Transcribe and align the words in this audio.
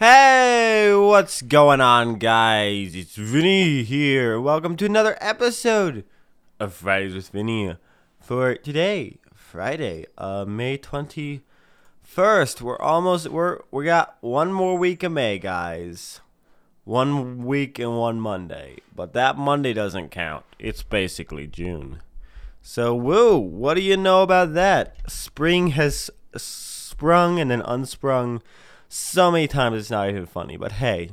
Hey, 0.00 0.94
what's 0.94 1.42
going 1.42 1.82
on, 1.82 2.14
guys? 2.14 2.94
It's 2.94 3.16
Vinny 3.16 3.82
here. 3.82 4.40
Welcome 4.40 4.74
to 4.78 4.86
another 4.86 5.18
episode 5.20 6.06
of 6.58 6.72
Fridays 6.72 7.14
with 7.14 7.28
Vinny. 7.28 7.76
For 8.18 8.54
today, 8.54 9.18
Friday, 9.34 10.06
uh, 10.16 10.46
May 10.48 10.78
twenty 10.78 11.42
first. 12.02 12.62
We're 12.62 12.78
almost 12.78 13.28
we're 13.28 13.58
we 13.70 13.84
got 13.84 14.16
one 14.22 14.54
more 14.54 14.78
week 14.78 15.02
of 15.02 15.12
May, 15.12 15.38
guys. 15.38 16.22
One 16.84 17.44
week 17.44 17.78
and 17.78 17.94
one 17.98 18.22
Monday, 18.22 18.78
but 18.96 19.12
that 19.12 19.36
Monday 19.36 19.74
doesn't 19.74 20.08
count. 20.08 20.46
It's 20.58 20.82
basically 20.82 21.46
June. 21.46 22.00
So, 22.62 22.94
woo! 22.94 23.36
What 23.36 23.74
do 23.74 23.82
you 23.82 23.98
know 23.98 24.22
about 24.22 24.54
that? 24.54 24.96
Spring 25.10 25.72
has 25.72 26.10
sprung 26.34 27.38
and 27.38 27.50
then 27.50 27.60
unsprung 27.60 28.40
so 28.92 29.30
many 29.30 29.46
times 29.46 29.78
it's 29.78 29.90
not 29.90 30.10
even 30.10 30.26
funny. 30.26 30.56
But 30.56 30.72
hey, 30.72 31.12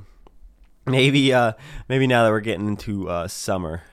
maybe 0.86 1.32
uh 1.32 1.54
maybe 1.88 2.07
now 2.07 2.25
that 2.25 2.32
we're 2.32 2.39
getting 2.42 2.68
into 2.68 3.07
uh 3.07 3.28
summer, 3.28 3.84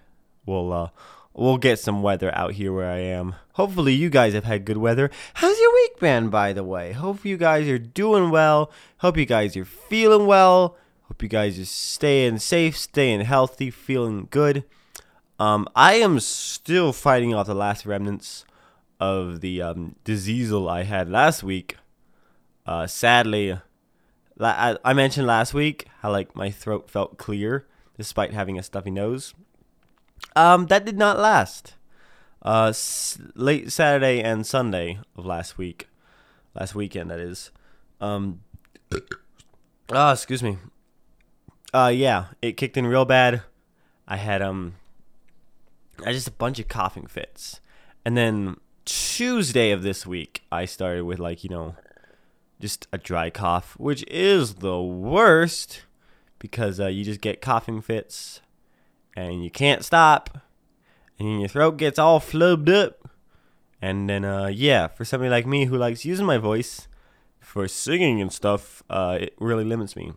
we'll 0.46 0.72
uh 0.72 0.88
we'll 1.34 1.58
get 1.58 1.78
some 1.78 2.02
weather 2.02 2.34
out 2.34 2.54
here 2.54 2.72
where 2.72 2.90
I 2.90 2.98
am. 2.98 3.34
Hopefully 3.52 3.92
you 3.92 4.08
guys 4.08 4.32
have 4.32 4.44
had 4.44 4.64
good 4.64 4.78
weather. 4.78 5.10
How's 5.34 5.58
your 5.58 5.72
week 5.74 6.00
been 6.00 6.30
by 6.30 6.52
the 6.54 6.64
way? 6.64 6.92
Hope 6.92 7.24
you 7.24 7.36
guys 7.36 7.68
are 7.68 7.78
doing 7.78 8.30
well. 8.30 8.72
Hope 8.98 9.18
you 9.18 9.26
guys 9.26 9.56
are 9.56 9.66
feeling 9.66 10.26
well. 10.26 10.76
Hope 11.02 11.22
you 11.22 11.28
guys 11.28 11.58
are 11.58 11.66
staying 11.66 12.38
safe, 12.38 12.78
staying 12.78 13.20
healthy, 13.20 13.70
feeling 13.70 14.26
good. 14.30 14.64
Um, 15.38 15.68
I 15.76 15.94
am 15.94 16.20
still 16.20 16.92
fighting 16.94 17.34
off 17.34 17.46
the 17.46 17.54
last 17.54 17.84
remnants 17.84 18.46
of 18.98 19.42
the 19.42 19.60
um, 19.60 19.96
diseasel 20.04 20.70
I 20.70 20.84
had 20.84 21.10
last 21.10 21.42
week. 21.42 21.76
Uh, 22.64 22.86
sadly, 22.86 23.58
I, 24.40 24.76
I 24.84 24.92
mentioned 24.92 25.26
last 25.26 25.54
week 25.54 25.86
how 26.00 26.10
like 26.10 26.34
my 26.34 26.50
throat 26.50 26.90
felt 26.90 27.18
clear 27.18 27.66
despite 27.96 28.32
having 28.32 28.58
a 28.58 28.62
stuffy 28.62 28.90
nose. 28.90 29.34
Um, 30.34 30.66
that 30.66 30.84
did 30.84 30.98
not 30.98 31.18
last. 31.18 31.74
Uh, 32.42 32.66
s- 32.70 33.18
late 33.34 33.70
Saturday 33.72 34.20
and 34.22 34.46
Sunday 34.46 34.98
of 35.16 35.24
last 35.24 35.56
week, 35.56 35.88
last 36.54 36.74
weekend 36.74 37.10
that 37.10 37.20
is. 37.20 37.50
Um, 38.00 38.40
ah, 39.92 40.12
excuse 40.12 40.42
me. 40.42 40.58
Uh, 41.72 41.92
yeah, 41.94 42.26
it 42.42 42.56
kicked 42.56 42.76
in 42.76 42.86
real 42.86 43.04
bad. 43.04 43.42
I 44.06 44.16
had 44.16 44.42
um, 44.42 44.74
I 46.04 46.12
just 46.12 46.28
a 46.28 46.32
bunch 46.32 46.58
of 46.58 46.68
coughing 46.68 47.06
fits, 47.06 47.60
and 48.04 48.16
then 48.16 48.56
Tuesday 48.84 49.70
of 49.70 49.82
this 49.82 50.06
week 50.06 50.42
I 50.52 50.66
started 50.66 51.04
with 51.04 51.18
like 51.18 51.42
you 51.42 51.50
know 51.50 51.74
just 52.64 52.88
a 52.94 52.96
dry 52.96 53.28
cough, 53.28 53.74
which 53.78 54.02
is 54.08 54.54
the 54.54 54.80
worst 54.80 55.82
because 56.38 56.80
uh, 56.80 56.86
you 56.86 57.04
just 57.04 57.20
get 57.20 57.42
coughing 57.42 57.82
fits 57.82 58.40
and 59.14 59.44
you 59.44 59.50
can't 59.50 59.84
stop, 59.84 60.38
and 61.18 61.40
your 61.40 61.48
throat 61.50 61.76
gets 61.76 61.98
all 61.98 62.20
flubbed 62.20 62.70
up. 62.70 63.06
And 63.82 64.08
then, 64.08 64.24
uh, 64.24 64.46
yeah, 64.46 64.86
for 64.86 65.04
somebody 65.04 65.28
like 65.28 65.46
me 65.46 65.66
who 65.66 65.76
likes 65.76 66.06
using 66.06 66.24
my 66.24 66.38
voice 66.38 66.88
for 67.38 67.68
singing 67.68 68.22
and 68.22 68.32
stuff, 68.32 68.82
uh, 68.88 69.18
it 69.20 69.34
really 69.38 69.64
limits 69.64 69.94
me. 69.94 70.14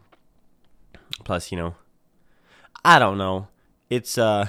Plus, 1.26 1.52
you 1.52 1.58
know, 1.58 1.76
I 2.86 2.98
don't 2.98 3.18
know. 3.18 3.50
It's 3.90 4.18
uh, 4.18 4.48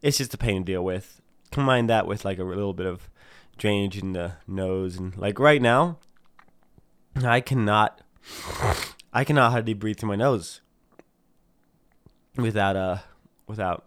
it's 0.00 0.16
just 0.16 0.32
a 0.32 0.38
pain 0.38 0.62
to 0.64 0.72
deal 0.72 0.82
with. 0.82 1.20
Combine 1.50 1.86
that 1.88 2.06
with 2.06 2.24
like 2.24 2.38
a 2.38 2.44
little 2.44 2.72
bit 2.72 2.86
of 2.86 3.10
drainage 3.58 3.98
in 3.98 4.14
the 4.14 4.36
nose, 4.48 4.96
and 4.96 5.14
like 5.18 5.38
right 5.38 5.60
now, 5.60 5.98
I 7.22 7.40
cannot 7.40 8.00
I 9.12 9.24
cannot 9.24 9.52
hardly 9.52 9.74
breathe 9.74 9.98
through 9.98 10.08
my 10.08 10.16
nose 10.16 10.60
without 12.36 12.76
uh 12.76 12.98
without 13.46 13.84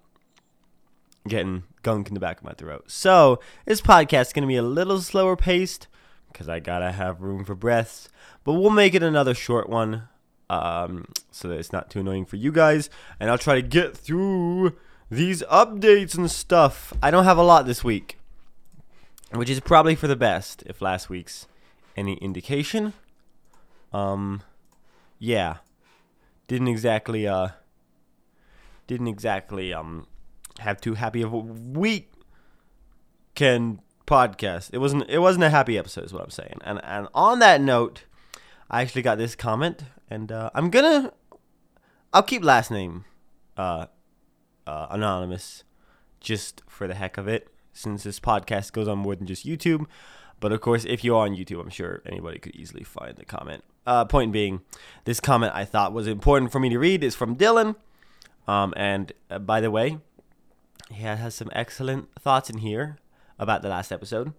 getting 1.27 1.63
gunk 1.81 2.07
in 2.07 2.13
the 2.13 2.19
back 2.19 2.37
of 2.37 2.43
my 2.43 2.53
throat. 2.53 2.85
So 2.87 3.39
this 3.65 3.81
podcast 3.81 4.27
is 4.27 4.33
gonna 4.33 4.47
be 4.47 4.55
a 4.55 4.61
little 4.61 5.01
slower 5.01 5.35
paced 5.35 5.87
because 6.31 6.47
I 6.47 6.59
gotta 6.59 6.91
have 6.91 7.21
room 7.21 7.43
for 7.43 7.55
breaths. 7.55 8.09
But 8.43 8.53
we'll 8.53 8.69
make 8.69 8.93
it 8.93 9.03
another 9.03 9.33
short 9.33 9.69
one, 9.69 10.07
um, 10.49 11.07
so 11.31 11.49
that 11.49 11.59
it's 11.59 11.73
not 11.73 11.89
too 11.89 11.99
annoying 11.99 12.25
for 12.25 12.37
you 12.37 12.51
guys. 12.51 12.89
And 13.19 13.29
I'll 13.29 13.37
try 13.37 13.55
to 13.55 13.61
get 13.61 13.97
through 13.97 14.77
these 15.09 15.41
updates 15.43 16.17
and 16.17 16.31
stuff. 16.31 16.93
I 17.01 17.11
don't 17.11 17.25
have 17.25 17.37
a 17.37 17.43
lot 17.43 17.65
this 17.65 17.83
week, 17.83 18.17
which 19.33 19.49
is 19.49 19.59
probably 19.59 19.95
for 19.95 20.07
the 20.07 20.15
best. 20.15 20.63
If 20.65 20.81
last 20.81 21.09
week's 21.09 21.47
any 21.97 22.13
indication. 22.15 22.93
Um, 23.93 24.41
yeah, 25.19 25.57
didn't 26.47 26.67
exactly 26.67 27.27
uh, 27.27 27.49
didn't 28.87 29.07
exactly 29.07 29.73
um, 29.73 30.07
have 30.59 30.79
too 30.81 30.95
happy 30.95 31.21
of 31.21 31.33
a 31.33 31.37
week. 31.37 32.11
Can 33.35 33.81
podcast. 34.07 34.69
It 34.73 34.79
wasn't. 34.79 35.07
It 35.09 35.19
wasn't 35.19 35.43
a 35.43 35.49
happy 35.49 35.77
episode, 35.77 36.05
is 36.05 36.13
what 36.13 36.23
I'm 36.23 36.31
saying. 36.31 36.59
And 36.61 36.83
and 36.83 37.07
on 37.13 37.39
that 37.39 37.61
note, 37.61 38.05
I 38.71 38.81
actually 38.81 39.03
got 39.03 39.19
this 39.19 39.35
comment, 39.35 39.83
and 40.09 40.31
uh, 40.31 40.49
I'm 40.55 40.71
gonna. 40.71 41.13
I'll 42.13 42.23
keep 42.23 42.43
last 42.43 42.71
name, 42.71 43.05
uh, 43.57 43.87
uh, 44.65 44.87
anonymous, 44.89 45.63
just 46.19 46.63
for 46.67 46.87
the 46.87 46.95
heck 46.95 47.17
of 47.17 47.27
it, 47.27 47.49
since 47.73 48.03
this 48.03 48.19
podcast 48.19 48.71
goes 48.71 48.87
on 48.87 48.97
more 48.97 49.15
than 49.15 49.27
just 49.27 49.45
YouTube. 49.45 49.85
But 50.39 50.51
of 50.51 50.61
course, 50.61 50.85
if 50.85 51.03
you're 51.03 51.17
on 51.17 51.35
YouTube, 51.35 51.61
I'm 51.61 51.69
sure 51.69 52.01
anybody 52.05 52.39
could 52.39 52.55
easily 52.55 52.83
find 52.83 53.15
the 53.15 53.25
comment. 53.25 53.63
Uh, 53.85 54.05
point 54.05 54.31
being, 54.31 54.61
this 55.05 55.19
comment 55.19 55.53
I 55.55 55.65
thought 55.65 55.93
was 55.93 56.07
important 56.07 56.51
for 56.51 56.59
me 56.59 56.69
to 56.69 56.77
read 56.77 57.03
is 57.03 57.15
from 57.15 57.35
Dylan. 57.35 57.75
Um, 58.47 58.73
and 58.77 59.13
uh, 59.29 59.39
by 59.39 59.61
the 59.61 59.71
way, 59.71 59.99
he 60.91 61.03
has 61.03 61.35
some 61.35 61.49
excellent 61.53 62.09
thoughts 62.19 62.49
in 62.49 62.59
here 62.59 62.97
about 63.39 63.61
the 63.61 63.69
last 63.69 63.91
episode, 63.91 64.33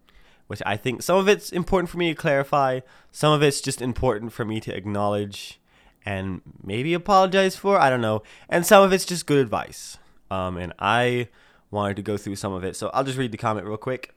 which 0.46 0.62
I 0.64 0.76
think 0.76 1.02
some 1.02 1.18
of 1.18 1.28
it's 1.28 1.50
important 1.50 1.90
for 1.90 1.98
me 1.98 2.08
to 2.10 2.14
clarify, 2.14 2.80
some 3.10 3.32
of 3.32 3.42
it's 3.42 3.60
just 3.60 3.82
important 3.82 4.32
for 4.32 4.44
me 4.44 4.60
to 4.60 4.74
acknowledge 4.74 5.60
and 6.04 6.40
maybe 6.62 6.94
apologize 6.94 7.56
for. 7.56 7.78
I 7.78 7.90
don't 7.90 8.00
know. 8.00 8.22
And 8.48 8.64
some 8.64 8.82
of 8.82 8.92
it's 8.92 9.04
just 9.04 9.26
good 9.26 9.38
advice. 9.38 9.98
Um, 10.30 10.56
and 10.56 10.72
I 10.78 11.28
wanted 11.70 11.96
to 11.96 12.02
go 12.02 12.16
through 12.16 12.36
some 12.36 12.52
of 12.52 12.64
it. 12.64 12.76
So 12.76 12.88
I'll 12.94 13.04
just 13.04 13.18
read 13.18 13.32
the 13.32 13.38
comment 13.38 13.66
real 13.66 13.76
quick. 13.76 14.14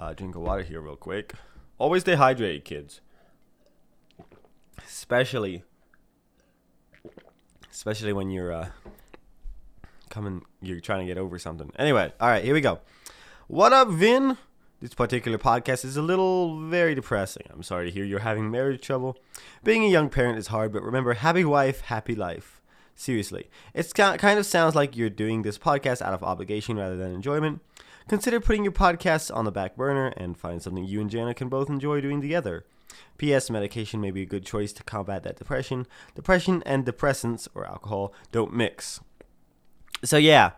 Uh, 0.00 0.14
drink 0.14 0.34
of 0.34 0.40
water 0.40 0.62
here, 0.62 0.80
real 0.80 0.96
quick. 0.96 1.34
Always 1.76 2.00
stay 2.00 2.16
hydrated, 2.16 2.64
kids. 2.64 3.02
Especially, 4.82 5.62
especially 7.70 8.14
when 8.14 8.30
you're 8.30 8.50
uh, 8.50 8.68
coming, 10.08 10.40
you're 10.62 10.80
trying 10.80 11.00
to 11.00 11.04
get 11.06 11.18
over 11.18 11.38
something. 11.38 11.70
Anyway, 11.78 12.10
all 12.18 12.28
right, 12.28 12.42
here 12.42 12.54
we 12.54 12.62
go. 12.62 12.80
What 13.46 13.74
up, 13.74 13.88
Vin? 13.88 14.38
This 14.80 14.94
particular 14.94 15.36
podcast 15.36 15.84
is 15.84 15.98
a 15.98 16.02
little 16.02 16.66
very 16.66 16.94
depressing. 16.94 17.46
I'm 17.50 17.62
sorry 17.62 17.90
to 17.90 17.90
hear 17.90 18.02
you're 18.02 18.20
having 18.20 18.50
marriage 18.50 18.80
trouble. 18.80 19.18
Being 19.62 19.84
a 19.84 19.90
young 19.90 20.08
parent 20.08 20.38
is 20.38 20.46
hard, 20.46 20.72
but 20.72 20.82
remember, 20.82 21.12
happy 21.12 21.44
wife, 21.44 21.82
happy 21.82 22.14
life. 22.14 22.62
Seriously, 22.96 23.50
it 23.74 23.92
kind 23.94 24.38
of 24.38 24.46
sounds 24.46 24.74
like 24.74 24.96
you're 24.96 25.10
doing 25.10 25.42
this 25.42 25.58
podcast 25.58 26.00
out 26.00 26.14
of 26.14 26.22
obligation 26.22 26.78
rather 26.78 26.96
than 26.96 27.12
enjoyment. 27.12 27.60
Consider 28.08 28.40
putting 28.40 28.64
your 28.64 28.72
podcasts 28.72 29.34
on 29.34 29.44
the 29.44 29.52
back 29.52 29.76
burner 29.76 30.08
and 30.16 30.36
find 30.36 30.62
something 30.62 30.84
you 30.84 31.00
and 31.00 31.10
Jana 31.10 31.34
can 31.34 31.48
both 31.48 31.68
enjoy 31.68 32.00
doing 32.00 32.20
together. 32.20 32.64
P.S. 33.18 33.50
Medication 33.50 34.00
may 34.00 34.10
be 34.10 34.22
a 34.22 34.26
good 34.26 34.44
choice 34.44 34.72
to 34.72 34.82
combat 34.82 35.22
that 35.22 35.36
depression. 35.36 35.86
Depression 36.14 36.62
and 36.66 36.84
depressants, 36.84 37.48
or 37.54 37.66
alcohol, 37.66 38.12
don't 38.32 38.52
mix. 38.52 39.00
So, 40.02 40.16
yeah. 40.16 40.52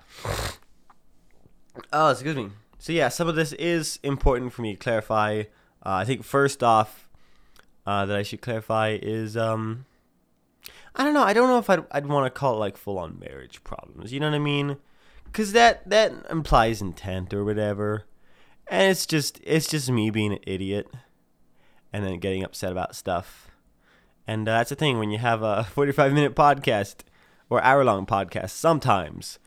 Oh, 1.92 2.10
excuse 2.10 2.36
me. 2.36 2.50
So, 2.78 2.92
yeah, 2.92 3.08
some 3.08 3.28
of 3.28 3.34
this 3.34 3.52
is 3.54 3.98
important 4.02 4.52
for 4.52 4.62
me 4.62 4.72
to 4.72 4.78
clarify. 4.78 5.44
Uh, 5.84 5.90
I 5.90 6.04
think 6.04 6.24
first 6.24 6.62
off, 6.62 7.08
uh, 7.86 8.06
that 8.06 8.16
I 8.16 8.22
should 8.22 8.40
clarify 8.40 8.98
is, 9.00 9.36
um, 9.36 9.86
I 10.94 11.04
don't 11.04 11.14
know. 11.14 11.22
I 11.22 11.32
don't 11.32 11.48
know 11.48 11.58
if 11.58 11.68
I'd, 11.68 11.84
I'd 11.90 12.06
want 12.06 12.26
to 12.26 12.30
call 12.30 12.54
it 12.54 12.58
like 12.58 12.76
full 12.76 12.98
on 12.98 13.18
marriage 13.18 13.64
problems. 13.64 14.12
You 14.12 14.20
know 14.20 14.28
what 14.28 14.36
I 14.36 14.40
mean? 14.40 14.76
Because 15.32 15.52
that 15.52 15.88
that 15.88 16.12
implies 16.30 16.82
intent 16.82 17.32
or 17.32 17.42
whatever, 17.44 18.04
and 18.68 18.90
it's 18.90 19.06
just 19.06 19.40
it's 19.42 19.66
just 19.66 19.90
me 19.90 20.10
being 20.10 20.32
an 20.34 20.38
idiot, 20.46 20.88
and 21.92 22.04
then 22.04 22.18
getting 22.18 22.44
upset 22.44 22.70
about 22.70 22.94
stuff, 22.94 23.50
and 24.26 24.46
uh, 24.46 24.58
that's 24.58 24.70
the 24.70 24.76
thing 24.76 24.98
when 24.98 25.10
you 25.10 25.18
have 25.18 25.42
a 25.42 25.64
forty-five 25.74 26.12
minute 26.12 26.34
podcast 26.34 26.96
or 27.48 27.62
hour-long 27.62 28.04
podcast. 28.04 28.50
Sometimes, 28.50 29.38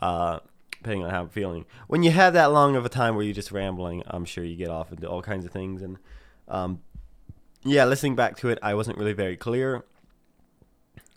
uh, 0.00 0.40
depending 0.70 1.04
on 1.04 1.10
how 1.10 1.22
I'm 1.22 1.28
feeling, 1.30 1.64
when 1.88 2.02
you 2.02 2.10
have 2.10 2.34
that 2.34 2.52
long 2.52 2.76
of 2.76 2.84
a 2.84 2.90
time 2.90 3.14
where 3.14 3.24
you're 3.24 3.34
just 3.34 3.50
rambling, 3.50 4.02
I'm 4.06 4.26
sure 4.26 4.44
you 4.44 4.56
get 4.56 4.68
off 4.68 4.92
into 4.92 5.08
all 5.08 5.22
kinds 5.22 5.46
of 5.46 5.52
things, 5.52 5.80
and 5.80 5.96
um, 6.48 6.80
yeah, 7.64 7.86
listening 7.86 8.14
back 8.14 8.36
to 8.38 8.50
it, 8.50 8.58
I 8.62 8.74
wasn't 8.74 8.98
really 8.98 9.14
very 9.14 9.36
clear. 9.36 9.84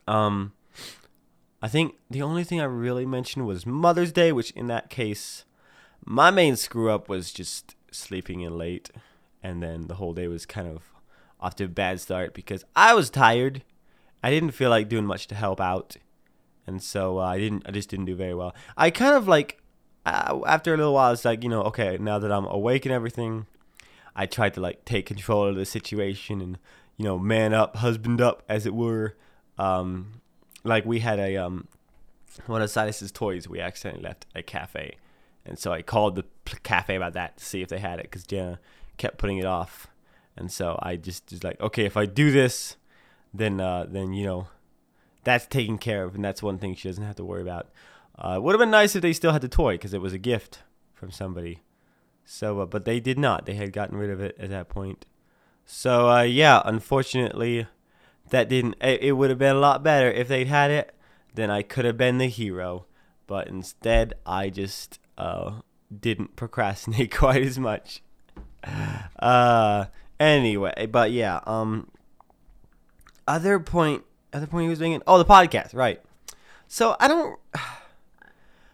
Um 0.07 0.53
I 1.63 1.67
think 1.67 1.95
the 2.11 2.21
only 2.21 2.43
thing 2.43 2.61
I 2.61 2.65
really 2.65 3.05
mentioned 3.07 3.47
was 3.47 3.65
Mother's 3.65 4.11
Day, 4.11 4.31
which 4.31 4.51
in 4.51 4.67
that 4.67 4.91
case, 4.91 5.45
my 6.05 6.29
main 6.29 6.55
screw 6.55 6.91
up 6.91 7.09
was 7.09 7.31
just 7.31 7.75
sleeping 7.89 8.41
in 8.41 8.57
late. 8.57 8.91
And 9.41 9.63
then 9.63 9.87
the 9.87 9.95
whole 9.95 10.13
day 10.13 10.27
was 10.27 10.45
kind 10.45 10.67
of 10.67 10.83
off 11.39 11.55
to 11.55 11.63
a 11.63 11.67
bad 11.67 11.99
start 11.99 12.33
because 12.33 12.63
I 12.75 12.93
was 12.93 13.09
tired 13.09 13.63
I 14.23 14.29
didn't 14.29 14.51
feel 14.51 14.69
like 14.69 14.87
doing 14.87 15.05
much 15.05 15.27
to 15.27 15.35
help 15.35 15.59
out, 15.59 15.97
and 16.65 16.81
so 16.81 17.19
uh, 17.19 17.25
I 17.25 17.37
didn't. 17.37 17.67
I 17.67 17.71
just 17.71 17.89
didn't 17.89 18.05
do 18.05 18.15
very 18.15 18.33
well. 18.33 18.55
I 18.77 18.89
kind 18.89 19.15
of 19.15 19.27
like 19.27 19.61
uh, 20.05 20.39
after 20.47 20.73
a 20.73 20.77
little 20.77 20.93
while, 20.93 21.11
it's 21.11 21.25
like 21.25 21.43
you 21.43 21.49
know, 21.49 21.63
okay, 21.63 21.97
now 21.99 22.19
that 22.19 22.31
I'm 22.31 22.45
awake 22.45 22.85
and 22.85 22.93
everything, 22.93 23.47
I 24.15 24.25
tried 24.25 24.53
to 24.53 24.61
like 24.61 24.85
take 24.85 25.05
control 25.05 25.45
of 25.45 25.57
the 25.57 25.65
situation 25.65 26.39
and 26.39 26.57
you 26.95 27.03
know, 27.03 27.19
man 27.19 27.53
up, 27.53 27.75
husband 27.77 28.21
up, 28.21 28.43
as 28.47 28.65
it 28.65 28.73
were. 28.73 29.17
Um, 29.57 30.21
like 30.63 30.85
we 30.85 30.99
had 30.99 31.19
a 31.19 31.37
um, 31.37 31.67
one 32.45 32.61
of 32.61 32.69
Silas's 32.69 33.11
toys 33.11 33.47
we 33.47 33.59
accidentally 33.59 34.03
left 34.03 34.25
at 34.33 34.39
a 34.39 34.43
cafe, 34.43 34.97
and 35.45 35.57
so 35.57 35.71
I 35.71 35.81
called 35.81 36.15
the 36.15 36.25
cafe 36.63 36.95
about 36.95 37.13
that 37.13 37.37
to 37.37 37.45
see 37.45 37.61
if 37.61 37.69
they 37.69 37.79
had 37.79 37.99
it 37.99 38.03
because 38.03 38.23
Jenna 38.23 38.59
kept 38.97 39.17
putting 39.17 39.37
it 39.37 39.45
off, 39.45 39.87
and 40.35 40.51
so 40.51 40.79
I 40.81 40.95
just 40.95 41.31
was 41.31 41.43
like, 41.43 41.59
okay, 41.61 41.85
if 41.85 41.97
I 41.97 42.05
do 42.05 42.31
this, 42.31 42.77
then 43.33 43.59
uh, 43.59 43.85
then 43.87 44.13
you 44.13 44.25
know, 44.25 44.47
that's 45.23 45.45
taken 45.45 45.77
care 45.77 46.03
of, 46.03 46.15
and 46.15 46.23
that's 46.23 46.43
one 46.43 46.57
thing 46.57 46.75
she 46.75 46.89
doesn't 46.89 47.03
have 47.03 47.15
to 47.17 47.25
worry 47.25 47.41
about. 47.41 47.69
Uh, 48.17 48.35
it 48.37 48.43
would 48.43 48.53
have 48.53 48.59
been 48.59 48.71
nice 48.71 48.95
if 48.95 49.01
they 49.01 49.13
still 49.13 49.31
had 49.31 49.41
the 49.41 49.47
toy 49.47 49.73
because 49.73 49.93
it 49.93 50.01
was 50.01 50.13
a 50.13 50.19
gift 50.19 50.59
from 50.93 51.11
somebody. 51.11 51.61
So, 52.25 52.61
uh, 52.61 52.65
but 52.65 52.85
they 52.85 52.99
did 52.99 53.19
not. 53.19 53.45
They 53.45 53.55
had 53.55 53.73
gotten 53.73 53.97
rid 53.97 54.09
of 54.09 54.21
it 54.21 54.35
at 54.39 54.49
that 54.49 54.69
point. 54.69 55.05
So, 55.65 56.09
uh, 56.09 56.21
yeah, 56.21 56.61
unfortunately, 56.65 57.67
that 58.33 58.49
didn't. 58.49 58.75
It, 58.81 59.01
it 59.03 59.11
would 59.13 59.29
have 59.29 59.37
been 59.37 59.55
a 59.55 59.59
lot 59.59 59.83
better 59.83 60.11
if 60.11 60.27
they'd 60.27 60.47
had 60.47 60.71
it. 60.71 60.93
Then 61.35 61.51
I 61.51 61.61
could 61.61 61.85
have 61.85 61.97
been 61.97 62.17
the 62.17 62.27
hero. 62.27 62.87
But 63.27 63.47
instead, 63.47 64.15
I 64.25 64.49
just 64.49 64.99
uh, 65.17 65.61
didn't 65.97 66.35
procrastinate 66.35 67.15
quite 67.15 67.41
as 67.41 67.57
much. 67.57 68.01
Uh, 69.19 69.85
anyway, 70.19 70.87
but 70.89 71.11
yeah. 71.11 71.39
Um, 71.45 71.89
other 73.27 73.59
point, 73.59 74.03
other 74.33 74.47
point 74.47 74.63
he 74.63 74.69
was 74.69 74.79
making. 74.79 75.01
Oh, 75.05 75.17
the 75.17 75.25
podcast, 75.25 75.73
right? 75.73 76.01
So 76.67 76.95
I 76.99 77.07
don't 77.07 77.39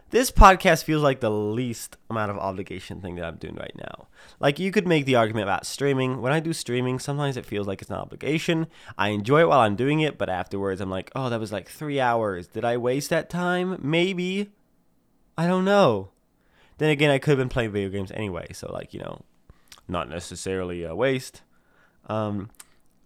this 0.10 0.32
podcast 0.32 0.84
feels 0.84 1.04
like 1.04 1.20
the 1.20 1.30
least 1.30 1.98
amount 2.10 2.32
of 2.32 2.38
obligation 2.38 3.02
thing 3.02 3.16
that 3.16 3.26
I'm 3.26 3.36
doing 3.36 3.56
right 3.56 3.76
now. 3.76 4.08
Like 4.40 4.60
you 4.60 4.72
could 4.72 4.88
make 4.88 5.06
the 5.06 5.16
argument 5.16 5.44
about 5.44 5.66
streaming. 5.66 6.22
When 6.22 6.34
I 6.34 6.40
do 6.40 6.54
streaming, 6.54 7.00
sometimes 7.00 7.38
it 7.38 7.46
feels 7.46 7.68
like 7.68 7.82
it's 7.82 7.92
an 7.92 7.98
obligation. 7.98 8.68
I 8.98 9.10
enjoy 9.10 9.42
it 9.42 9.50
while 9.50 9.60
I'm 9.60 9.76
doing 9.76 10.00
it, 10.00 10.18
but 10.18 10.30
afterwards 10.30 10.82
I'm 10.82 10.90
like, 10.90 11.12
oh, 11.16 11.30
that 11.30 11.40
was 11.40 11.52
like 11.52 11.70
three 11.70 12.00
hours. 12.00 12.48
Did 12.48 12.66
I 12.66 12.78
waste 12.78 13.10
that 13.12 13.30
time? 13.30 13.78
Maybe. 13.82 14.50
I 15.38 15.48
don't 15.48 15.66
know. 15.66 16.10
Then 16.80 16.90
again, 16.90 17.12
I 17.12 17.20
could 17.20 17.32
have 17.32 17.38
been 17.38 17.50
playing 17.50 17.72
video 17.72 17.90
games 17.90 18.12
anyway, 18.12 18.48
so 18.54 18.72
like 18.72 18.94
you 18.94 19.02
know, 19.02 19.22
not 19.88 20.10
necessarily 20.10 20.84
a 20.84 20.96
waste. 20.96 21.42
Um, 22.08 22.50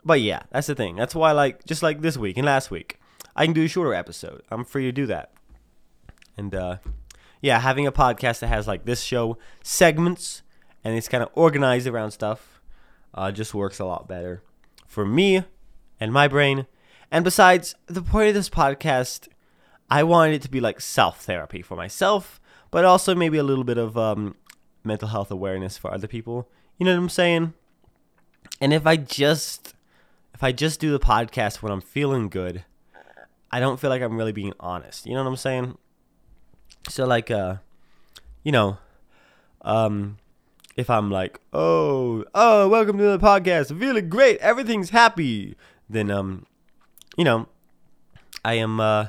but 0.06 0.22
yeah, 0.22 0.44
that's 0.52 0.68
the 0.68 0.76
thing. 0.76 0.96
That's 0.96 1.16
why 1.16 1.32
like 1.32 1.66
just 1.66 1.84
like 1.84 2.02
this 2.02 2.18
week 2.18 2.38
and 2.38 2.46
last 2.46 2.72
week, 2.72 3.00
I 3.36 3.46
can 3.46 3.54
do 3.54 3.66
a 3.66 3.68
shorter 3.68 3.94
episode. 3.94 4.44
I'm 4.50 4.64
free 4.64 4.84
to 4.84 4.92
do 4.92 5.06
that. 5.08 5.34
And 6.38 6.54
uh, 6.56 6.78
yeah, 7.42 7.60
having 7.60 7.88
a 7.88 7.92
podcast 7.92 8.40
that 8.40 8.48
has 8.48 8.68
like 8.68 8.86
this 8.86 9.02
show 9.02 9.38
segments 9.62 10.42
and 10.84 10.96
it's 10.96 11.08
kind 11.08 11.24
of 11.24 11.30
organized 11.34 11.88
around 11.88 12.12
stuff 12.12 12.62
uh, 13.14 13.32
just 13.32 13.54
works 13.54 13.80
a 13.80 13.86
lot 13.86 14.08
better 14.08 14.42
for 14.88 15.06
me 15.06 15.44
and 16.00 16.12
my 16.12 16.28
brain. 16.28 16.68
And 17.12 17.24
besides, 17.24 17.76
the 17.86 18.02
point 18.02 18.30
of 18.30 18.34
this 18.34 18.50
podcast, 18.50 19.28
I 19.90 20.04
wanted 20.04 20.36
it 20.36 20.42
to 20.44 20.50
be 20.50 20.60
like 20.60 20.82
self 20.82 21.24
therapy 21.24 21.62
for 21.62 21.76
myself, 21.76 22.42
but 22.72 22.86
also 22.86 23.14
maybe 23.14 23.38
a 23.38 23.44
little 23.44 23.64
bit 23.64 23.78
of 23.78 23.98
um, 23.98 24.36
mental 24.84 25.10
health 25.10 25.30
awareness 25.32 25.78
for 25.78 25.94
other 25.94 26.08
people. 26.08 26.50
You 26.78 26.86
know 26.86 26.94
what 26.94 27.04
I'm 27.04 27.10
saying? 27.10 27.54
And 28.60 28.74
if 28.74 28.88
I 28.88 28.96
just 28.98 29.76
if 30.34 30.44
I 30.44 30.52
just 30.52 30.80
do 30.80 30.92
the 30.92 31.00
podcast 31.00 31.62
when 31.62 31.72
I'm 31.72 31.82
feeling 31.82 32.30
good, 32.30 32.66
I 33.52 33.60
don't 33.60 33.80
feel 33.80 33.90
like 33.90 34.02
I'm 34.02 34.18
really 34.18 34.32
being 34.32 34.54
honest. 34.60 35.06
You 35.06 35.14
know 35.14 35.24
what 35.24 35.30
I'm 35.30 35.36
saying? 35.36 35.78
So 36.90 37.06
like 37.06 37.32
uh 37.32 37.58
you 38.44 38.52
know, 38.52 38.78
um 39.62 40.18
if 40.76 40.90
I'm 40.90 41.12
like, 41.12 41.40
"Oh, 41.54 42.26
oh, 42.34 42.68
welcome 42.68 42.98
to 42.98 43.04
the 43.04 43.20
podcast. 43.20 43.78
Feeling 43.80 44.10
great. 44.10 44.40
Everything's 44.40 44.90
happy." 44.90 45.56
Then 45.90 46.12
um 46.12 46.46
you 47.18 47.24
know, 47.24 47.48
I 48.44 48.56
am 48.56 48.80
uh 48.80 49.08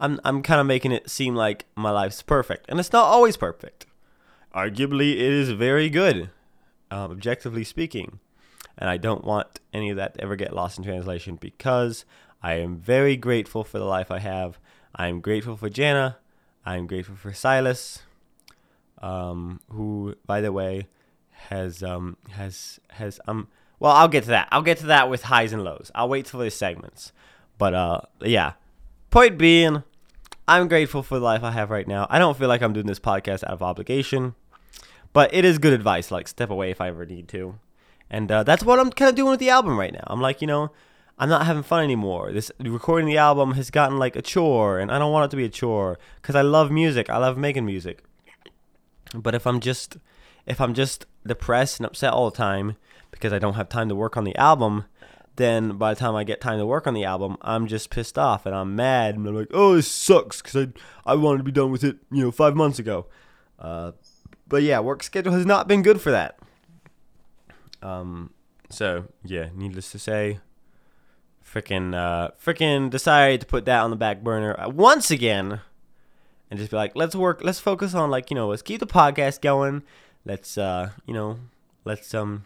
I'm 0.00 0.20
I'm 0.24 0.42
kind 0.42 0.60
of 0.60 0.66
making 0.66 0.92
it 0.92 1.08
seem 1.08 1.34
like 1.34 1.66
my 1.76 1.90
life's 1.90 2.22
perfect, 2.22 2.66
and 2.68 2.78
it's 2.80 2.92
not 2.92 3.04
always 3.04 3.36
perfect. 3.36 3.86
Arguably, 4.54 5.12
it 5.12 5.20
is 5.20 5.50
very 5.50 5.88
good, 5.88 6.28
um, 6.90 7.10
objectively 7.10 7.64
speaking, 7.64 8.18
and 8.76 8.90
I 8.90 8.98
don't 8.98 9.24
want 9.24 9.60
any 9.72 9.88
of 9.90 9.96
that 9.96 10.14
to 10.14 10.20
ever 10.20 10.36
get 10.36 10.54
lost 10.54 10.76
in 10.76 10.84
translation 10.84 11.36
because 11.36 12.04
I 12.42 12.54
am 12.54 12.76
very 12.76 13.16
grateful 13.16 13.64
for 13.64 13.78
the 13.78 13.86
life 13.86 14.10
I 14.10 14.18
have. 14.18 14.58
I 14.94 15.06
am 15.06 15.20
grateful 15.20 15.56
for 15.56 15.70
Jana. 15.70 16.18
I'm 16.64 16.86
grateful 16.86 17.16
for 17.16 17.32
Silas, 17.32 18.02
um, 19.00 19.60
who, 19.70 20.14
by 20.26 20.40
the 20.40 20.52
way, 20.52 20.86
has 21.48 21.82
um, 21.82 22.16
has 22.30 22.78
has 22.90 23.20
um. 23.26 23.48
Well, 23.80 23.92
I'll 23.92 24.08
get 24.08 24.24
to 24.24 24.30
that. 24.30 24.48
I'll 24.52 24.62
get 24.62 24.78
to 24.78 24.86
that 24.86 25.10
with 25.10 25.24
highs 25.24 25.52
and 25.52 25.64
lows. 25.64 25.90
I'll 25.94 26.08
wait 26.08 26.26
till 26.26 26.38
the 26.38 26.50
segments. 26.50 27.12
But 27.58 27.74
uh, 27.74 28.00
yeah. 28.20 28.52
Point 29.10 29.36
being, 29.36 29.82
I'm 30.48 30.68
grateful 30.68 31.02
for 31.02 31.18
the 31.18 31.24
life 31.24 31.42
I 31.44 31.50
have 31.50 31.70
right 31.70 31.86
now. 31.86 32.06
I 32.08 32.18
don't 32.18 32.36
feel 32.36 32.48
like 32.48 32.62
I'm 32.62 32.72
doing 32.72 32.86
this 32.86 32.98
podcast 32.98 33.44
out 33.44 33.50
of 33.50 33.62
obligation, 33.62 34.34
but 35.12 35.32
it 35.34 35.44
is 35.44 35.58
good 35.58 35.72
advice. 35.72 36.10
Like 36.10 36.28
step 36.28 36.48
away 36.48 36.70
if 36.70 36.80
I 36.80 36.88
ever 36.88 37.04
need 37.04 37.28
to, 37.28 37.58
and 38.10 38.32
uh, 38.32 38.42
that's 38.42 38.64
what 38.64 38.80
I'm 38.80 38.90
kind 38.90 39.10
of 39.10 39.14
doing 39.14 39.30
with 39.30 39.40
the 39.40 39.50
album 39.50 39.78
right 39.78 39.92
now. 39.92 40.04
I'm 40.06 40.20
like, 40.20 40.40
you 40.40 40.46
know, 40.46 40.70
I'm 41.18 41.28
not 41.28 41.46
having 41.46 41.62
fun 41.62 41.84
anymore. 41.84 42.32
This 42.32 42.50
recording 42.58 43.06
the 43.06 43.18
album 43.18 43.52
has 43.52 43.70
gotten 43.70 43.98
like 43.98 44.16
a 44.16 44.22
chore, 44.22 44.78
and 44.78 44.90
I 44.90 44.98
don't 44.98 45.12
want 45.12 45.26
it 45.26 45.30
to 45.30 45.36
be 45.36 45.44
a 45.44 45.48
chore 45.48 45.98
because 46.16 46.34
I 46.34 46.42
love 46.42 46.70
music. 46.70 47.10
I 47.10 47.18
love 47.18 47.36
making 47.36 47.66
music. 47.66 48.02
But 49.14 49.34
if 49.34 49.46
I'm 49.46 49.60
just 49.60 49.98
if 50.46 50.60
I'm 50.60 50.74
just 50.74 51.06
depressed 51.26 51.78
and 51.78 51.86
upset 51.86 52.12
all 52.12 52.30
the 52.30 52.36
time 52.36 52.76
because 53.10 53.32
I 53.32 53.38
don't 53.38 53.54
have 53.54 53.68
time 53.68 53.88
to 53.88 53.94
work 53.94 54.16
on 54.16 54.24
the 54.24 54.34
album, 54.36 54.86
then 55.36 55.76
by 55.76 55.94
the 55.94 56.00
time 56.00 56.14
I 56.14 56.24
get 56.24 56.40
time 56.40 56.58
to 56.58 56.66
work 56.66 56.86
on 56.86 56.94
the 56.94 57.04
album, 57.04 57.36
I'm 57.42 57.66
just 57.66 57.90
pissed 57.90 58.18
off 58.18 58.46
and 58.46 58.54
I'm 58.54 58.74
mad 58.74 59.14
and 59.14 59.26
I'm 59.26 59.34
like, 59.34 59.50
oh, 59.52 59.76
this 59.76 59.90
sucks 59.90 60.42
because 60.42 60.66
I 61.06 61.12
I 61.12 61.14
wanted 61.14 61.38
to 61.38 61.44
be 61.44 61.52
done 61.52 61.70
with 61.70 61.84
it, 61.84 61.98
you 62.10 62.22
know, 62.22 62.30
five 62.30 62.56
months 62.56 62.78
ago. 62.78 63.06
Uh, 63.58 63.92
but 64.48 64.62
yeah, 64.62 64.80
work 64.80 65.02
schedule 65.02 65.32
has 65.32 65.46
not 65.46 65.68
been 65.68 65.82
good 65.82 66.00
for 66.00 66.10
that. 66.10 66.38
Um, 67.82 68.30
so 68.70 69.06
yeah, 69.24 69.48
needless 69.54 69.90
to 69.92 69.98
say, 69.98 70.40
freaking 71.44 71.94
uh, 71.94 72.30
freaking 72.42 72.90
decided 72.90 73.40
to 73.40 73.46
put 73.46 73.64
that 73.66 73.80
on 73.80 73.90
the 73.90 73.96
back 73.96 74.22
burner 74.22 74.58
uh, 74.58 74.68
once 74.68 75.10
again 75.10 75.60
and 76.50 76.58
just 76.58 76.70
be 76.70 76.76
like 76.76 76.92
let's 76.94 77.16
work 77.16 77.40
let's 77.42 77.58
focus 77.58 77.94
on 77.94 78.10
like 78.10 78.30
you 78.30 78.34
know 78.34 78.48
let's 78.48 78.60
keep 78.60 78.78
the 78.78 78.86
podcast 78.86 79.40
going. 79.40 79.82
Let's 80.24 80.58
uh 80.58 80.90
you 81.06 81.14
know 81.14 81.38
let's 81.84 82.14
um 82.14 82.44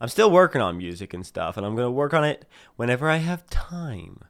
i'm 0.00 0.08
still 0.08 0.30
working 0.30 0.60
on 0.60 0.78
music 0.78 1.12
and 1.12 1.26
stuff 1.26 1.56
and 1.56 1.66
i'm 1.66 1.76
gonna 1.76 1.90
work 1.90 2.14
on 2.14 2.24
it 2.24 2.46
whenever 2.76 3.10
i 3.10 3.16
have 3.16 3.46
time 3.50 4.20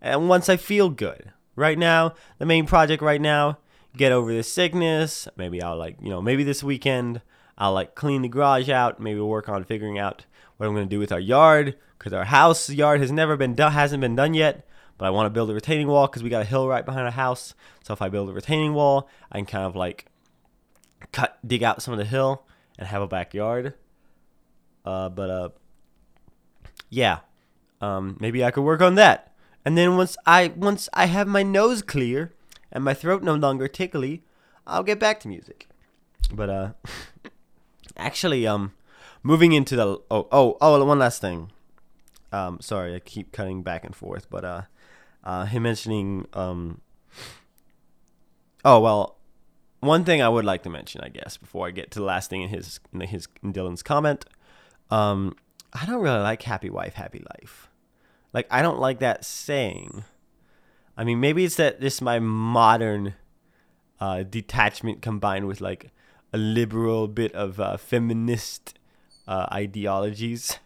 and 0.00 0.28
once 0.28 0.48
i 0.48 0.56
feel 0.56 0.90
good. 0.90 1.32
Right 1.56 1.78
now 1.78 2.14
the 2.38 2.46
main 2.46 2.66
project 2.66 3.02
right 3.02 3.20
now 3.20 3.58
get 3.96 4.12
over 4.12 4.32
this 4.32 4.52
sickness. 4.52 5.28
Maybe 5.36 5.62
i'll 5.62 5.76
like 5.76 5.96
you 6.02 6.10
know 6.10 6.20
maybe 6.20 6.44
this 6.44 6.62
weekend 6.62 7.22
i'll 7.56 7.72
like 7.72 7.94
clean 7.94 8.22
the 8.22 8.28
garage 8.28 8.68
out. 8.68 9.00
Maybe 9.00 9.20
work 9.20 9.48
on 9.48 9.64
figuring 9.64 9.98
out 9.98 10.26
what 10.58 10.66
i'm 10.66 10.74
gonna 10.74 10.86
do 10.86 10.98
with 10.98 11.12
our 11.12 11.18
yard 11.18 11.74
because 11.98 12.12
our 12.12 12.24
house 12.24 12.70
yard 12.70 13.00
has 13.00 13.10
never 13.10 13.36
been 13.36 13.54
done, 13.54 13.72
hasn't 13.72 14.00
been 14.00 14.16
done 14.16 14.34
yet. 14.34 14.66
But 14.96 15.06
I 15.06 15.10
want 15.10 15.26
to 15.26 15.30
build 15.30 15.50
a 15.50 15.54
retaining 15.54 15.86
wall 15.86 16.06
because 16.06 16.22
we 16.22 16.30
got 16.30 16.42
a 16.42 16.46
hill 16.46 16.66
right 16.66 16.84
behind 16.84 17.04
our 17.04 17.12
house. 17.12 17.54
So 17.84 17.92
if 17.92 18.02
I 18.02 18.08
build 18.08 18.28
a 18.28 18.32
retaining 18.32 18.74
wall, 18.74 19.08
I 19.30 19.38
can 19.38 19.46
kind 19.46 19.64
of 19.64 19.76
like 19.76 20.06
cut, 21.12 21.38
dig 21.46 21.62
out 21.62 21.82
some 21.82 21.92
of 21.92 21.98
the 21.98 22.04
hill 22.04 22.44
and 22.78 22.88
have 22.88 23.02
a 23.02 23.06
backyard. 23.06 23.74
Uh, 24.84 25.08
but 25.08 25.30
uh, 25.30 25.48
yeah, 26.90 27.20
um, 27.80 28.16
maybe 28.18 28.44
I 28.44 28.50
could 28.50 28.62
work 28.62 28.80
on 28.80 28.96
that. 28.96 29.32
And 29.64 29.76
then 29.76 29.96
once 29.96 30.16
I 30.26 30.52
once 30.56 30.88
I 30.94 31.06
have 31.06 31.28
my 31.28 31.42
nose 31.42 31.82
clear 31.82 32.32
and 32.72 32.82
my 32.82 32.94
throat 32.94 33.22
no 33.22 33.34
longer 33.34 33.68
tickly, 33.68 34.22
I'll 34.66 34.82
get 34.82 34.98
back 34.98 35.20
to 35.20 35.28
music. 35.28 35.68
But 36.32 36.50
uh, 36.50 36.72
actually, 37.96 38.46
um, 38.46 38.72
moving 39.28 39.52
into 39.52 39.76
the 39.76 39.86
oh 40.10 40.26
oh 40.32 40.56
oh 40.58 40.84
one 40.86 40.98
last 40.98 41.20
thing. 41.20 41.52
Um, 42.32 42.60
sorry, 42.60 42.94
I 42.94 42.98
keep 42.98 43.30
cutting 43.30 43.62
back 43.62 43.84
and 43.84 43.94
forth, 43.94 44.28
but 44.30 44.44
uh, 44.44 44.62
uh, 45.22 45.44
him 45.44 45.64
mentioning 45.64 46.26
um. 46.32 46.80
Oh 48.64 48.80
well, 48.80 49.18
one 49.80 50.04
thing 50.04 50.22
I 50.22 50.30
would 50.30 50.46
like 50.46 50.62
to 50.62 50.70
mention, 50.70 51.02
I 51.02 51.10
guess, 51.10 51.36
before 51.36 51.68
I 51.68 51.72
get 51.72 51.90
to 51.92 51.98
the 51.98 52.06
last 52.06 52.30
thing 52.30 52.40
in 52.40 52.48
his 52.48 52.80
in 52.92 53.00
his 53.02 53.28
in 53.42 53.52
Dylan's 53.52 53.82
comment, 53.82 54.24
um, 54.90 55.36
I 55.74 55.84
don't 55.84 56.00
really 56.00 56.20
like 56.20 56.42
happy 56.42 56.70
wife, 56.70 56.94
happy 56.94 57.22
life. 57.36 57.68
Like 58.32 58.46
I 58.50 58.62
don't 58.62 58.80
like 58.80 58.98
that 59.00 59.26
saying. 59.26 60.04
I 60.96 61.04
mean, 61.04 61.20
maybe 61.20 61.44
it's 61.44 61.56
that 61.56 61.80
this 61.80 62.00
my 62.00 62.18
modern 62.18 63.14
uh, 64.00 64.22
detachment 64.22 65.02
combined 65.02 65.46
with 65.46 65.60
like 65.60 65.90
a 66.32 66.38
liberal 66.38 67.08
bit 67.08 67.32
of 67.34 67.60
uh, 67.60 67.76
feminist 67.76 68.77
uh, 69.28 69.46
ideologies 69.52 70.58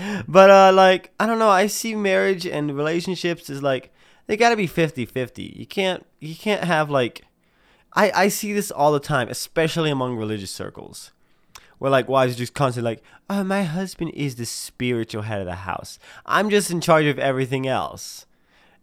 but 0.28 0.50
uh 0.50 0.72
like 0.72 1.12
I 1.18 1.26
don't 1.26 1.38
know, 1.38 1.48
I 1.50 1.66
see 1.66 1.94
marriage 1.94 2.46
and 2.46 2.76
relationships 2.76 3.50
as 3.50 3.62
like 3.62 3.92
they 4.26 4.36
got 4.36 4.50
to 4.50 4.56
be 4.56 4.68
50-50. 4.68 5.56
You 5.56 5.66
can't 5.66 6.06
you 6.20 6.34
can't 6.34 6.64
have 6.64 6.90
like 6.90 7.24
I 7.92 8.10
I 8.12 8.28
see 8.28 8.52
this 8.52 8.70
all 8.70 8.92
the 8.92 9.00
time, 9.00 9.28
especially 9.28 9.90
among 9.90 10.16
religious 10.16 10.50
circles. 10.50 11.12
Where 11.78 11.90
like 11.90 12.08
wives 12.08 12.36
just 12.36 12.54
constantly 12.54 12.92
like, 12.92 13.02
"Oh, 13.28 13.42
my 13.42 13.64
husband 13.64 14.12
is 14.14 14.36
the 14.36 14.46
spiritual 14.46 15.22
head 15.22 15.40
of 15.40 15.46
the 15.46 15.56
house. 15.56 15.98
I'm 16.24 16.48
just 16.48 16.70
in 16.70 16.80
charge 16.80 17.06
of 17.06 17.18
everything 17.18 17.66
else." 17.66 18.24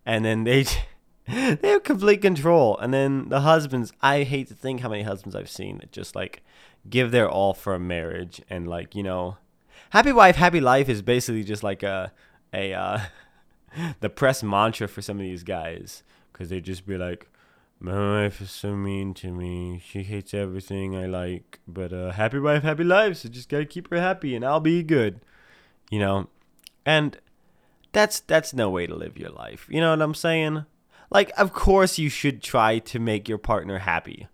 And 0.06 0.26
then 0.26 0.44
they 0.44 0.66
they 1.28 1.70
have 1.70 1.84
complete 1.84 2.22
control. 2.22 2.78
And 2.78 2.94
then 2.94 3.30
the 3.30 3.40
husbands, 3.42 3.94
I 4.02 4.24
hate 4.24 4.50
to 4.50 4.54
think 4.54 4.82
how 4.82 4.90
many 4.90 5.04
husbands 5.04 5.34
I've 5.34 5.50
seen 5.50 5.78
that 5.78 5.94
just 5.94 6.14
like 6.14 6.44
give 6.90 7.12
their 7.12 7.30
all 7.30 7.54
for 7.54 7.74
a 7.74 7.80
marriage 7.80 8.42
and 8.50 8.68
like, 8.68 8.96
you 8.96 9.04
know, 9.04 9.38
happy 9.92 10.12
wife, 10.12 10.36
happy 10.36 10.60
life 10.60 10.90
is 10.90 11.02
basically 11.02 11.44
just 11.44 11.64
like 11.64 11.84
a 11.84 12.12
a 12.54 12.74
uh 12.74 13.00
the 14.00 14.10
press 14.10 14.42
mantra 14.44 14.88
for 14.88 15.02
some 15.02 15.18
of 15.18 15.24
these 15.24 15.44
guys 15.44 16.04
cuz 16.34 16.50
they 16.50 16.60
just 16.60 16.86
be 16.88 16.98
like 16.98 17.28
my 17.80 18.24
wife 18.24 18.42
is 18.42 18.52
so 18.52 18.76
mean 18.76 19.14
to 19.14 19.32
me. 19.32 19.82
She 19.86 20.04
hates 20.04 20.34
everything 20.34 20.98
I 20.98 21.06
like. 21.06 21.60
But 21.68 21.94
uh 21.94 22.12
happy 22.12 22.40
wife, 22.40 22.64
happy 22.64 22.84
life, 22.84 23.18
so 23.18 23.30
just 23.30 23.50
got 23.50 23.60
to 23.60 23.66
keep 23.66 23.90
her 23.90 24.00
happy 24.00 24.36
and 24.36 24.44
I'll 24.44 24.60
be 24.60 24.84
good. 24.84 25.22
You 25.90 26.00
know. 26.00 26.28
And 26.86 27.18
that's 27.92 28.20
that's 28.20 28.54
no 28.54 28.70
way 28.70 28.88
to 28.88 28.96
live 28.96 29.18
your 29.18 29.30
life. 29.30 29.68
You 29.70 29.80
know 29.82 29.92
what 29.92 30.02
I'm 30.02 30.14
saying? 30.14 30.66
Like, 31.10 31.32
of 31.38 31.54
course, 31.54 31.98
you 31.98 32.10
should 32.10 32.44
try 32.44 32.80
to 32.80 33.00
make 33.00 33.28
your 33.28 33.40
partner 33.40 33.80
happy. 33.80 34.28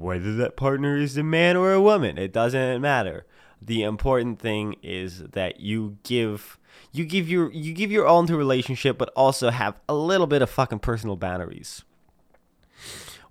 Whether 0.00 0.34
that 0.36 0.56
partner 0.56 0.96
is 0.96 1.16
a 1.16 1.22
man 1.22 1.56
or 1.56 1.72
a 1.72 1.80
woman, 1.80 2.18
it 2.18 2.32
doesn't 2.32 2.80
matter. 2.80 3.26
The 3.60 3.82
important 3.82 4.38
thing 4.38 4.76
is 4.82 5.18
that 5.18 5.60
you 5.60 5.98
give 6.02 6.58
you 6.92 7.04
give 7.04 7.28
your 7.28 7.50
you 7.52 7.72
give 7.72 7.92
your 7.92 8.06
all 8.06 8.20
into 8.20 8.34
a 8.34 8.38
relationship, 8.38 8.98
but 8.98 9.10
also 9.14 9.50
have 9.50 9.78
a 9.88 9.94
little 9.94 10.26
bit 10.26 10.42
of 10.42 10.50
fucking 10.50 10.78
personal 10.80 11.16
boundaries. 11.16 11.84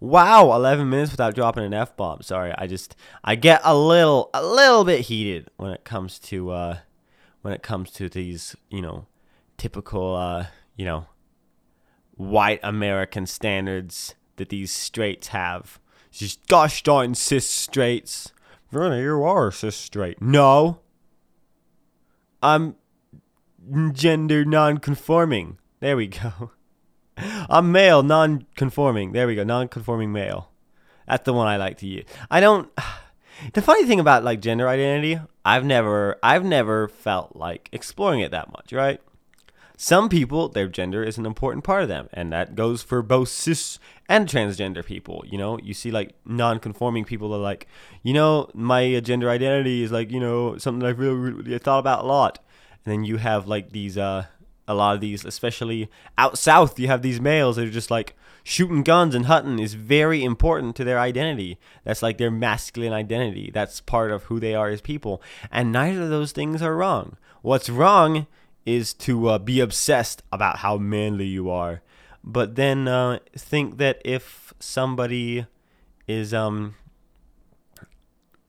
Wow, 0.01 0.53
11 0.53 0.89
minutes 0.89 1.11
without 1.11 1.35
dropping 1.35 1.65
an 1.65 1.73
f 1.73 1.97
bomb. 1.97 2.21
Sorry, 2.21 2.53
I 2.57 2.67
just 2.67 2.95
I 3.23 3.35
get 3.35 3.59
a 3.63 3.75
little 3.75 4.29
a 4.33 4.45
little 4.45 4.85
bit 4.85 5.01
heated 5.01 5.49
when 5.57 5.71
it 5.71 5.83
comes 5.83 6.19
to 6.19 6.51
uh 6.51 6.77
when 7.41 7.53
it 7.53 7.63
comes 7.63 7.91
to 7.91 8.07
these 8.07 8.55
you 8.69 8.81
know 8.81 9.07
typical 9.57 10.15
uh 10.15 10.47
you 10.77 10.85
know 10.85 11.07
white 12.15 12.59
American 12.63 13.25
standards 13.25 14.15
that 14.37 14.49
these 14.49 14.71
straights 14.71 15.29
have. 15.29 15.79
Just 16.11 16.45
gosh 16.47 16.83
darn 16.83 17.15
cis 17.15 17.49
straights. 17.49 18.31
Really, 18.71 19.01
you 19.01 19.23
are 19.23 19.51
cis 19.51 19.75
straight. 19.75 20.21
No. 20.21 20.79
I'm 22.41 22.75
gender 23.91 24.45
non-conforming. 24.45 25.57
There 25.79 25.97
we 25.97 26.07
go. 26.07 26.51
I'm 27.17 27.71
male 27.71 28.03
non-conforming. 28.03 29.11
There 29.11 29.27
we 29.27 29.35
go. 29.35 29.43
Non-conforming 29.43 30.11
male. 30.11 30.51
That's 31.07 31.25
the 31.25 31.33
one 31.33 31.47
I 31.47 31.57
like 31.57 31.77
to 31.79 31.87
use. 31.87 32.05
I 32.29 32.39
don't 32.39 32.69
The 33.53 33.61
funny 33.61 33.85
thing 33.85 33.99
about 33.99 34.23
like 34.23 34.41
gender 34.41 34.67
identity, 34.67 35.19
I've 35.45 35.63
never 35.65 36.17
I've 36.21 36.43
never 36.43 36.87
felt 36.87 37.35
like 37.35 37.69
exploring 37.71 38.19
it 38.19 38.31
that 38.31 38.51
much, 38.51 38.73
right? 38.73 39.01
Some 39.81 40.09
people, 40.09 40.49
their 40.49 40.67
gender 40.67 41.05
is 41.05 41.17
an 41.17 41.25
important 41.25 41.63
part 41.63 41.83
of 41.83 41.87
them, 41.87 42.09
and 42.11 42.33
that 42.33 42.53
goes 42.53 42.83
for 42.83 43.01
both 43.01 43.29
cis 43.29 43.79
and 44.09 44.27
transgender 44.27 44.83
people. 44.83 45.23
You 45.25 45.37
know, 45.37 45.57
you 45.57 45.73
see 45.73 45.89
like 45.89 46.15
non-conforming 46.25 47.05
people 47.05 47.33
are 47.33 47.39
like, 47.39 47.65
you 48.03 48.11
know, 48.11 48.49
my 48.53 48.99
gender 48.99 49.29
identity 49.29 49.81
is 49.81 49.89
like, 49.89 50.11
you 50.11 50.19
know, 50.19 50.57
something 50.57 50.85
I've 50.85 50.99
really, 50.99 51.15
really 51.15 51.57
thought 51.59 51.79
about 51.79 52.03
a 52.03 52.07
lot. 52.07 52.39
And 52.83 52.91
then 52.91 53.03
you 53.05 53.19
have 53.19 53.47
like 53.47 53.71
these, 53.71 53.97
uh, 53.97 54.25
a 54.67 54.73
lot 54.73 54.95
of 54.95 54.99
these, 54.99 55.23
especially 55.23 55.89
out 56.17 56.37
south, 56.37 56.77
you 56.77 56.87
have 56.87 57.01
these 57.01 57.21
males 57.21 57.55
that 57.55 57.69
are 57.69 57.71
just 57.71 57.89
like 57.89 58.17
shooting 58.43 58.83
guns 58.83 59.15
and 59.15 59.27
hunting 59.27 59.59
is 59.59 59.75
very 59.75 60.25
important 60.25 60.75
to 60.75 60.83
their 60.83 60.99
identity. 60.99 61.57
That's 61.85 62.03
like 62.03 62.17
their 62.17 62.29
masculine 62.29 62.91
identity. 62.91 63.49
That's 63.53 63.79
part 63.79 64.11
of 64.11 64.23
who 64.23 64.41
they 64.41 64.53
are 64.53 64.67
as 64.67 64.81
people. 64.81 65.21
And 65.49 65.71
neither 65.71 66.01
of 66.01 66.09
those 66.09 66.33
things 66.33 66.61
are 66.61 66.75
wrong. 66.75 67.15
What's 67.41 67.69
wrong 67.69 68.27
is 68.65 68.93
to 68.93 69.27
uh, 69.29 69.37
be 69.39 69.59
obsessed 69.59 70.23
about 70.31 70.57
how 70.57 70.77
manly 70.77 71.25
you 71.25 71.49
are, 71.49 71.81
but 72.23 72.55
then 72.55 72.87
uh, 72.87 73.19
think 73.35 73.77
that 73.77 74.01
if 74.03 74.53
somebody 74.59 75.45
is 76.07 76.33
um 76.33 76.75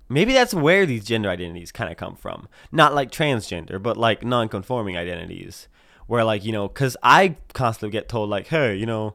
maybe 0.08 0.32
that's 0.32 0.54
where 0.54 0.86
these 0.86 1.04
gender 1.04 1.28
identities 1.28 1.70
kind 1.70 1.90
of 1.90 1.96
come 1.96 2.16
from, 2.16 2.48
not 2.72 2.94
like 2.94 3.10
transgender, 3.10 3.80
but 3.80 3.96
like 3.96 4.24
non-conforming 4.24 4.96
identities, 4.96 5.68
where 6.06 6.24
like 6.24 6.44
you 6.44 6.52
know, 6.52 6.68
because 6.68 6.96
I 7.02 7.36
constantly 7.52 7.92
get 7.92 8.08
told 8.08 8.30
like, 8.30 8.48
hey, 8.48 8.74
you 8.74 8.86
know, 8.86 9.14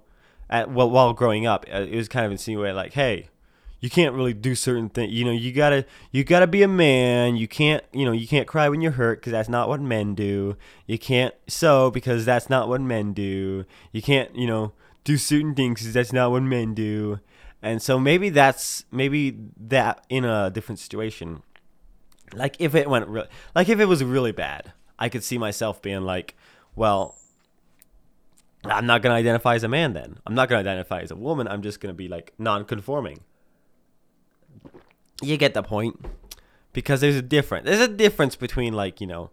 at 0.49 0.71
well 0.71 0.89
while 0.89 1.13
growing 1.13 1.45
up, 1.45 1.65
uh, 1.73 1.81
it 1.81 1.95
was 1.95 2.07
kind 2.07 2.25
of 2.25 2.31
insinuated 2.31 2.75
like, 2.75 2.93
hey 2.93 3.29
you 3.79 3.89
can't 3.89 4.15
really 4.15 4.33
do 4.33 4.55
certain 4.55 4.89
things. 4.89 5.11
You 5.11 5.25
know, 5.25 5.31
you 5.31 5.51
gotta 5.51 5.85
you 6.11 6.23
gotta 6.23 6.47
be 6.47 6.63
a 6.63 6.67
man. 6.67 7.35
You 7.35 7.47
can't 7.47 7.83
you 7.91 8.05
know 8.05 8.11
you 8.11 8.27
can't 8.27 8.47
cry 8.47 8.69
when 8.69 8.81
you're 8.81 8.93
hurt 8.93 9.19
because 9.19 9.31
that's 9.31 9.49
not 9.49 9.69
what 9.69 9.81
men 9.81 10.15
do. 10.15 10.57
You 10.87 10.97
can't 10.97 11.33
sew 11.47 11.91
because 11.91 12.25
that's 12.25 12.49
not 12.49 12.67
what 12.67 12.81
men 12.81 13.13
do. 13.13 13.65
You 13.91 14.01
can't 14.01 14.35
you 14.35 14.47
know 14.47 14.73
do 15.03 15.17
certain 15.17 15.53
things 15.53 15.81
because 15.81 15.93
that's 15.93 16.13
not 16.13 16.31
what 16.31 16.43
men 16.43 16.73
do. 16.73 17.19
And 17.61 17.81
so 17.81 17.99
maybe 17.99 18.29
that's 18.29 18.85
maybe 18.91 19.37
that 19.57 20.05
in 20.09 20.25
a 20.25 20.49
different 20.49 20.79
situation. 20.79 21.43
Like 22.33 22.55
if 22.59 22.75
it 22.75 22.89
went 22.89 23.07
really, 23.07 23.27
like 23.53 23.69
if 23.69 23.79
it 23.79 23.85
was 23.85 24.03
really 24.03 24.31
bad, 24.31 24.73
I 24.97 25.09
could 25.09 25.23
see 25.23 25.37
myself 25.37 25.81
being 25.81 26.01
like, 26.01 26.35
well, 26.75 27.15
I'm 28.63 28.85
not 28.85 29.01
gonna 29.01 29.15
identify 29.15 29.55
as 29.55 29.63
a 29.63 29.67
man 29.67 29.93
then. 29.93 30.17
I'm 30.25 30.33
not 30.33 30.49
gonna 30.49 30.61
identify 30.61 31.01
as 31.01 31.11
a 31.11 31.15
woman. 31.15 31.47
I'm 31.47 31.61
just 31.61 31.79
gonna 31.79 31.93
be 31.93 32.07
like 32.07 32.33
non-conforming 32.39 33.19
you 35.21 35.37
get 35.37 35.53
the 35.53 35.63
point. 35.63 36.05
Because 36.73 36.99
there's 36.99 37.15
a 37.15 37.21
difference 37.21 37.65
there's 37.65 37.79
a 37.79 37.87
difference 37.87 38.35
between 38.35 38.73
like 38.73 38.99
you 38.99 39.07
know 39.07 39.29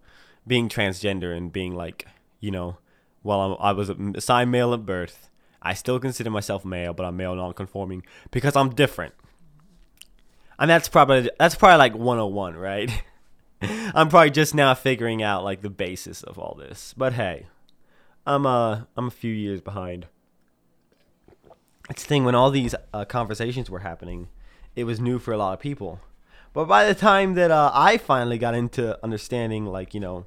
being 0.47 0.69
transgender 0.69 1.37
and 1.37 1.53
being 1.53 1.75
like 1.75 2.07
you 2.39 2.53
know 2.53 2.77
well 3.25 3.41
I'm, 3.41 3.57
i 3.59 3.73
was 3.73 3.91
assigned 4.15 4.53
male 4.53 4.73
at 4.75 4.87
birth 4.87 5.29
i 5.61 5.75
still 5.75 5.99
consider 5.99 6.31
myself 6.31 6.65
male 6.65 6.93
but 6.93 7.05
i'm 7.05 7.17
male 7.17 7.35
non-conforming 7.35 8.05
because 8.31 8.55
i'm 8.55 8.71
different. 8.71 9.15
And 10.57 10.71
that's 10.71 10.89
probably 10.89 11.29
that's 11.37 11.57
probably 11.57 11.79
like 11.79 11.95
101 11.95 12.55
right? 12.55 13.03
I'm 13.63 14.09
probably 14.09 14.31
just 14.31 14.55
now 14.55 14.73
figuring 14.75 15.21
out 15.21 15.43
like 15.43 15.63
the 15.63 15.71
basis 15.71 16.23
of 16.23 16.39
all 16.39 16.55
this. 16.55 16.95
But 16.97 17.15
hey 17.15 17.47
i'm 18.25 18.47
uh 18.47 18.83
i'm 18.97 19.09
a 19.09 19.11
few 19.11 19.35
years 19.35 19.61
behind. 19.61 20.07
It's 21.91 22.05
the 22.05 22.09
thing 22.09 22.25
when 22.25 22.37
all 22.37 22.53
these 22.53 22.77
uh, 22.95 23.05
conversations 23.05 23.69
were 23.69 23.81
happening 23.81 24.29
it 24.75 24.85
was 24.85 25.01
new 25.01 25.19
for 25.19 25.33
a 25.33 25.37
lot 25.37 25.53
of 25.53 25.61
people. 25.61 26.01
But 26.53 26.67
by 26.67 26.87
the 26.87 26.95
time 26.95 27.35
that 27.35 27.51
uh, 27.51 27.71
I 27.73 27.97
finally 27.97 28.39
got 28.39 28.55
into 28.55 29.03
understanding, 29.03 29.67
like, 29.67 29.95
you 29.95 30.01
know, 30.01 30.27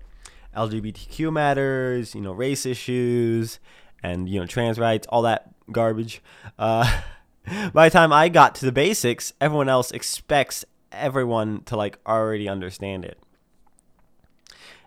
LGBTQ 0.55 1.31
matters, 1.31 2.15
you 2.15 2.21
know, 2.21 2.31
race 2.31 2.65
issues, 2.65 3.59
and, 4.01 4.27
you 4.27 4.39
know, 4.39 4.45
trans 4.45 4.79
rights, 4.79 5.07
all 5.09 5.21
that 5.23 5.49
garbage, 5.71 6.21
uh, 6.57 7.01
by 7.73 7.89
the 7.89 7.93
time 7.93 8.11
I 8.11 8.29
got 8.29 8.55
to 8.55 8.65
the 8.65 8.71
basics, 8.71 9.33
everyone 9.39 9.69
else 9.69 9.91
expects 9.91 10.65
everyone 10.91 11.61
to, 11.63 11.75
like, 11.75 11.99
already 12.07 12.49
understand 12.49 13.05
it. 13.05 13.19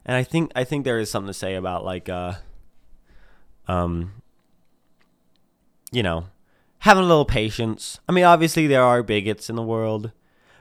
And 0.09 0.17
I 0.17 0.23
think 0.23 0.51
I 0.57 0.65
think 0.65 0.85
there 0.85 0.99
is 0.99 1.11
something 1.11 1.29
to 1.29 1.35
say 1.35 1.55
about 1.55 1.85
like 1.85 2.09
uh 2.09 2.33
um 3.69 4.15
you 5.93 6.03
know 6.03 6.25
having 6.81 7.05
a 7.05 7.07
little 7.07 7.25
patience. 7.25 8.01
I 8.09 8.13
mean, 8.13 8.25
obviously 8.25 8.67
there 8.67 8.83
are 8.83 9.03
bigots 9.03 9.51
in 9.51 9.57
the 9.57 9.63
world, 9.63 10.13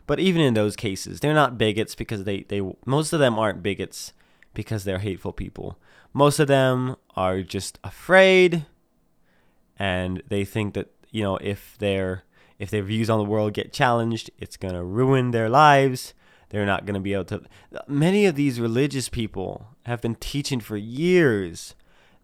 but 0.06 0.20
even 0.20 0.42
in 0.42 0.54
those 0.54 0.76
cases, 0.76 1.20
they're 1.20 1.34
not 1.34 1.58
bigots 1.58 1.96
because 1.96 2.24
they 2.24 2.42
they 2.44 2.62
most 2.86 3.14
of 3.14 3.20
them 3.20 3.38
aren't 3.38 3.64
bigots 3.64 4.14
because 4.54 4.84
they're 4.84 5.00
hateful 5.00 5.34
people. 5.34 5.78
Most 6.14 6.40
of 6.40 6.48
them 6.48 6.96
are 7.16 7.42
just 7.42 7.80
afraid 7.84 8.66
and 9.78 10.24
they 10.28 10.44
think 10.44 10.74
that, 10.74 10.90
you 11.12 11.24
know, 11.24 11.38
if 11.38 11.78
their 11.78 12.24
if 12.60 12.72
their 12.72 12.82
views 12.84 13.10
on 13.10 13.20
the 13.20 13.26
world 13.26 13.54
get 13.54 13.72
challenged, 13.72 14.32
it's 14.40 14.58
going 14.58 14.74
to 14.74 14.84
ruin 14.84 15.32
their 15.32 15.50
lives. 15.50 16.14
They're 16.50 16.66
not 16.66 16.86
going 16.86 16.96
to 16.96 17.00
be 17.00 17.14
able 17.14 17.26
to 17.26 17.44
Many 17.88 18.26
of 18.26 18.36
these 18.36 18.60
religious 18.60 19.10
people 19.10 19.68
have 19.84 20.02
been 20.02 20.16
teaching 20.16 20.60
for 20.60 20.78
years 20.78 21.76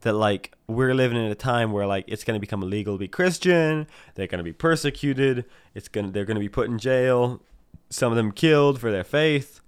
that 0.03 0.13
like 0.13 0.53
we're 0.67 0.93
living 0.93 1.17
in 1.17 1.31
a 1.31 1.35
time 1.35 1.71
where 1.71 1.87
like 1.87 2.05
it's 2.07 2.23
going 2.23 2.35
to 2.35 2.39
become 2.39 2.61
illegal 2.61 2.95
to 2.95 2.99
be 2.99 3.07
Christian. 3.07 3.87
They're 4.15 4.27
going 4.27 4.37
to 4.37 4.43
be 4.43 4.53
persecuted. 4.53 5.45
It's 5.73 5.87
going 5.87 6.05
to 6.05 6.11
they're 6.11 6.25
going 6.25 6.35
to 6.35 6.41
be 6.41 6.49
put 6.49 6.69
in 6.69 6.77
jail. 6.77 7.41
Some 7.89 8.11
of 8.11 8.15
them 8.15 8.31
killed 8.31 8.79
for 8.79 8.91
their 8.91 9.03
faith. 9.03 9.61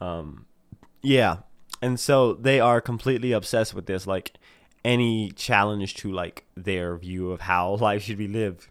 Um, 0.00 0.46
yeah, 1.02 1.38
and 1.80 1.98
so 1.98 2.34
they 2.34 2.60
are 2.60 2.80
completely 2.80 3.32
obsessed 3.32 3.74
with 3.74 3.86
this. 3.86 4.06
Like 4.06 4.32
any 4.84 5.30
challenge 5.32 5.94
to 5.96 6.10
like 6.10 6.44
their 6.56 6.96
view 6.96 7.30
of 7.30 7.42
how 7.42 7.74
life 7.80 8.02
should 8.02 8.18
be 8.18 8.28
lived. 8.28 8.68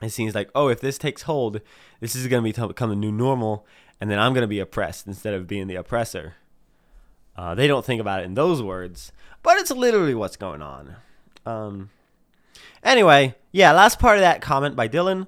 It 0.00 0.10
seems 0.10 0.34
like 0.34 0.50
oh, 0.54 0.68
if 0.68 0.80
this 0.80 0.98
takes 0.98 1.22
hold, 1.22 1.60
this 2.00 2.14
is 2.14 2.26
going 2.26 2.44
to 2.44 2.68
become 2.68 2.90
the 2.90 2.96
new 2.96 3.12
normal, 3.12 3.66
and 4.00 4.10
then 4.10 4.18
I'm 4.18 4.34
going 4.34 4.42
to 4.42 4.48
be 4.48 4.60
oppressed 4.60 5.06
instead 5.06 5.32
of 5.34 5.46
being 5.46 5.68
the 5.68 5.76
oppressor. 5.76 6.34
Uh, 7.36 7.54
they 7.54 7.66
don't 7.66 7.84
think 7.84 8.00
about 8.00 8.20
it 8.20 8.24
in 8.24 8.34
those 8.34 8.62
words, 8.62 9.12
but 9.42 9.58
it's 9.58 9.70
literally 9.70 10.14
what's 10.14 10.36
going 10.36 10.62
on. 10.62 10.96
Um, 11.46 11.90
anyway, 12.82 13.34
yeah, 13.50 13.72
last 13.72 13.98
part 13.98 14.16
of 14.16 14.22
that 14.22 14.40
comment 14.40 14.76
by 14.76 14.88
Dylan, 14.88 15.26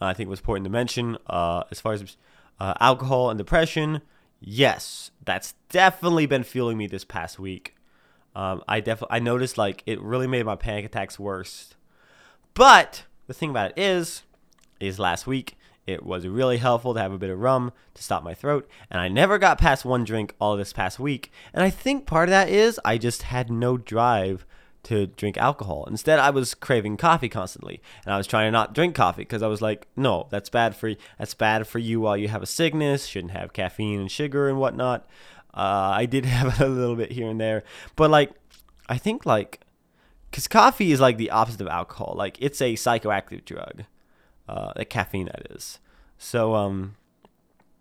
I 0.00 0.12
think 0.12 0.28
was 0.28 0.40
important 0.40 0.64
to 0.64 0.70
mention. 0.70 1.16
Uh, 1.26 1.64
as 1.70 1.80
far 1.80 1.94
as 1.94 2.16
uh, 2.60 2.74
alcohol 2.80 3.30
and 3.30 3.38
depression, 3.38 4.02
yes, 4.40 5.10
that's 5.24 5.54
definitely 5.70 6.26
been 6.26 6.44
fueling 6.44 6.76
me 6.76 6.86
this 6.86 7.04
past 7.04 7.38
week. 7.38 7.74
Um, 8.34 8.62
I 8.68 8.80
definitely 8.80 9.16
I 9.16 9.18
noticed 9.20 9.56
like 9.56 9.82
it 9.86 10.00
really 10.00 10.26
made 10.26 10.44
my 10.44 10.56
panic 10.56 10.84
attacks 10.84 11.18
worse. 11.18 11.74
But 12.52 13.04
the 13.26 13.34
thing 13.34 13.50
about 13.50 13.70
it 13.70 13.78
is, 13.78 14.22
is 14.78 14.98
last 14.98 15.26
week 15.26 15.55
it 15.86 16.04
was 16.04 16.26
really 16.26 16.58
helpful 16.58 16.94
to 16.94 17.00
have 17.00 17.12
a 17.12 17.18
bit 17.18 17.30
of 17.30 17.38
rum 17.38 17.72
to 17.94 18.02
stop 18.02 18.24
my 18.24 18.34
throat, 18.34 18.68
and 18.90 19.00
I 19.00 19.08
never 19.08 19.38
got 19.38 19.58
past 19.58 19.84
one 19.84 20.04
drink 20.04 20.34
all 20.40 20.56
this 20.56 20.72
past 20.72 20.98
week. 20.98 21.30
And 21.54 21.62
I 21.62 21.70
think 21.70 22.06
part 22.06 22.28
of 22.28 22.30
that 22.30 22.48
is 22.48 22.80
I 22.84 22.98
just 22.98 23.22
had 23.22 23.50
no 23.50 23.76
drive 23.76 24.46
to 24.84 25.06
drink 25.06 25.36
alcohol. 25.36 25.84
Instead, 25.88 26.18
I 26.18 26.30
was 26.30 26.54
craving 26.54 26.96
coffee 26.96 27.28
constantly, 27.28 27.80
and 28.04 28.14
I 28.14 28.16
was 28.16 28.26
trying 28.26 28.46
to 28.46 28.50
not 28.52 28.74
drink 28.74 28.94
coffee 28.94 29.22
because 29.22 29.42
I 29.42 29.48
was 29.48 29.62
like, 29.62 29.86
no, 29.96 30.26
that's 30.30 30.48
bad 30.48 30.74
for. 30.74 30.92
That's 31.18 31.34
bad 31.34 31.66
for 31.66 31.78
you 31.78 32.00
while 32.00 32.16
you 32.16 32.28
have 32.28 32.42
a 32.42 32.46
sickness. 32.46 33.06
Shouldn't 33.06 33.32
have 33.32 33.52
caffeine 33.52 34.00
and 34.00 34.10
sugar 34.10 34.48
and 34.48 34.58
whatnot. 34.58 35.08
Uh, 35.54 35.94
I 35.94 36.06
did 36.06 36.24
have 36.26 36.60
a 36.60 36.66
little 36.66 36.96
bit 36.96 37.12
here 37.12 37.28
and 37.28 37.40
there, 37.40 37.64
but 37.94 38.10
like, 38.10 38.32
I 38.88 38.98
think 38.98 39.26
like, 39.26 39.60
because 40.30 40.48
coffee 40.48 40.92
is 40.92 41.00
like 41.00 41.16
the 41.16 41.30
opposite 41.30 41.60
of 41.60 41.68
alcohol. 41.68 42.14
Like, 42.16 42.38
it's 42.40 42.60
a 42.60 42.74
psychoactive 42.74 43.44
drug 43.44 43.84
uh, 44.48 44.72
the 44.76 44.84
caffeine 44.84 45.26
that 45.26 45.50
is. 45.50 45.78
So 46.18 46.54
um, 46.54 46.96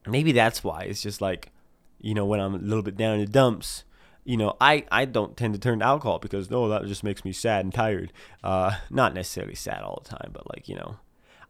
maybe 0.07 0.31
that's 0.31 0.63
why 0.63 0.81
it's 0.81 1.01
just 1.01 1.21
like, 1.21 1.51
you 1.99 2.13
know, 2.13 2.25
when 2.25 2.39
I'm 2.39 2.55
a 2.55 2.59
little 2.59 2.83
bit 2.83 2.97
down 2.97 3.15
in 3.15 3.21
the 3.21 3.31
dumps, 3.31 3.83
you 4.23 4.37
know, 4.37 4.57
I, 4.59 4.85
I 4.91 5.05
don't 5.05 5.37
tend 5.37 5.53
to 5.53 5.59
turn 5.59 5.79
to 5.79 5.85
alcohol 5.85 6.19
because 6.19 6.49
no, 6.49 6.67
that 6.69 6.85
just 6.85 7.03
makes 7.03 7.23
me 7.23 7.31
sad 7.31 7.63
and 7.63 7.73
tired. 7.73 8.11
Uh, 8.43 8.77
not 8.89 9.13
necessarily 9.13 9.55
sad 9.55 9.81
all 9.81 10.01
the 10.03 10.09
time, 10.09 10.31
but 10.33 10.49
like 10.55 10.67
you 10.67 10.75
know, 10.75 10.97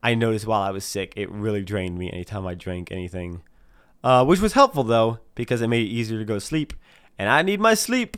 I 0.04 0.14
noticed 0.14 0.46
while 0.46 0.62
I 0.62 0.72
was 0.72 0.84
sick, 0.84 1.14
it 1.16 1.32
really 1.32 1.64
drained 1.64 1.98
me 1.98 2.12
anytime 2.12 2.46
I 2.46 2.54
drank 2.54 2.92
anything, 2.92 3.42
uh, 4.04 4.26
which 4.26 4.42
was 4.42 4.54
helpful 4.54 4.84
though 4.84 5.20
because 5.36 5.62
it 5.62 5.68
made 5.68 5.88
it 5.88 5.90
easier 5.90 6.20
to 6.20 6.26
go 6.26 6.36
to 6.36 6.42
sleep, 6.42 6.74
and 7.18 7.30
I 7.30 7.42
need 7.42 7.62
my 7.62 7.74
sleep. 7.74 8.18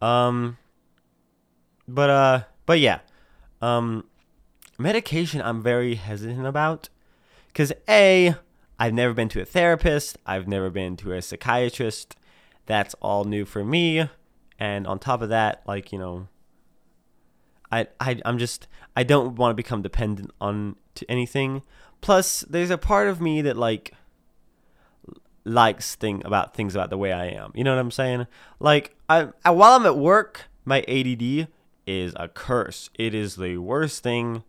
Um, 0.00 0.56
but 1.86 2.10
uh, 2.10 2.40
but 2.64 2.80
yeah, 2.80 3.00
um, 3.60 4.04
medication 4.78 5.40
I'm 5.42 5.62
very 5.62 5.94
hesitant 5.94 6.46
about 6.46 6.88
because 7.48 7.72
A, 7.88 8.34
I've 8.78 8.94
never 8.94 9.14
been 9.14 9.28
to 9.30 9.40
a 9.40 9.44
therapist, 9.44 10.18
I've 10.26 10.46
never 10.46 10.70
been 10.70 10.96
to 10.98 11.12
a 11.12 11.22
psychiatrist. 11.22 12.16
That's 12.66 12.94
all 13.00 13.24
new 13.24 13.44
for 13.44 13.64
me. 13.64 14.08
And 14.58 14.86
on 14.86 14.98
top 14.98 15.22
of 15.22 15.28
that, 15.28 15.62
like, 15.66 15.92
you 15.92 15.98
know, 15.98 16.28
I, 17.70 17.86
I 18.00 18.20
I'm 18.24 18.38
just 18.38 18.68
I 18.94 19.02
don't 19.02 19.36
want 19.36 19.50
to 19.52 19.54
become 19.54 19.82
dependent 19.82 20.30
on 20.40 20.76
to 20.94 21.10
anything. 21.10 21.62
Plus, 22.00 22.40
there's 22.42 22.70
a 22.70 22.78
part 22.78 23.08
of 23.08 23.20
me 23.20 23.42
that 23.42 23.56
like 23.56 23.92
likes 25.44 25.94
thing 25.94 26.22
about 26.24 26.54
things 26.54 26.74
about 26.74 26.90
the 26.90 26.98
way 26.98 27.12
I 27.12 27.26
am. 27.26 27.52
You 27.54 27.64
know 27.64 27.74
what 27.74 27.80
I'm 27.80 27.90
saying? 27.90 28.26
Like 28.60 28.94
I, 29.08 29.28
I 29.44 29.50
while 29.50 29.72
I'm 29.72 29.86
at 29.86 29.96
work, 29.96 30.44
my 30.64 30.80
ADD 30.82 31.48
is 31.86 32.12
a 32.16 32.28
curse. 32.28 32.90
It 32.94 33.14
is 33.14 33.36
the 33.36 33.58
worst 33.58 34.02
thing 34.02 34.44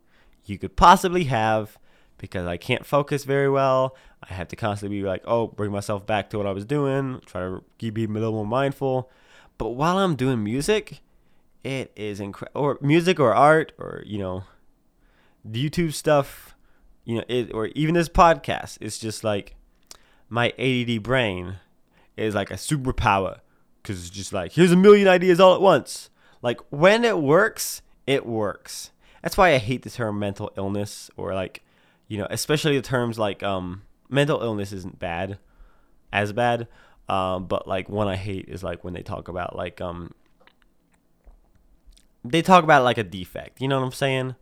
you 0.49 0.57
could 0.57 0.75
possibly 0.75 1.25
have 1.25 1.77
because 2.17 2.47
I 2.47 2.57
can't 2.57 2.85
focus 2.85 3.23
very 3.23 3.49
well. 3.49 3.95
I 4.23 4.33
have 4.33 4.47
to 4.49 4.55
constantly 4.55 4.99
be 4.99 5.07
like, 5.07 5.23
oh, 5.25 5.47
bring 5.47 5.71
myself 5.71 6.05
back 6.05 6.29
to 6.31 6.37
what 6.37 6.47
I 6.47 6.51
was 6.51 6.65
doing, 6.65 7.21
try 7.25 7.41
to 7.41 7.63
be 7.79 8.03
a 8.03 8.07
little 8.07 8.31
more 8.31 8.45
mindful. 8.45 9.11
But 9.57 9.69
while 9.69 9.97
I'm 9.97 10.15
doing 10.15 10.43
music, 10.43 11.01
it 11.63 11.91
is 11.95 12.19
incredible. 12.19 12.61
Or 12.61 12.77
music 12.81 13.19
or 13.19 13.33
art 13.33 13.73
or, 13.77 14.03
you 14.05 14.17
know, 14.17 14.43
YouTube 15.47 15.93
stuff, 15.93 16.55
you 17.05 17.17
know, 17.17 17.23
it, 17.27 17.53
or 17.53 17.67
even 17.67 17.95
this 17.95 18.09
podcast. 18.09 18.77
It's 18.81 18.97
just 18.97 19.23
like 19.23 19.55
my 20.29 20.53
ADD 20.57 21.03
brain 21.03 21.57
is 22.15 22.35
like 22.35 22.51
a 22.51 22.55
superpower 22.55 23.39
because 23.81 23.99
it's 23.99 24.09
just 24.09 24.33
like, 24.33 24.53
here's 24.53 24.71
a 24.71 24.77
million 24.77 25.07
ideas 25.07 25.39
all 25.39 25.55
at 25.55 25.61
once. 25.61 26.09
Like 26.41 26.59
when 26.69 27.03
it 27.03 27.19
works, 27.19 27.81
it 28.05 28.25
works. 28.25 28.91
That's 29.21 29.37
why 29.37 29.53
I 29.53 29.57
hate 29.57 29.83
the 29.83 29.89
term 29.89 30.19
mental 30.19 30.51
illness 30.57 31.09
or 31.17 31.33
like, 31.33 31.63
you 32.07 32.17
know, 32.17 32.27
especially 32.29 32.75
the 32.75 32.81
terms 32.81 33.17
like 33.17 33.43
um 33.43 33.83
mental 34.09 34.41
illness 34.41 34.71
isn't 34.71 34.99
bad, 34.99 35.39
as 36.11 36.33
bad. 36.33 36.67
Um, 37.09 37.47
but 37.47 37.67
like 37.67 37.89
one 37.89 38.07
I 38.07 38.15
hate 38.15 38.49
is 38.49 38.63
like 38.63 38.83
when 38.83 38.93
they 38.93 39.01
talk 39.01 39.27
about 39.27 39.55
like 39.55 39.79
um 39.81 40.13
they 42.23 42.41
talk 42.41 42.63
about 42.63 42.83
like 42.83 42.97
a 42.97 43.03
defect. 43.03 43.61
You 43.61 43.67
know 43.67 43.79
what 43.79 43.85
I'm 43.85 43.91
saying? 43.91 44.35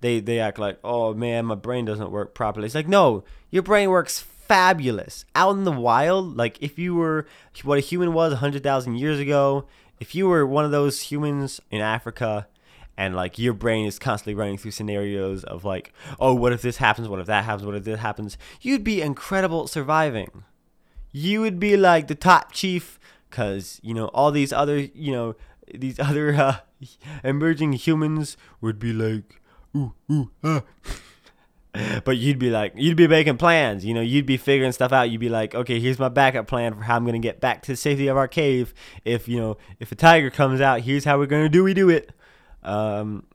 They 0.00 0.20
they 0.20 0.40
act 0.40 0.58
like, 0.58 0.78
oh 0.82 1.14
man, 1.14 1.46
my 1.46 1.54
brain 1.54 1.84
doesn't 1.84 2.10
work 2.10 2.34
properly. 2.34 2.66
It's 2.66 2.74
like 2.74 2.88
no, 2.88 3.24
your 3.50 3.62
brain 3.62 3.90
works 3.90 4.20
fabulous 4.20 5.24
out 5.34 5.52
in 5.56 5.64
the 5.64 5.72
wild. 5.72 6.36
Like 6.36 6.58
if 6.60 6.78
you 6.78 6.94
were 6.94 7.26
what 7.62 7.78
a 7.78 7.82
human 7.82 8.12
was 8.12 8.34
hundred 8.34 8.62
thousand 8.62 8.96
years 8.96 9.20
ago, 9.20 9.66
if 10.00 10.14
you 10.14 10.26
were 10.26 10.46
one 10.46 10.64
of 10.64 10.70
those 10.70 11.02
humans 11.02 11.60
in 11.70 11.80
Africa 11.80 12.48
and 13.00 13.16
like 13.16 13.38
your 13.38 13.54
brain 13.54 13.86
is 13.86 13.98
constantly 13.98 14.34
running 14.34 14.58
through 14.58 14.72
scenarios 14.72 15.42
of 15.44 15.64
like, 15.64 15.90
oh, 16.20 16.34
what 16.34 16.52
if 16.52 16.60
this 16.60 16.76
happens? 16.76 17.08
What 17.08 17.18
if 17.18 17.26
that 17.28 17.44
happens? 17.44 17.64
What 17.64 17.74
if 17.74 17.84
this 17.84 17.98
happens? 17.98 18.36
You'd 18.60 18.84
be 18.84 19.00
incredible 19.00 19.66
surviving. 19.66 20.44
You 21.10 21.40
would 21.40 21.58
be 21.58 21.78
like 21.78 22.08
the 22.08 22.14
top 22.14 22.52
chief 22.52 23.00
because, 23.30 23.80
you 23.82 23.94
know, 23.94 24.08
all 24.08 24.30
these 24.30 24.52
other, 24.52 24.78
you 24.78 25.12
know, 25.12 25.34
these 25.74 25.98
other 25.98 26.34
uh, 26.34 26.56
emerging 27.24 27.72
humans 27.72 28.36
would 28.60 28.78
be 28.78 28.92
like, 28.92 29.40
ooh, 29.74 29.94
ooh, 30.12 30.30
ah. 30.44 30.62
but 32.04 32.18
you'd 32.18 32.38
be 32.38 32.50
like, 32.50 32.74
you'd 32.76 32.98
be 32.98 33.08
making 33.08 33.38
plans, 33.38 33.82
you 33.82 33.94
know, 33.94 34.02
you'd 34.02 34.26
be 34.26 34.36
figuring 34.36 34.72
stuff 34.72 34.92
out. 34.92 35.08
You'd 35.08 35.20
be 35.20 35.30
like, 35.30 35.54
okay, 35.54 35.80
here's 35.80 35.98
my 35.98 36.10
backup 36.10 36.46
plan 36.46 36.74
for 36.74 36.82
how 36.82 36.96
I'm 36.96 37.04
going 37.04 37.14
to 37.14 37.26
get 37.26 37.40
back 37.40 37.62
to 37.62 37.72
the 37.72 37.76
safety 37.76 38.08
of 38.08 38.18
our 38.18 38.28
cave. 38.28 38.74
If, 39.06 39.26
you 39.26 39.38
know, 39.40 39.56
if 39.78 39.90
a 39.90 39.94
tiger 39.94 40.28
comes 40.28 40.60
out, 40.60 40.82
here's 40.82 41.06
how 41.06 41.16
we're 41.16 41.24
going 41.24 41.44
to 41.44 41.48
do 41.48 41.64
we 41.64 41.72
do 41.72 41.88
it. 41.88 42.12
Um, 42.62 43.26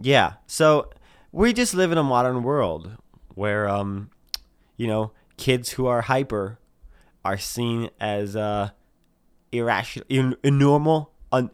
yeah. 0.00 0.34
So 0.46 0.90
we 1.32 1.52
just 1.52 1.74
live 1.74 1.92
in 1.92 1.98
a 1.98 2.02
modern 2.02 2.42
world 2.42 2.96
where, 3.34 3.68
um, 3.68 4.10
you 4.76 4.86
know, 4.86 5.12
kids 5.36 5.70
who 5.70 5.86
are 5.86 6.02
hyper 6.02 6.58
are 7.24 7.38
seen 7.38 7.90
as 8.00 8.36
uh, 8.36 8.70
irrational, 9.52 10.06
in, 10.08 10.36
normal. 10.44 11.12
Un- 11.32 11.50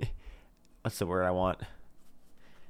what's 0.82 0.98
the 0.98 1.06
word 1.06 1.24
I 1.24 1.30
want? 1.30 1.60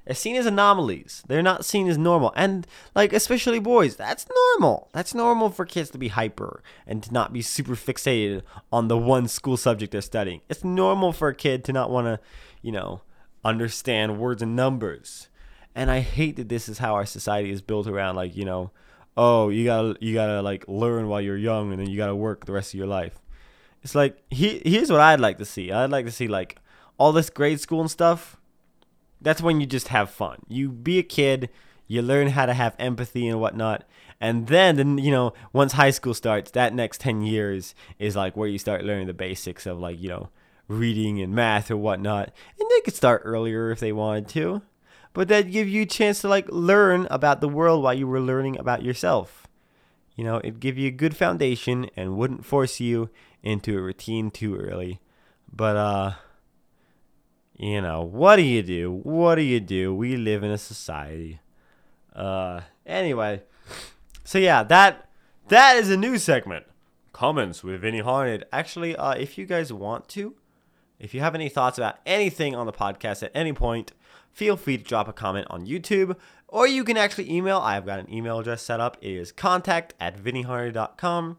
They're 0.04 0.14
seen 0.14 0.36
as 0.36 0.44
anomalies. 0.44 1.22
They're 1.28 1.42
not 1.42 1.64
seen 1.64 1.88
as 1.88 1.96
normal. 1.96 2.32
And, 2.36 2.66
like, 2.94 3.14
especially 3.14 3.58
boys, 3.58 3.96
that's 3.96 4.26
normal. 4.58 4.90
That's 4.92 5.14
normal 5.14 5.48
for 5.48 5.64
kids 5.64 5.88
to 5.90 5.98
be 5.98 6.08
hyper 6.08 6.62
and 6.86 7.02
to 7.02 7.12
not 7.12 7.32
be 7.32 7.40
super 7.40 7.74
fixated 7.74 8.42
on 8.70 8.88
the 8.88 8.98
one 8.98 9.28
school 9.28 9.56
subject 9.56 9.92
they're 9.92 10.02
studying. 10.02 10.42
It's 10.50 10.62
normal 10.62 11.12
for 11.12 11.28
a 11.28 11.34
kid 11.34 11.64
to 11.64 11.72
not 11.72 11.90
want 11.90 12.06
to, 12.06 12.20
you 12.60 12.70
know, 12.70 13.00
understand 13.44 14.18
words 14.18 14.42
and 14.42 14.56
numbers. 14.56 15.28
And 15.74 15.90
I 15.90 16.00
hate 16.00 16.36
that 16.36 16.48
this 16.48 16.68
is 16.68 16.78
how 16.78 16.94
our 16.94 17.06
society 17.06 17.50
is 17.50 17.60
built 17.60 17.86
around 17.86 18.16
like, 18.16 18.36
you 18.36 18.44
know, 18.44 18.70
oh, 19.16 19.48
you 19.48 19.64
got 19.64 19.82
to 19.82 19.96
you 20.00 20.14
got 20.14 20.26
to 20.26 20.42
like 20.42 20.64
learn 20.68 21.08
while 21.08 21.20
you're 21.20 21.36
young 21.36 21.72
and 21.72 21.80
then 21.80 21.88
you 21.88 21.96
got 21.96 22.06
to 22.06 22.16
work 22.16 22.44
the 22.44 22.52
rest 22.52 22.74
of 22.74 22.78
your 22.78 22.86
life. 22.86 23.20
It's 23.82 23.94
like 23.94 24.22
he, 24.30 24.62
here's 24.64 24.90
what 24.90 25.00
I'd 25.00 25.20
like 25.20 25.38
to 25.38 25.44
see. 25.44 25.70
I'd 25.70 25.90
like 25.90 26.06
to 26.06 26.12
see 26.12 26.28
like 26.28 26.58
all 26.96 27.12
this 27.12 27.30
grade 27.30 27.60
school 27.60 27.80
and 27.80 27.90
stuff. 27.90 28.36
That's 29.20 29.42
when 29.42 29.60
you 29.60 29.66
just 29.66 29.88
have 29.88 30.10
fun. 30.10 30.40
You 30.48 30.68
be 30.68 30.98
a 30.98 31.02
kid, 31.02 31.50
you 31.86 32.02
learn 32.02 32.28
how 32.28 32.46
to 32.46 32.54
have 32.54 32.74
empathy 32.78 33.28
and 33.28 33.40
whatnot. 33.40 33.84
And 34.20 34.46
then, 34.46 34.76
then 34.76 34.98
you 34.98 35.10
know, 35.10 35.34
once 35.52 35.72
high 35.72 35.90
school 35.90 36.14
starts, 36.14 36.50
that 36.52 36.72
next 36.72 37.00
10 37.00 37.22
years 37.22 37.74
is 37.98 38.16
like 38.16 38.36
where 38.36 38.48
you 38.48 38.58
start 38.58 38.84
learning 38.84 39.06
the 39.06 39.14
basics 39.14 39.66
of 39.66 39.78
like, 39.78 40.00
you 40.00 40.08
know, 40.08 40.28
reading 40.68 41.20
and 41.20 41.34
math 41.34 41.70
or 41.70 41.76
whatnot. 41.76 42.32
And 42.58 42.70
they 42.70 42.80
could 42.80 42.94
start 42.94 43.22
earlier 43.24 43.70
if 43.70 43.80
they 43.80 43.92
wanted 43.92 44.28
to. 44.28 44.62
But 45.12 45.28
that'd 45.28 45.52
give 45.52 45.68
you 45.68 45.82
a 45.82 45.86
chance 45.86 46.20
to 46.20 46.28
like 46.28 46.48
learn 46.50 47.06
about 47.08 47.40
the 47.40 47.48
world 47.48 47.82
while 47.82 47.94
you 47.94 48.06
were 48.06 48.20
learning 48.20 48.58
about 48.58 48.82
yourself. 48.82 49.46
You 50.16 50.24
know, 50.24 50.38
it'd 50.38 50.60
give 50.60 50.76
you 50.76 50.88
a 50.88 50.92
good 50.92 51.16
foundation 51.16 51.88
and 51.96 52.16
wouldn't 52.16 52.44
force 52.44 52.80
you 52.80 53.10
into 53.42 53.76
a 53.78 53.80
routine 53.80 54.30
too 54.30 54.56
early. 54.56 55.00
But 55.52 55.76
uh 55.76 56.12
you 57.56 57.80
know, 57.80 58.02
what 58.02 58.36
do 58.36 58.42
you 58.42 58.62
do? 58.62 58.90
What 59.04 59.36
do 59.36 59.42
you 59.42 59.60
do? 59.60 59.94
We 59.94 60.16
live 60.16 60.42
in 60.42 60.50
a 60.50 60.58
society. 60.58 61.40
Uh 62.14 62.62
anyway. 62.84 63.42
So 64.24 64.38
yeah, 64.38 64.64
that 64.64 65.08
that 65.48 65.76
is 65.76 65.90
a 65.90 65.96
new 65.96 66.18
segment. 66.18 66.66
Comments 67.12 67.62
with 67.62 67.82
Vinny 67.82 68.00
Haunted. 68.00 68.46
Actually, 68.52 68.96
uh 68.96 69.12
if 69.12 69.38
you 69.38 69.46
guys 69.46 69.72
want 69.72 70.08
to, 70.08 70.34
if 70.98 71.14
you 71.14 71.20
have 71.20 71.34
any 71.34 71.48
thoughts 71.48 71.78
about 71.78 71.98
anything 72.06 72.54
on 72.54 72.66
the 72.66 72.72
podcast 72.72 73.22
at 73.22 73.30
any 73.34 73.52
point, 73.52 73.92
feel 74.30 74.56
free 74.56 74.78
to 74.78 74.84
drop 74.84 75.08
a 75.08 75.12
comment 75.12 75.46
on 75.50 75.66
YouTube 75.66 76.16
or 76.54 76.68
you 76.68 76.84
can 76.84 76.96
actually 76.96 77.30
email. 77.32 77.58
I've 77.58 77.84
got 77.84 77.98
an 77.98 78.12
email 78.12 78.38
address 78.38 78.62
set 78.62 78.78
up. 78.78 78.96
It 79.00 79.10
is 79.10 79.32
contact 79.32 79.92
at 79.98 80.16
vinnyharney.com. 80.16 81.38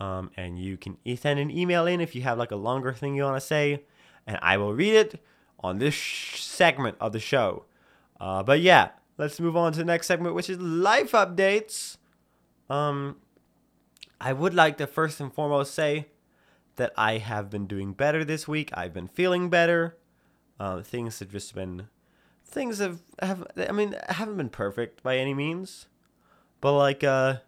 Um, 0.00 0.30
and 0.36 0.58
you 0.58 0.78
can 0.78 0.96
send 1.16 1.38
an 1.38 1.50
email 1.50 1.86
in 1.86 2.00
if 2.00 2.14
you 2.14 2.22
have 2.22 2.38
like 2.38 2.50
a 2.50 2.56
longer 2.56 2.94
thing 2.94 3.14
you 3.14 3.22
want 3.22 3.36
to 3.36 3.46
say, 3.46 3.84
and 4.26 4.38
I 4.40 4.56
will 4.56 4.72
read 4.72 4.94
it 4.94 5.22
on 5.60 5.78
this 5.78 5.94
sh- 5.94 6.40
segment 6.40 6.96
of 7.00 7.12
the 7.12 7.20
show. 7.20 7.66
Uh, 8.18 8.42
but 8.42 8.60
yeah, 8.60 8.90
let's 9.18 9.38
move 9.38 9.56
on 9.56 9.72
to 9.72 9.78
the 9.78 9.84
next 9.84 10.06
segment, 10.06 10.34
which 10.34 10.48
is 10.48 10.58
life 10.58 11.12
updates. 11.12 11.98
Um, 12.68 13.16
I 14.20 14.32
would 14.32 14.54
like 14.54 14.78
to 14.78 14.86
first 14.86 15.20
and 15.20 15.32
foremost 15.32 15.74
say 15.74 16.08
that 16.76 16.92
I 16.96 17.18
have 17.18 17.50
been 17.50 17.66
doing 17.66 17.92
better 17.92 18.24
this 18.24 18.48
week. 18.48 18.70
I've 18.74 18.92
been 18.92 19.08
feeling 19.08 19.50
better. 19.50 19.96
Uh, 20.58 20.82
things 20.82 21.18
have 21.18 21.30
just 21.30 21.54
been, 21.54 21.88
things 22.44 22.78
have 22.78 23.00
have. 23.20 23.46
I 23.56 23.72
mean, 23.72 23.96
haven't 24.08 24.36
been 24.36 24.48
perfect 24.48 25.02
by 25.02 25.16
any 25.18 25.34
means, 25.34 25.86
but 26.60 26.76
like, 26.76 27.02
uh, 27.04 27.38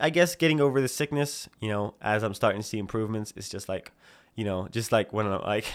I 0.00 0.10
guess 0.10 0.34
getting 0.36 0.60
over 0.60 0.80
the 0.80 0.88
sickness, 0.88 1.48
you 1.60 1.68
know, 1.68 1.94
as 2.00 2.22
I'm 2.22 2.34
starting 2.34 2.60
to 2.60 2.66
see 2.66 2.78
improvements, 2.78 3.32
it's 3.36 3.48
just 3.48 3.68
like, 3.68 3.92
you 4.34 4.44
know, 4.44 4.68
just 4.68 4.92
like 4.92 5.12
when 5.12 5.26
I'm 5.26 5.42
like, 5.42 5.66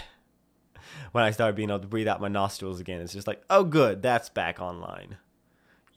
when 1.12 1.24
I 1.24 1.32
started 1.32 1.56
being 1.56 1.70
able 1.70 1.80
to 1.80 1.88
breathe 1.88 2.08
out 2.08 2.22
my 2.22 2.30
nostrils 2.30 2.80
again, 2.80 3.02
it's 3.02 3.14
just 3.14 3.28
like, 3.28 3.42
oh, 3.50 3.64
good, 3.64 4.02
that's 4.02 4.30
back 4.30 4.60
online. 4.60 5.18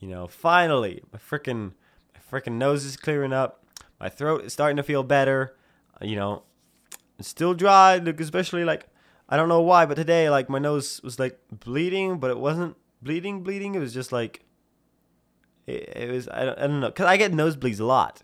You 0.00 0.08
know, 0.08 0.26
finally, 0.26 1.02
my 1.12 1.18
freaking, 1.18 1.72
my 2.14 2.38
freaking 2.38 2.54
nose 2.54 2.84
is 2.84 2.96
clearing 2.96 3.32
up. 3.32 3.64
My 4.00 4.08
throat 4.08 4.44
is 4.44 4.52
starting 4.52 4.78
to 4.78 4.82
feel 4.82 5.02
better. 5.02 5.54
You 6.00 6.16
know, 6.16 6.42
still 7.20 7.54
dry, 7.54 7.98
Look, 7.98 8.20
especially 8.20 8.64
like 8.64 8.88
I 9.28 9.36
don't 9.36 9.48
know 9.48 9.60
why, 9.60 9.86
but 9.86 9.94
today 9.94 10.30
like 10.30 10.48
my 10.48 10.58
nose 10.58 11.00
was 11.02 11.18
like 11.18 11.38
bleeding, 11.52 12.18
but 12.18 12.30
it 12.30 12.38
wasn't 12.38 12.76
bleeding, 13.02 13.42
bleeding. 13.42 13.74
It 13.74 13.80
was 13.80 13.94
just 13.94 14.12
like 14.12 14.44
it, 15.66 15.96
it 15.96 16.10
was 16.10 16.28
I 16.28 16.44
don't, 16.44 16.58
I 16.58 16.66
don't 16.66 16.80
know 16.80 16.88
because 16.88 17.06
I 17.06 17.16
get 17.16 17.32
nosebleeds 17.32 17.80
a 17.80 17.84
lot. 17.84 18.22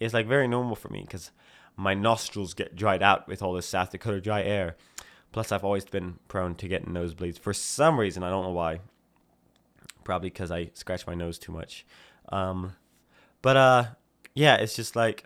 It's 0.00 0.14
like 0.14 0.26
very 0.26 0.48
normal 0.48 0.76
for 0.76 0.88
me 0.88 1.02
because 1.02 1.30
my 1.76 1.94
nostrils 1.94 2.54
get 2.54 2.76
dried 2.76 3.02
out 3.02 3.26
with 3.28 3.42
all 3.42 3.52
this 3.52 3.66
South 3.66 3.90
Dakota 3.90 4.20
dry 4.20 4.42
air. 4.42 4.76
Plus, 5.32 5.50
I've 5.50 5.64
always 5.64 5.86
been 5.86 6.18
prone 6.28 6.54
to 6.56 6.68
getting 6.68 6.92
nosebleeds 6.92 7.38
for 7.38 7.54
some 7.54 7.98
reason. 7.98 8.22
I 8.22 8.28
don't 8.28 8.44
know 8.44 8.50
why. 8.50 8.80
Probably 10.04 10.28
because 10.28 10.50
I 10.50 10.70
scratch 10.74 11.06
my 11.06 11.14
nose 11.14 11.38
too 11.38 11.52
much. 11.52 11.86
Um, 12.28 12.76
but 13.40 13.56
uh, 13.56 13.84
yeah, 14.34 14.56
it's 14.56 14.76
just 14.76 14.94
like 14.94 15.24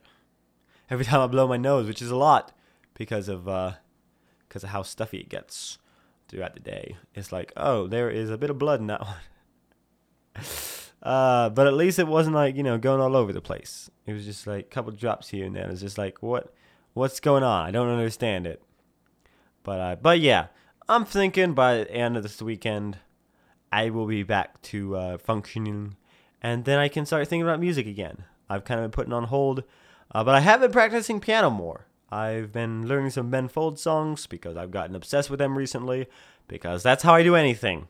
every 0.90 1.04
time 1.06 1.20
I 1.20 1.26
blow 1.26 1.46
my 1.46 1.56
nose, 1.56 1.86
which 1.86 2.02
is 2.02 2.10
a 2.10 2.16
lot 2.16 2.52
because 2.94 3.28
of 3.28 3.48
uh, 3.48 3.72
because 4.48 4.64
of 4.64 4.70
how 4.70 4.82
stuffy 4.82 5.18
it 5.18 5.28
gets 5.28 5.78
throughout 6.28 6.54
the 6.54 6.60
day. 6.60 6.96
It's 7.14 7.32
like, 7.32 7.52
oh, 7.56 7.86
there 7.86 8.10
is 8.10 8.30
a 8.30 8.38
bit 8.38 8.50
of 8.50 8.58
blood 8.58 8.80
in 8.80 8.86
that 8.88 9.00
one. 10.34 10.44
uh, 11.02 11.50
but 11.50 11.66
at 11.66 11.74
least 11.74 11.98
it 11.98 12.06
wasn't 12.06 12.36
like 12.36 12.56
you 12.56 12.62
know 12.62 12.78
going 12.78 13.00
all 13.00 13.16
over 13.16 13.32
the 13.32 13.40
place. 13.40 13.90
It 14.06 14.12
was 14.12 14.24
just 14.24 14.46
like 14.46 14.66
a 14.66 14.68
couple 14.68 14.92
drops 14.92 15.28
here 15.28 15.46
and 15.46 15.54
there. 15.54 15.68
It's 15.68 15.80
just 15.80 15.98
like 15.98 16.22
what 16.22 16.52
what's 16.94 17.20
going 17.20 17.42
on? 17.42 17.66
I 17.66 17.70
don't 17.70 17.88
understand 17.88 18.46
it. 18.46 18.62
But 19.62 19.80
uh, 19.80 19.96
but 20.00 20.20
yeah, 20.20 20.46
I'm 20.88 21.04
thinking 21.04 21.54
by 21.54 21.78
the 21.78 21.90
end 21.90 22.16
of 22.16 22.22
this 22.22 22.40
weekend, 22.40 22.98
I 23.72 23.90
will 23.90 24.06
be 24.06 24.22
back 24.22 24.62
to 24.62 24.96
uh, 24.96 25.18
functioning, 25.18 25.96
and 26.40 26.64
then 26.64 26.78
I 26.78 26.88
can 26.88 27.04
start 27.04 27.26
thinking 27.28 27.42
about 27.42 27.60
music 27.60 27.86
again. 27.86 28.24
I've 28.48 28.64
kind 28.64 28.78
of 28.78 28.84
been 28.84 28.94
putting 28.94 29.12
on 29.12 29.24
hold, 29.24 29.64
uh, 30.16 30.24
but 30.24 30.34
I 30.34 30.40
have 30.40 30.62
been 30.62 30.72
practicing 30.72 31.20
piano 31.20 31.50
more. 31.50 31.84
I've 32.10 32.50
been 32.50 32.88
learning 32.88 33.10
some 33.10 33.28
Ben 33.28 33.48
Folds 33.48 33.82
songs 33.82 34.26
because 34.26 34.56
I've 34.56 34.70
gotten 34.70 34.96
obsessed 34.96 35.28
with 35.28 35.38
them 35.38 35.58
recently. 35.58 36.06
Because 36.48 36.82
that's 36.82 37.02
how 37.02 37.12
I 37.12 37.22
do 37.22 37.34
anything. 37.34 37.88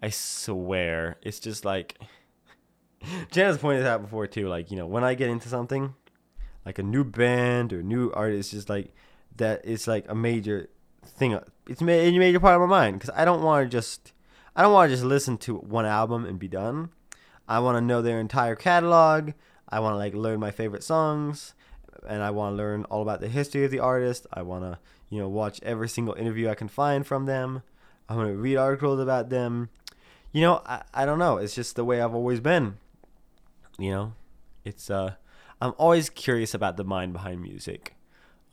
I 0.00 0.10
swear, 0.10 1.16
it's 1.20 1.40
just 1.40 1.64
like 1.64 1.98
Janice 3.32 3.58
pointed 3.58 3.86
out 3.86 4.02
before 4.02 4.28
too. 4.28 4.46
Like 4.46 4.70
you 4.70 4.76
know, 4.76 4.86
when 4.86 5.02
I 5.02 5.14
get 5.14 5.30
into 5.30 5.48
something, 5.48 5.94
like 6.64 6.78
a 6.78 6.84
new 6.84 7.02
band 7.02 7.72
or 7.72 7.82
new 7.82 8.12
artist, 8.12 8.52
just 8.52 8.68
like 8.68 8.94
that, 9.34 9.62
it's 9.64 9.88
like 9.88 10.04
a 10.08 10.14
major 10.14 10.68
thing. 11.04 11.36
It's 11.66 11.80
a 11.80 11.84
major 11.84 12.38
part 12.38 12.54
of 12.54 12.60
my 12.60 12.66
mind 12.68 13.00
because 13.00 13.10
I 13.16 13.24
don't 13.24 13.42
want 13.42 13.68
to 13.68 13.76
just, 13.76 14.12
I 14.54 14.62
don't 14.62 14.72
want 14.72 14.90
to 14.90 14.94
just 14.94 15.04
listen 15.04 15.38
to 15.38 15.56
one 15.56 15.86
album 15.86 16.24
and 16.24 16.38
be 16.38 16.46
done. 16.46 16.90
I 17.48 17.58
want 17.58 17.78
to 17.78 17.80
know 17.80 18.00
their 18.00 18.20
entire 18.20 18.54
catalog. 18.54 19.32
I 19.68 19.80
want 19.80 19.94
to 19.94 19.98
like 19.98 20.14
learn 20.14 20.40
my 20.40 20.50
favorite 20.50 20.82
songs, 20.82 21.54
and 22.06 22.22
I 22.22 22.30
want 22.30 22.52
to 22.52 22.56
learn 22.56 22.84
all 22.84 23.02
about 23.02 23.20
the 23.20 23.28
history 23.28 23.64
of 23.64 23.70
the 23.70 23.80
artist. 23.80 24.26
I 24.32 24.42
want 24.42 24.64
to, 24.64 24.78
you 25.10 25.18
know, 25.18 25.28
watch 25.28 25.60
every 25.62 25.88
single 25.88 26.14
interview 26.14 26.48
I 26.48 26.54
can 26.54 26.68
find 26.68 27.06
from 27.06 27.26
them. 27.26 27.62
I 28.08 28.16
want 28.16 28.28
to 28.28 28.36
read 28.36 28.56
articles 28.56 29.00
about 29.00 29.28
them. 29.28 29.68
You 30.32 30.42
know, 30.42 30.62
I, 30.64 30.82
I 30.94 31.04
don't 31.04 31.18
know. 31.18 31.36
It's 31.36 31.54
just 31.54 31.76
the 31.76 31.84
way 31.84 32.00
I've 32.00 32.14
always 32.14 32.40
been. 32.40 32.78
You 33.78 33.90
know, 33.90 34.12
it's 34.64 34.90
uh, 34.90 35.14
I'm 35.60 35.74
always 35.78 36.10
curious 36.10 36.54
about 36.54 36.76
the 36.76 36.84
mind 36.84 37.12
behind 37.12 37.42
music. 37.42 37.94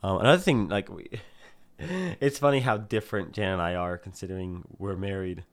Um, 0.02 0.18
another 0.18 0.42
thing, 0.42 0.68
like, 0.68 0.88
we, 0.88 1.08
it's 1.78 2.38
funny 2.38 2.60
how 2.60 2.76
different 2.76 3.32
Jan 3.32 3.54
and 3.54 3.62
I 3.62 3.74
are 3.74 3.98
considering 3.98 4.64
we're 4.78 4.96
married. 4.96 5.44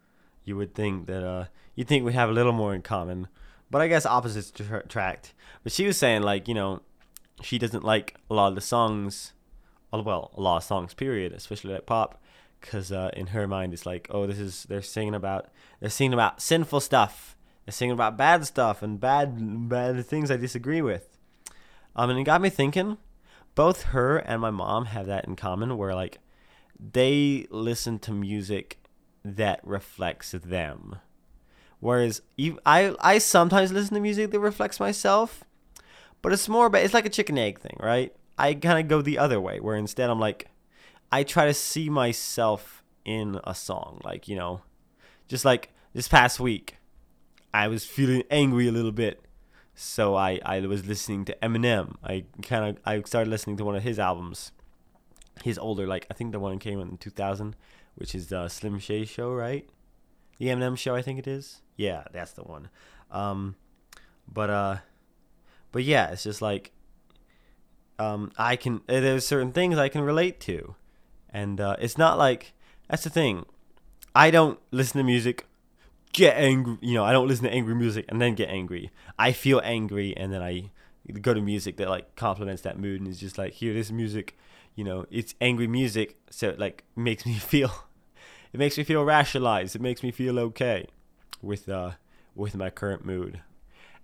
You 0.45 0.57
would 0.57 0.75
think 0.75 1.07
that 1.07 1.25
uh, 1.25 1.45
you'd 1.75 1.87
think 1.87 2.05
we 2.05 2.13
have 2.13 2.29
a 2.29 2.33
little 2.33 2.51
more 2.51 2.73
in 2.73 2.81
common, 2.81 3.27
but 3.73 3.81
I 3.81 3.87
guess 3.87 4.05
opposites 4.05 4.53
attract. 4.59 5.33
But 5.63 5.71
she 5.71 5.87
was 5.87 5.97
saying 5.97 6.21
like, 6.21 6.47
you 6.47 6.53
know, 6.53 6.83
she 7.41 7.57
doesn't 7.57 7.83
like 7.83 8.15
a 8.29 8.35
lot 8.35 8.49
of 8.49 8.55
the 8.55 8.61
songs, 8.61 9.33
well, 9.91 10.31
a 10.37 10.39
lot 10.39 10.57
of 10.57 10.63
songs, 10.63 10.93
period, 10.93 11.33
especially 11.33 11.73
like 11.73 11.87
pop, 11.87 12.21
because 12.61 12.91
uh, 12.91 13.09
in 13.13 13.27
her 13.27 13.47
mind 13.47 13.73
it's 13.73 13.87
like, 13.87 14.07
oh, 14.11 14.27
this 14.27 14.37
is 14.37 14.65
they're 14.69 14.83
singing 14.83 15.15
about 15.15 15.49
they're 15.79 15.89
singing 15.89 16.13
about 16.13 16.39
sinful 16.39 16.81
stuff, 16.81 17.35
they're 17.65 17.73
singing 17.73 17.93
about 17.93 18.15
bad 18.15 18.45
stuff 18.45 18.83
and 18.83 18.99
bad 18.99 19.67
bad 19.69 20.05
things 20.05 20.29
I 20.29 20.37
disagree 20.37 20.83
with. 20.83 21.17
Um, 21.95 22.11
and 22.11 22.19
it 22.19 22.25
got 22.25 22.41
me 22.41 22.51
thinking. 22.51 22.97
Both 23.55 23.85
her 23.85 24.17
and 24.17 24.39
my 24.39 24.51
mom 24.51 24.85
have 24.85 25.07
that 25.07 25.25
in 25.25 25.35
common, 25.35 25.77
where 25.77 25.95
like 25.95 26.19
they 26.79 27.47
listen 27.49 27.97
to 27.99 28.11
music 28.11 28.77
that 29.25 29.61
reflects 29.63 30.29
them. 30.31 30.97
Whereas 31.83 32.21
I, 32.65 32.95
I 33.01 33.17
sometimes 33.17 33.73
listen 33.73 33.95
to 33.95 33.99
music 33.99 34.31
that 34.31 34.39
reflects 34.39 34.79
myself, 34.79 35.43
but 36.21 36.31
it's 36.31 36.47
more 36.47 36.67
about 36.67 36.83
it's 36.83 36.93
like 36.93 37.05
a 37.05 37.09
chicken 37.09 37.37
egg 37.37 37.59
thing, 37.59 37.75
right? 37.77 38.15
I 38.37 38.53
kind 38.53 38.79
of 38.79 38.87
go 38.87 39.01
the 39.01 39.17
other 39.17 39.41
way, 39.41 39.59
where 39.59 39.75
instead 39.75 40.09
I'm 40.09 40.19
like, 40.19 40.47
I 41.11 41.23
try 41.23 41.45
to 41.45 41.53
see 41.53 41.89
myself 41.89 42.83
in 43.03 43.37
a 43.43 43.53
song, 43.53 43.99
like 44.05 44.29
you 44.29 44.37
know, 44.37 44.61
just 45.27 45.43
like 45.43 45.73
this 45.93 46.07
past 46.07 46.39
week, 46.39 46.77
I 47.53 47.67
was 47.67 47.83
feeling 47.85 48.23
angry 48.31 48.69
a 48.69 48.71
little 48.71 48.93
bit, 48.93 49.25
so 49.75 50.15
I 50.15 50.39
I 50.45 50.61
was 50.61 50.85
listening 50.85 51.25
to 51.25 51.37
Eminem. 51.43 51.95
I 52.01 52.23
kind 52.41 52.63
of 52.63 52.77
I 52.85 53.01
started 53.01 53.29
listening 53.29 53.57
to 53.57 53.65
one 53.65 53.75
of 53.75 53.83
his 53.83 53.99
albums, 53.99 54.53
his 55.43 55.57
older 55.57 55.85
like 55.85 56.07
I 56.09 56.13
think 56.13 56.31
the 56.31 56.39
one 56.39 56.59
came 56.59 56.79
out 56.79 56.87
in 56.87 56.97
2000 56.97 57.57
which 57.95 58.15
is 58.15 58.27
the 58.27 58.47
Slim 58.47 58.79
Shady 58.79 59.05
show, 59.05 59.33
right? 59.33 59.69
The 60.39 60.47
Eminem 60.47 60.77
show, 60.77 60.95
I 60.95 61.01
think 61.01 61.19
it 61.19 61.27
is. 61.27 61.61
Yeah, 61.75 62.03
that's 62.11 62.31
the 62.33 62.43
one. 62.43 62.69
Um, 63.11 63.55
but 64.31 64.49
uh, 64.49 64.77
but 65.71 65.83
yeah, 65.83 66.11
it's 66.11 66.23
just 66.23 66.41
like 66.41 66.71
um, 67.99 68.31
I 68.37 68.55
can. 68.55 68.77
Uh, 68.89 68.99
there's 68.99 69.25
certain 69.25 69.51
things 69.51 69.77
I 69.77 69.89
can 69.89 70.01
relate 70.01 70.39
to, 70.41 70.75
and 71.29 71.59
uh, 71.59 71.75
it's 71.79 71.97
not 71.97 72.17
like 72.17 72.53
that's 72.87 73.03
the 73.03 73.09
thing. 73.09 73.45
I 74.15 74.29
don't 74.29 74.59
listen 74.71 74.97
to 74.99 75.03
music, 75.03 75.47
get 76.11 76.37
angry. 76.37 76.77
You 76.81 76.93
know, 76.95 77.03
I 77.03 77.11
don't 77.11 77.27
listen 77.27 77.45
to 77.45 77.51
angry 77.51 77.75
music 77.75 78.05
and 78.09 78.21
then 78.21 78.35
get 78.35 78.49
angry. 78.49 78.91
I 79.17 79.31
feel 79.31 79.61
angry 79.63 80.15
and 80.15 80.31
then 80.31 80.41
I 80.41 80.71
go 81.21 81.33
to 81.33 81.41
music 81.41 81.77
that 81.77 81.89
like 81.89 82.15
complements 82.15 82.61
that 82.61 82.79
mood 82.79 83.01
and 83.01 83.09
is 83.09 83.19
just 83.19 83.37
like 83.37 83.53
here, 83.53 83.73
this 83.73 83.91
music 83.91 84.37
you 84.75 84.83
know, 84.83 85.05
it's 85.11 85.35
angry 85.39 85.67
music, 85.67 86.17
so 86.29 86.49
it 86.49 86.59
like 86.59 86.83
makes 86.95 87.25
me 87.25 87.33
feel, 87.39 87.71
it 88.51 88.57
makes 88.59 88.77
me 88.77 88.83
feel 88.83 89.03
rationalized. 89.03 89.75
It 89.75 89.81
makes 89.81 90.03
me 90.03 90.11
feel 90.11 90.39
okay 90.39 90.87
with 91.43 91.69
uh 91.69 91.91
with 92.35 92.55
my 92.55 92.69
current 92.69 93.05
mood. 93.05 93.41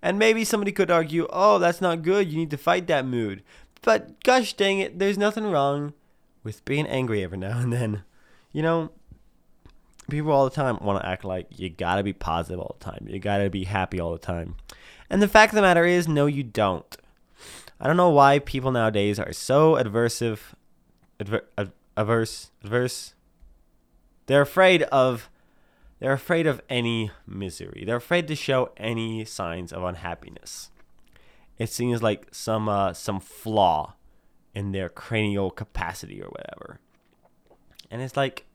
And 0.02 0.18
maybe 0.18 0.44
somebody 0.44 0.72
could 0.72 0.90
argue, 0.90 1.26
oh, 1.30 1.58
that's 1.58 1.80
not 1.80 2.02
good. 2.02 2.30
You 2.30 2.38
need 2.38 2.50
to 2.52 2.56
fight 2.56 2.86
that 2.86 3.04
mood. 3.04 3.42
But 3.82 4.22
gosh 4.22 4.52
dang 4.52 4.78
it, 4.78 4.98
there's 4.98 5.18
nothing 5.18 5.44
wrong 5.44 5.94
with 6.42 6.64
being 6.64 6.86
angry 6.86 7.22
every 7.22 7.38
now 7.38 7.58
and 7.58 7.72
then. 7.72 8.04
You 8.52 8.62
know, 8.62 8.90
people 10.08 10.32
all 10.32 10.44
the 10.44 10.54
time 10.54 10.78
want 10.80 11.02
to 11.02 11.08
act 11.08 11.24
like 11.24 11.46
you 11.58 11.70
gotta 11.70 12.02
be 12.02 12.12
positive 12.12 12.60
all 12.60 12.76
the 12.78 12.84
time. 12.84 13.06
You 13.08 13.18
gotta 13.18 13.50
be 13.50 13.64
happy 13.64 14.00
all 14.00 14.12
the 14.12 14.18
time. 14.18 14.56
And 15.08 15.20
the 15.20 15.28
fact 15.28 15.52
of 15.52 15.56
the 15.56 15.62
matter 15.62 15.84
is, 15.84 16.06
no, 16.06 16.26
you 16.26 16.42
don't. 16.42 16.96
I 17.80 17.86
don't 17.86 17.96
know 17.96 18.10
why 18.10 18.38
people 18.38 18.70
nowadays 18.70 19.18
are 19.18 19.32
so 19.32 19.74
adversive 19.74 20.38
adver- 21.18 21.46
ad- 21.56 21.72
averse, 21.96 22.50
adverse. 22.62 23.14
They're 24.26 24.42
afraid 24.42 24.82
of 24.84 25.30
they're 26.00 26.12
afraid 26.12 26.46
of 26.46 26.62
any 26.68 27.10
misery. 27.26 27.84
They're 27.86 27.96
afraid 27.96 28.26
to 28.28 28.34
show 28.34 28.72
any 28.76 29.24
signs 29.24 29.72
of 29.72 29.84
unhappiness. 29.84 30.70
It 31.58 31.68
seems 31.68 32.02
like 32.02 32.28
some 32.32 32.68
uh, 32.68 32.94
some 32.94 33.20
flaw 33.20 33.94
in 34.54 34.72
their 34.72 34.88
cranial 34.88 35.50
capacity 35.50 36.22
or 36.22 36.28
whatever. 36.28 36.80
And 37.90 38.00
it's 38.00 38.16
like 38.16 38.46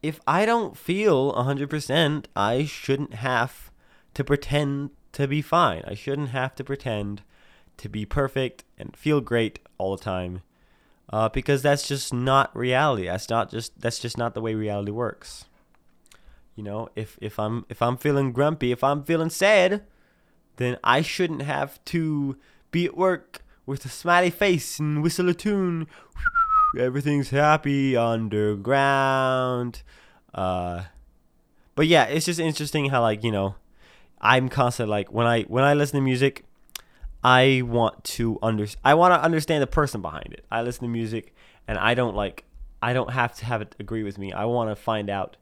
if 0.00 0.20
I 0.26 0.46
don't 0.46 0.76
feel 0.76 1.34
100%, 1.34 2.26
I 2.36 2.64
shouldn't 2.64 3.14
have 3.14 3.72
to 4.14 4.22
pretend 4.22 4.90
to 5.12 5.26
be 5.26 5.42
fine. 5.42 5.82
I 5.86 5.94
shouldn't 5.94 6.28
have 6.28 6.54
to 6.56 6.64
pretend 6.64 7.22
to 7.78 7.88
be 7.88 8.04
perfect 8.04 8.64
and 8.78 8.96
feel 8.96 9.20
great 9.20 9.58
all 9.76 9.96
the 9.96 10.02
time. 10.02 10.42
Uh, 11.10 11.28
because 11.28 11.62
that's 11.62 11.88
just 11.88 12.12
not 12.12 12.54
reality. 12.54 13.06
That's 13.06 13.30
not 13.30 13.50
just 13.50 13.80
that's 13.80 13.98
just 13.98 14.18
not 14.18 14.34
the 14.34 14.42
way 14.42 14.54
reality 14.54 14.92
works. 14.92 15.46
You 16.58 16.64
know, 16.64 16.88
if 16.96 17.16
if 17.22 17.38
I'm 17.38 17.64
if 17.68 17.80
I'm 17.80 17.96
feeling 17.96 18.32
grumpy, 18.32 18.72
if 18.72 18.82
I'm 18.82 19.04
feeling 19.04 19.30
sad, 19.30 19.84
then 20.56 20.76
I 20.82 21.02
shouldn't 21.02 21.42
have 21.42 21.78
to 21.84 22.36
be 22.72 22.84
at 22.84 22.96
work 22.96 23.44
with 23.64 23.84
a 23.84 23.88
smiley 23.88 24.30
face 24.30 24.80
and 24.80 25.00
whistle 25.00 25.28
a 25.28 25.34
tune. 25.34 25.86
Everything's 26.76 27.30
happy 27.30 27.96
underground. 27.96 29.82
Uh, 30.34 30.86
but 31.76 31.86
yeah, 31.86 32.06
it's 32.06 32.26
just 32.26 32.40
interesting 32.40 32.88
how 32.88 33.02
like 33.02 33.22
you 33.22 33.30
know, 33.30 33.54
I'm 34.20 34.48
constantly 34.48 34.90
like 34.90 35.12
when 35.12 35.28
I 35.28 35.42
when 35.42 35.62
I 35.62 35.74
listen 35.74 35.94
to 35.98 36.02
music, 36.02 36.44
I 37.22 37.62
want 37.64 38.02
to 38.18 38.36
under 38.42 38.66
I 38.84 38.94
want 38.94 39.14
to 39.14 39.22
understand 39.22 39.62
the 39.62 39.68
person 39.68 40.02
behind 40.02 40.32
it. 40.32 40.44
I 40.50 40.62
listen 40.62 40.82
to 40.82 40.88
music 40.88 41.36
and 41.68 41.78
I 41.78 41.94
don't 41.94 42.16
like 42.16 42.42
I 42.82 42.94
don't 42.94 43.12
have 43.12 43.32
to 43.36 43.44
have 43.44 43.62
it 43.62 43.76
agree 43.78 44.02
with 44.02 44.18
me. 44.18 44.32
I 44.32 44.46
want 44.46 44.70
to 44.70 44.74
find 44.74 45.08
out. 45.08 45.36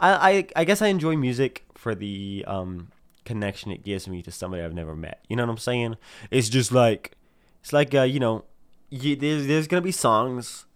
I, 0.00 0.46
I 0.56 0.64
guess 0.64 0.82
I 0.82 0.88
enjoy 0.88 1.16
music 1.16 1.64
for 1.74 1.94
the 1.94 2.44
um 2.46 2.88
connection 3.24 3.70
it 3.70 3.82
gives 3.82 4.06
me 4.06 4.22
to 4.22 4.30
somebody 4.30 4.62
I've 4.62 4.74
never 4.74 4.94
met. 4.94 5.24
You 5.28 5.36
know 5.36 5.44
what 5.44 5.50
I'm 5.50 5.58
saying? 5.58 5.96
It's 6.30 6.48
just 6.48 6.72
like 6.72 7.16
it's 7.60 7.72
like 7.72 7.94
uh, 7.94 8.02
you 8.02 8.20
know, 8.20 8.44
you, 8.90 9.16
there's 9.16 9.46
there's 9.46 9.66
gonna 9.66 9.82
be 9.82 9.92
songs 9.92 10.66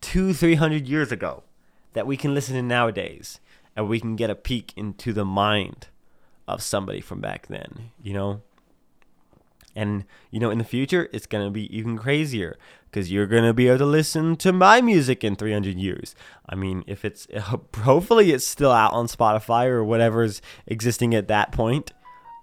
two 0.00 0.32
three 0.32 0.54
hundred 0.54 0.86
years 0.86 1.12
ago 1.12 1.42
that 1.92 2.06
we 2.06 2.16
can 2.16 2.34
listen 2.34 2.54
to 2.54 2.62
nowadays, 2.62 3.40
and 3.76 3.88
we 3.88 4.00
can 4.00 4.16
get 4.16 4.30
a 4.30 4.34
peek 4.34 4.72
into 4.76 5.12
the 5.12 5.24
mind 5.24 5.88
of 6.48 6.62
somebody 6.62 7.00
from 7.00 7.20
back 7.20 7.46
then. 7.48 7.90
You 8.02 8.14
know. 8.14 8.42
And 9.74 10.04
you 10.30 10.40
know, 10.40 10.50
in 10.50 10.58
the 10.58 10.64
future, 10.64 11.08
it's 11.12 11.26
gonna 11.26 11.50
be 11.50 11.74
even 11.76 11.98
crazier 11.98 12.56
because 12.90 13.10
you're 13.10 13.26
gonna 13.26 13.52
be 13.52 13.68
able 13.68 13.78
to 13.78 13.86
listen 13.86 14.36
to 14.36 14.52
my 14.52 14.80
music 14.80 15.24
in 15.24 15.36
300 15.36 15.76
years. 15.76 16.14
I 16.48 16.54
mean, 16.54 16.84
if 16.86 17.04
it's 17.04 17.26
hopefully 17.38 18.30
it's 18.32 18.46
still 18.46 18.70
out 18.70 18.92
on 18.92 19.06
Spotify 19.06 19.66
or 19.66 19.82
whatever's 19.82 20.40
existing 20.66 21.14
at 21.14 21.28
that 21.28 21.52
point. 21.52 21.92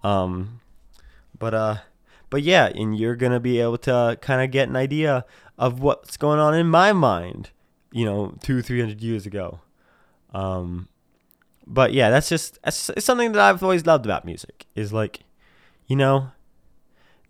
Um, 0.03 0.59
but 1.37 1.53
uh, 1.53 1.75
but 2.29 2.43
yeah, 2.43 2.67
and 2.67 2.97
you're 2.97 3.15
gonna 3.15 3.39
be 3.39 3.59
able 3.59 3.77
to 3.79 4.17
kind 4.21 4.41
of 4.41 4.51
get 4.51 4.67
an 4.67 4.75
idea 4.75 5.25
of 5.57 5.79
what's 5.79 6.17
going 6.17 6.39
on 6.39 6.53
in 6.53 6.67
my 6.67 6.91
mind. 6.91 7.51
You 7.91 8.05
know, 8.05 8.35
two, 8.41 8.61
three 8.61 8.79
hundred 8.79 9.01
years 9.01 9.25
ago. 9.25 9.59
Um, 10.33 10.87
but 11.67 11.93
yeah, 11.93 12.09
that's 12.09 12.29
just 12.29 12.59
that's 12.63 12.91
something 13.03 13.31
that 13.33 13.41
I've 13.41 13.63
always 13.63 13.85
loved 13.85 14.05
about 14.05 14.25
music. 14.25 14.65
Is 14.75 14.91
like, 14.91 15.21
you 15.87 15.95
know 15.95 16.31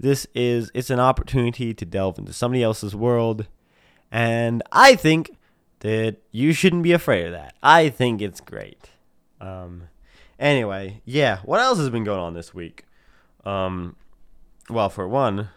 this 0.02 0.26
is 0.34 0.72
it's 0.74 0.90
an 0.90 1.00
opportunity 1.00 1.74
to 1.74 1.86
delve 1.86 2.18
into 2.18 2.34
somebody 2.34 2.64
else's 2.64 2.96
world, 2.96 3.48
and 4.12 4.64
I 4.72 4.96
think 4.96 5.38
that 5.80 6.18
you 6.32 6.54
shouldn't 6.54 6.84
be 6.84 6.92
afraid 6.92 7.28
of 7.28 7.32
that. 7.34 7.56
I 7.62 7.90
think 7.90 8.22
it's 8.22 8.42
great. 8.42 8.90
Um, 9.40 9.84
anyway, 10.40 11.02
yeah. 11.06 11.40
What 11.44 11.60
else 11.60 11.78
has 11.78 11.90
been 11.90 12.04
going 12.04 12.20
on 12.20 12.34
this 12.34 12.54
week? 12.54 12.86
Um, 13.46 13.96
well, 14.70 14.90
for 14.90 15.08
one, 15.08 15.50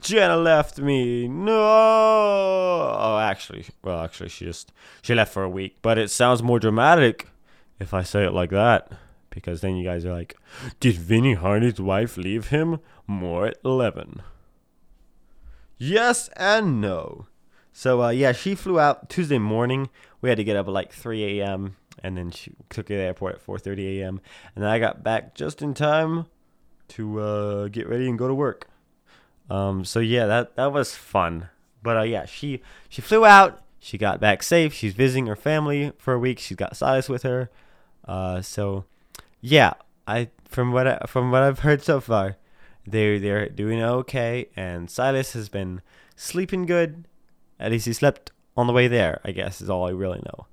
Jenna 0.00 0.36
left 0.36 0.78
me. 0.78 1.26
No. 1.26 1.58
Oh, 1.58 3.18
actually, 3.20 3.66
well, 3.82 4.02
actually, 4.02 4.28
she 4.28 4.44
just 4.44 4.72
she 5.00 5.14
left 5.14 5.32
for 5.32 5.42
a 5.42 5.50
week. 5.50 5.78
But 5.80 5.98
it 5.98 6.10
sounds 6.10 6.42
more 6.42 6.58
dramatic 6.58 7.28
if 7.82 7.92
I 7.92 8.02
say 8.02 8.24
it 8.24 8.32
like 8.32 8.50
that, 8.50 8.92
because 9.34 9.60
then 9.60 9.76
you 9.76 9.84
guys 9.84 10.04
are 10.04 10.12
like, 10.12 10.36
"Did 10.80 10.96
Vinny 10.96 11.34
Hardy's 11.34 11.80
wife 11.80 12.16
leave 12.16 12.48
him?" 12.48 12.78
more 13.06 13.46
at 13.46 13.58
11. 13.64 14.22
Yes 15.78 16.28
and 16.36 16.80
no. 16.80 17.26
So, 17.72 18.02
uh, 18.02 18.10
yeah, 18.10 18.32
she 18.32 18.54
flew 18.54 18.78
out 18.78 19.08
Tuesday 19.08 19.38
morning. 19.38 19.88
We 20.20 20.28
had 20.28 20.38
to 20.38 20.44
get 20.44 20.56
up 20.56 20.66
at 20.68 20.72
like 20.72 20.92
3 20.92 21.40
a.m. 21.40 21.76
and 22.02 22.16
then 22.16 22.30
she 22.30 22.52
took 22.68 22.88
her 22.88 22.94
to 22.94 22.98
the 22.98 23.04
airport 23.04 23.36
at 23.36 23.46
4.30 23.46 23.98
a.m. 23.98 24.20
And 24.54 24.62
then 24.62 24.70
I 24.70 24.78
got 24.78 25.02
back 25.02 25.34
just 25.34 25.62
in 25.62 25.74
time 25.74 26.26
to 26.88 27.20
uh, 27.20 27.68
get 27.68 27.88
ready 27.88 28.08
and 28.08 28.18
go 28.18 28.28
to 28.28 28.34
work. 28.34 28.68
Um, 29.48 29.84
so, 29.84 30.00
yeah, 30.00 30.26
that, 30.26 30.56
that 30.56 30.72
was 30.72 30.94
fun. 30.94 31.48
But, 31.82 31.96
uh, 31.96 32.02
yeah, 32.02 32.26
she, 32.26 32.62
she 32.88 33.00
flew 33.00 33.24
out. 33.24 33.62
She 33.80 33.98
got 33.98 34.20
back 34.20 34.42
safe. 34.42 34.72
She's 34.72 34.94
visiting 34.94 35.26
her 35.26 35.34
family 35.34 35.92
for 35.98 36.14
a 36.14 36.18
week. 36.18 36.38
She's 36.38 36.56
got 36.56 36.76
Silas 36.76 37.08
with 37.08 37.24
her. 37.24 37.50
Uh, 38.06 38.40
so, 38.42 38.84
yeah, 39.42 39.74
I 40.06 40.30
from 40.44 40.72
what 40.72 40.86
I, 40.86 40.98
from 41.06 41.30
what 41.30 41.42
I've 41.42 41.58
heard 41.58 41.82
so 41.82 42.00
far, 42.00 42.36
they're 42.86 43.18
they're 43.18 43.48
doing 43.48 43.82
okay, 43.82 44.48
and 44.56 44.88
Silas 44.88 45.32
has 45.34 45.48
been 45.48 45.82
sleeping 46.16 46.64
good. 46.64 47.06
At 47.60 47.72
least 47.72 47.86
he 47.86 47.92
slept 47.92 48.30
on 48.56 48.66
the 48.66 48.72
way 48.72 48.88
there. 48.88 49.20
I 49.24 49.32
guess 49.32 49.60
is 49.60 49.68
all 49.68 49.86
I 49.86 49.90
really 49.90 50.22
know. 50.24 50.46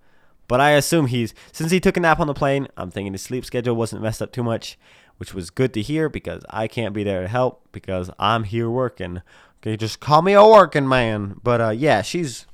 But 0.47 0.60
I 0.60 0.71
assume 0.71 1.06
he's 1.06 1.34
since 1.52 1.71
he 1.71 1.80
took 1.80 1.95
a 1.95 1.99
nap 1.99 2.19
on 2.19 2.28
the 2.28 2.34
plane. 2.34 2.67
I'm 2.75 2.89
thinking 2.89 3.13
his 3.13 3.21
sleep 3.21 3.45
schedule 3.45 3.75
wasn't 3.75 4.02
messed 4.02 4.21
up 4.21 4.32
too 4.32 4.43
much, 4.43 4.78
which 5.17 5.34
was 5.34 5.52
good 5.52 5.73
to 5.75 5.82
hear 5.84 6.10
because 6.10 6.43
I 6.49 6.67
can't 6.67 6.93
be 6.93 7.04
there 7.04 7.21
to 7.21 7.28
help 7.28 7.67
because 7.71 8.10
I'm 8.17 8.43
here 8.43 8.69
working. 8.69 9.21
Okay, 9.62 9.78
just 9.78 9.99
call 9.99 10.23
me 10.23 10.34
a 10.34 10.43
working 10.43 10.89
man. 10.89 11.39
But 11.43 11.62
uh, 11.62 11.69
yeah, 11.69 12.02
she's 12.02 12.47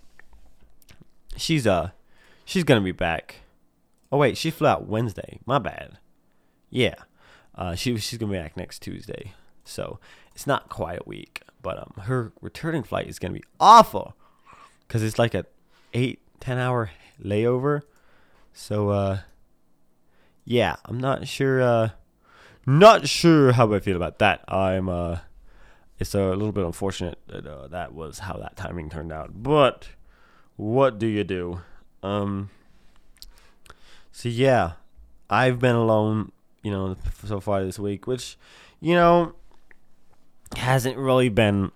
she's 1.37 1.65
uh 1.65 1.91
she's 2.43 2.65
gonna 2.65 2.81
be 2.81 2.91
back. 2.91 3.35
Oh 4.11 4.17
wait, 4.17 4.37
she 4.37 4.51
flew 4.51 4.67
out 4.67 4.85
Wednesday. 4.85 5.39
My 5.45 5.59
bad. 5.59 5.97
Yeah, 6.69 6.95
uh, 7.55 7.75
she 7.75 7.97
she's 7.97 8.17
gonna 8.19 8.31
be 8.31 8.37
back 8.37 8.57
next 8.57 8.79
Tuesday. 8.79 9.33
So 9.63 9.99
it's 10.33 10.45
not 10.45 10.69
quite 10.69 10.99
a 10.99 11.09
week, 11.09 11.41
but 11.61 11.77
um, 11.79 12.03
her 12.03 12.33
returning 12.41 12.83
flight 12.83 13.07
is 13.07 13.19
gonna 13.19 13.33
be 13.33 13.43
awful 13.59 14.15
because 14.87 15.03
it's 15.03 15.17
like 15.19 15.33
a 15.33 15.45
eight 15.93 16.19
ten 16.39 16.57
hour 16.57 16.91
layover. 17.23 17.81
So 18.53 18.89
uh, 18.89 19.19
yeah, 20.43 20.75
I'm 20.85 20.99
not 20.99 21.27
sure. 21.27 21.61
Uh, 21.61 21.89
not 22.65 23.07
sure 23.07 23.51
how 23.51 23.71
I 23.73 23.79
feel 23.79 23.95
about 23.95 24.19
that. 24.19 24.43
I'm 24.47 24.89
uh, 24.89 25.19
it's 25.99 26.13
a 26.13 26.29
little 26.29 26.51
bit 26.51 26.65
unfortunate 26.65 27.19
that 27.27 27.45
uh, 27.45 27.67
that 27.67 27.93
was 27.93 28.19
how 28.19 28.37
that 28.37 28.55
timing 28.55 28.89
turned 28.89 29.11
out. 29.11 29.31
But 29.43 29.89
what 30.55 30.99
do 30.99 31.07
you 31.07 31.23
do? 31.23 31.61
Um. 32.03 32.49
So 34.11 34.29
yeah, 34.29 34.73
I've 35.29 35.59
been 35.59 35.75
alone, 35.75 36.31
you 36.65 36.71
know, 36.71 36.97
so 37.23 37.39
far 37.39 37.63
this 37.63 37.77
week, 37.77 38.07
which, 38.07 38.39
you 38.81 38.95
know, 38.95 39.35
hasn't 40.55 40.97
really 40.97 41.29
been 41.29 41.71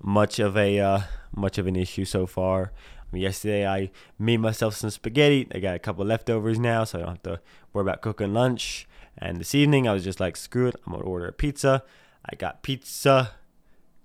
much 0.00 0.38
of 0.38 0.56
a 0.56 0.78
uh, 0.78 1.00
much 1.34 1.58
of 1.58 1.66
an 1.66 1.74
issue 1.74 2.04
so 2.04 2.24
far. 2.24 2.70
I 3.00 3.04
mean, 3.10 3.22
yesterday 3.22 3.66
I 3.66 3.90
made 4.20 4.36
myself 4.36 4.76
some 4.76 4.90
spaghetti. 4.90 5.48
I 5.52 5.58
got 5.58 5.74
a 5.74 5.80
couple 5.80 6.04
leftovers 6.04 6.60
now, 6.60 6.84
so 6.84 6.98
I 6.98 7.02
don't 7.02 7.08
have 7.10 7.22
to 7.24 7.40
worry 7.72 7.82
about 7.82 8.00
cooking 8.00 8.32
lunch. 8.32 8.86
And 9.18 9.38
this 9.38 9.56
evening 9.56 9.88
I 9.88 9.92
was 9.92 10.04
just 10.04 10.20
like, 10.20 10.36
screw 10.36 10.68
it, 10.68 10.76
I'm 10.86 10.92
gonna 10.92 11.04
order 11.04 11.26
a 11.26 11.32
pizza. 11.32 11.82
I 12.24 12.36
got 12.36 12.62
pizza 12.62 13.32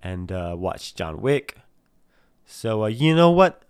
and 0.02 0.32
uh, 0.32 0.56
watched 0.58 0.96
John 0.96 1.20
Wick. 1.20 1.58
So 2.44 2.82
uh, 2.82 2.88
you 2.88 3.14
know 3.14 3.30
what? 3.30 3.62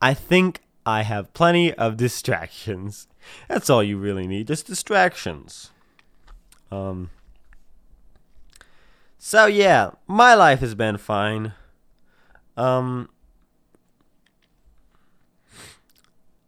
I 0.00 0.14
think 0.14 0.62
I 0.86 1.02
have 1.02 1.34
plenty 1.34 1.74
of 1.74 1.96
distractions. 1.98 3.06
That's 3.48 3.68
all 3.68 3.82
you 3.82 3.98
really 3.98 4.26
need, 4.26 4.46
just 4.46 4.66
distractions. 4.66 5.72
Um, 6.72 7.10
so 9.18 9.46
yeah, 9.46 9.90
my 10.06 10.34
life 10.34 10.60
has 10.60 10.74
been 10.74 10.96
fine. 10.96 11.52
Um 12.56 13.08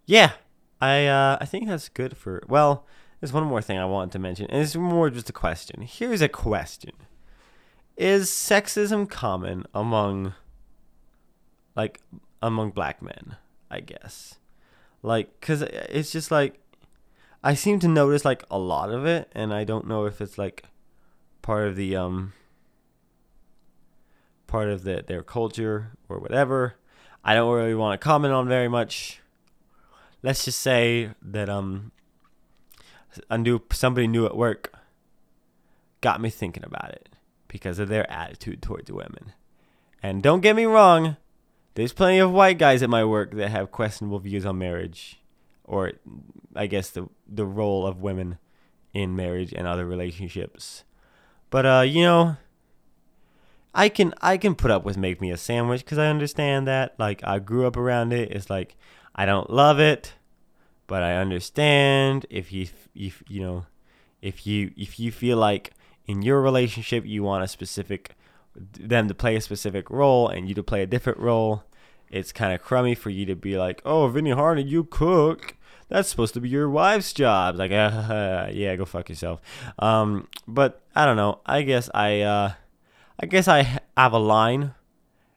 Yeah, 0.06 0.32
I 0.80 1.06
uh 1.06 1.38
I 1.40 1.44
think 1.44 1.68
that's 1.68 1.88
good 1.88 2.16
for 2.16 2.42
well, 2.48 2.86
there's 3.20 3.32
one 3.32 3.44
more 3.44 3.62
thing 3.62 3.78
I 3.78 3.84
wanted 3.84 4.12
to 4.12 4.18
mention, 4.18 4.46
and 4.50 4.62
it's 4.62 4.74
more 4.74 5.10
just 5.10 5.30
a 5.30 5.32
question. 5.32 5.82
Here's 5.82 6.22
a 6.22 6.28
question. 6.28 6.92
Is 7.96 8.30
sexism 8.30 9.08
common 9.08 9.64
among 9.74 10.34
like 11.76 12.00
among 12.42 12.70
black 12.70 13.02
men, 13.02 13.36
I 13.70 13.80
guess? 13.80 14.36
Like 15.02 15.40
cuz 15.40 15.62
it's 15.62 16.10
just 16.10 16.30
like 16.30 16.58
I 17.42 17.54
seem 17.54 17.78
to 17.80 17.88
notice 17.88 18.24
like 18.24 18.44
a 18.50 18.58
lot 18.58 18.90
of 18.90 19.04
it 19.04 19.30
and 19.32 19.52
I 19.52 19.64
don't 19.64 19.88
know 19.88 20.04
if 20.06 20.20
it's 20.20 20.38
like 20.38 20.64
part 21.42 21.66
of 21.66 21.76
the 21.76 21.96
um 21.96 22.32
part 24.52 24.68
of 24.68 24.84
the, 24.84 25.02
their 25.06 25.22
culture 25.22 25.92
or 26.10 26.18
whatever. 26.18 26.74
I 27.24 27.34
don't 27.34 27.54
really 27.54 27.74
want 27.74 27.98
to 27.98 28.04
comment 28.04 28.34
on 28.34 28.48
very 28.48 28.68
much. 28.68 29.20
Let's 30.22 30.44
just 30.44 30.60
say 30.60 31.10
that 31.22 31.48
um, 31.48 31.90
a 33.30 33.38
new 33.38 33.62
somebody 33.72 34.06
new 34.06 34.26
at 34.26 34.36
work 34.36 34.72
got 36.02 36.20
me 36.20 36.28
thinking 36.28 36.64
about 36.64 36.90
it 36.90 37.08
because 37.48 37.78
of 37.78 37.88
their 37.88 38.08
attitude 38.10 38.60
towards 38.60 38.92
women. 38.92 39.32
And 40.02 40.22
don't 40.22 40.40
get 40.40 40.54
me 40.54 40.66
wrong, 40.66 41.16
there's 41.74 41.94
plenty 41.94 42.18
of 42.18 42.30
white 42.30 42.58
guys 42.58 42.82
at 42.82 42.90
my 42.90 43.04
work 43.04 43.32
that 43.32 43.50
have 43.50 43.72
questionable 43.72 44.18
views 44.18 44.44
on 44.44 44.58
marriage, 44.58 45.18
or 45.64 45.92
I 46.54 46.66
guess 46.66 46.90
the 46.90 47.08
the 47.26 47.46
role 47.46 47.86
of 47.86 48.00
women 48.00 48.38
in 48.92 49.16
marriage 49.16 49.52
and 49.52 49.66
other 49.66 49.86
relationships. 49.86 50.84
But 51.50 51.66
uh, 51.66 51.84
you 51.86 52.02
know, 52.02 52.36
I 53.74 53.88
can 53.88 54.14
I 54.20 54.36
can 54.36 54.54
put 54.54 54.70
up 54.70 54.84
with 54.84 54.96
make 54.96 55.20
me 55.20 55.30
a 55.30 55.36
sandwich 55.36 55.84
because 55.84 55.98
I 55.98 56.08
understand 56.08 56.66
that. 56.66 56.94
Like 56.98 57.22
I 57.24 57.38
grew 57.38 57.66
up 57.66 57.76
around 57.76 58.12
it. 58.12 58.30
It's 58.30 58.50
like 58.50 58.76
I 59.14 59.26
don't 59.26 59.50
love 59.50 59.80
it, 59.80 60.14
but 60.86 61.02
I 61.02 61.16
understand 61.16 62.26
if 62.30 62.52
you 62.52 62.68
if 62.94 63.22
you 63.28 63.42
know 63.42 63.66
if 64.20 64.46
you 64.46 64.72
if 64.76 64.98
you 65.00 65.10
feel 65.10 65.38
like 65.38 65.72
in 66.06 66.22
your 66.22 66.40
relationship 66.40 67.04
you 67.06 67.22
want 67.22 67.44
a 67.44 67.48
specific 67.48 68.16
them 68.54 69.08
to 69.08 69.14
play 69.14 69.36
a 69.36 69.40
specific 69.40 69.88
role 69.88 70.28
and 70.28 70.48
you 70.48 70.54
to 70.54 70.62
play 70.62 70.82
a 70.82 70.86
different 70.86 71.18
role, 71.18 71.64
it's 72.12 72.30
kind 72.32 72.52
of 72.52 72.62
crummy 72.62 72.94
for 72.94 73.10
you 73.10 73.26
to 73.26 73.34
be 73.34 73.56
like, 73.58 73.82
"Oh, 73.84 74.06
Vinny 74.08 74.30
Harney, 74.30 74.62
you 74.62 74.84
cook." 74.84 75.56
That's 75.88 76.08
supposed 76.08 76.34
to 76.34 76.40
be 76.40 76.48
your 76.48 76.70
wife's 76.70 77.12
job. 77.12 77.56
Like, 77.56 77.72
uh, 77.72 78.48
yeah, 78.52 78.76
go 78.76 78.84
fuck 78.84 79.08
yourself. 79.08 79.40
Um, 79.78 80.28
but 80.46 80.82
I 80.94 81.04
don't 81.04 81.16
know. 81.16 81.40
I 81.44 81.62
guess 81.62 81.90
I, 81.92 82.20
uh, 82.20 82.52
I 83.20 83.26
guess 83.26 83.48
I 83.48 83.80
have 83.96 84.12
a 84.12 84.18
line, 84.18 84.74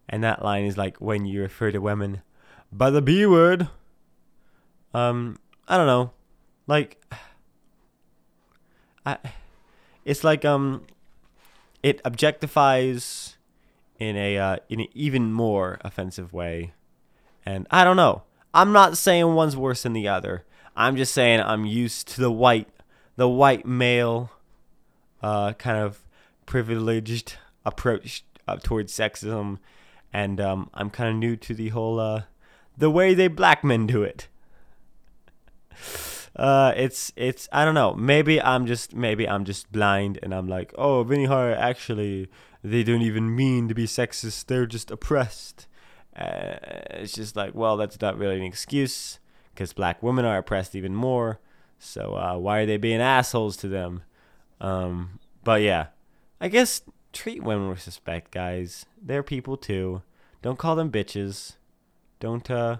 and 0.07 0.23
that 0.23 0.43
line 0.43 0.65
is 0.65 0.77
like 0.77 0.97
when 0.97 1.25
you 1.25 1.41
refer 1.41 1.71
to 1.71 1.79
women 1.79 2.21
by 2.71 2.89
the 2.89 3.01
B 3.01 3.25
word. 3.25 3.67
Um, 4.93 5.39
I 5.67 5.75
don't 5.75 5.88
know, 5.88 6.11
like, 6.67 7.03
I, 9.05 9.17
it's 10.05 10.23
like 10.23 10.45
um, 10.45 10.85
it 11.83 12.01
objectifies 12.03 13.35
in 13.99 14.15
a 14.15 14.38
uh, 14.38 14.58
in 14.69 14.81
an 14.81 14.88
even 14.93 15.31
more 15.31 15.79
offensive 15.81 16.34
way, 16.34 16.73
and 17.45 17.67
I 17.71 17.84
don't 17.84 17.97
know. 17.97 18.23
I'm 18.53 18.71
not 18.71 18.97
saying 18.97 19.34
one's 19.34 19.58
worse 19.58 19.84
than 19.84 19.93
the 19.93 20.08
other. 20.08 20.45
I'm 20.75 20.95
just 20.95 21.13
saying 21.13 21.41
I'm 21.41 21.65
used 21.65 22.08
to 22.10 22.21
the 22.21 22.31
white, 22.31 22.69
the 23.15 23.29
white 23.29 23.65
male, 23.65 24.31
uh, 25.21 25.53
kind 25.53 25.77
of 25.77 26.05
privileged 26.45 27.36
approach 27.65 28.23
uh, 28.47 28.58
towards 28.58 28.93
sexism, 28.93 29.60
and 30.13 30.39
um, 30.39 30.69
I'm 30.73 30.89
kind 30.89 31.10
of 31.10 31.15
new 31.15 31.36
to 31.38 31.53
the 31.53 31.69
whole 31.69 31.99
uh, 31.99 32.23
the 32.77 32.89
way 32.89 33.13
they 33.13 33.27
black 33.27 33.63
men 33.63 33.88
do 33.88 34.03
it. 34.03 34.27
Uh, 36.36 36.73
it's 36.75 37.13
it's 37.15 37.47
I 37.53 37.63
don't 37.63 37.75
know. 37.75 37.93
Maybe 37.93 38.41
I'm 38.41 38.65
just 38.65 38.93
maybe 38.93 39.25
I'm 39.25 39.45
just 39.45 39.71
blind, 39.71 40.19
and 40.21 40.36
I'm 40.36 40.49
like, 40.49 40.73
oh, 40.77 41.01
Vinny 41.03 41.23
Hart. 41.23 41.58
Actually, 41.58 42.27
they 42.71 42.84
don't 42.84 43.04
even 43.04 43.36
mean 43.36 43.67
to 43.67 43.75
be 43.75 43.86
sexist. 43.86 44.45
They're 44.45 44.65
just 44.65 44.89
oppressed. 44.89 45.67
Uh, 46.15 46.58
it's 46.91 47.13
just 47.13 47.36
like, 47.36 47.54
well, 47.54 47.78
that's 47.78 48.01
not 48.01 48.17
really 48.17 48.38
an 48.38 48.43
excuse 48.43 49.19
because 49.54 49.71
black 49.71 50.01
women 50.01 50.25
are 50.25 50.38
oppressed 50.38 50.75
even 50.75 50.95
more. 50.95 51.39
So 51.78 52.15
uh, 52.15 52.38
why 52.38 52.60
are 52.60 52.65
they 52.65 52.78
being 52.78 53.01
assholes 53.01 53.56
to 53.58 53.67
them? 53.67 54.04
Um, 54.60 55.19
but 55.43 55.62
yeah, 55.62 55.88
I 56.41 56.47
guess 56.47 56.82
treat 57.13 57.43
women 57.43 57.69
with 57.69 57.86
respect, 57.86 58.32
guys. 58.32 58.86
They're 58.99 59.23
people 59.23 59.58
too. 59.58 60.01
Don't 60.41 60.58
call 60.58 60.75
them 60.75 60.91
bitches. 60.91 61.58
Don't 62.19 62.49
uh, 62.49 62.78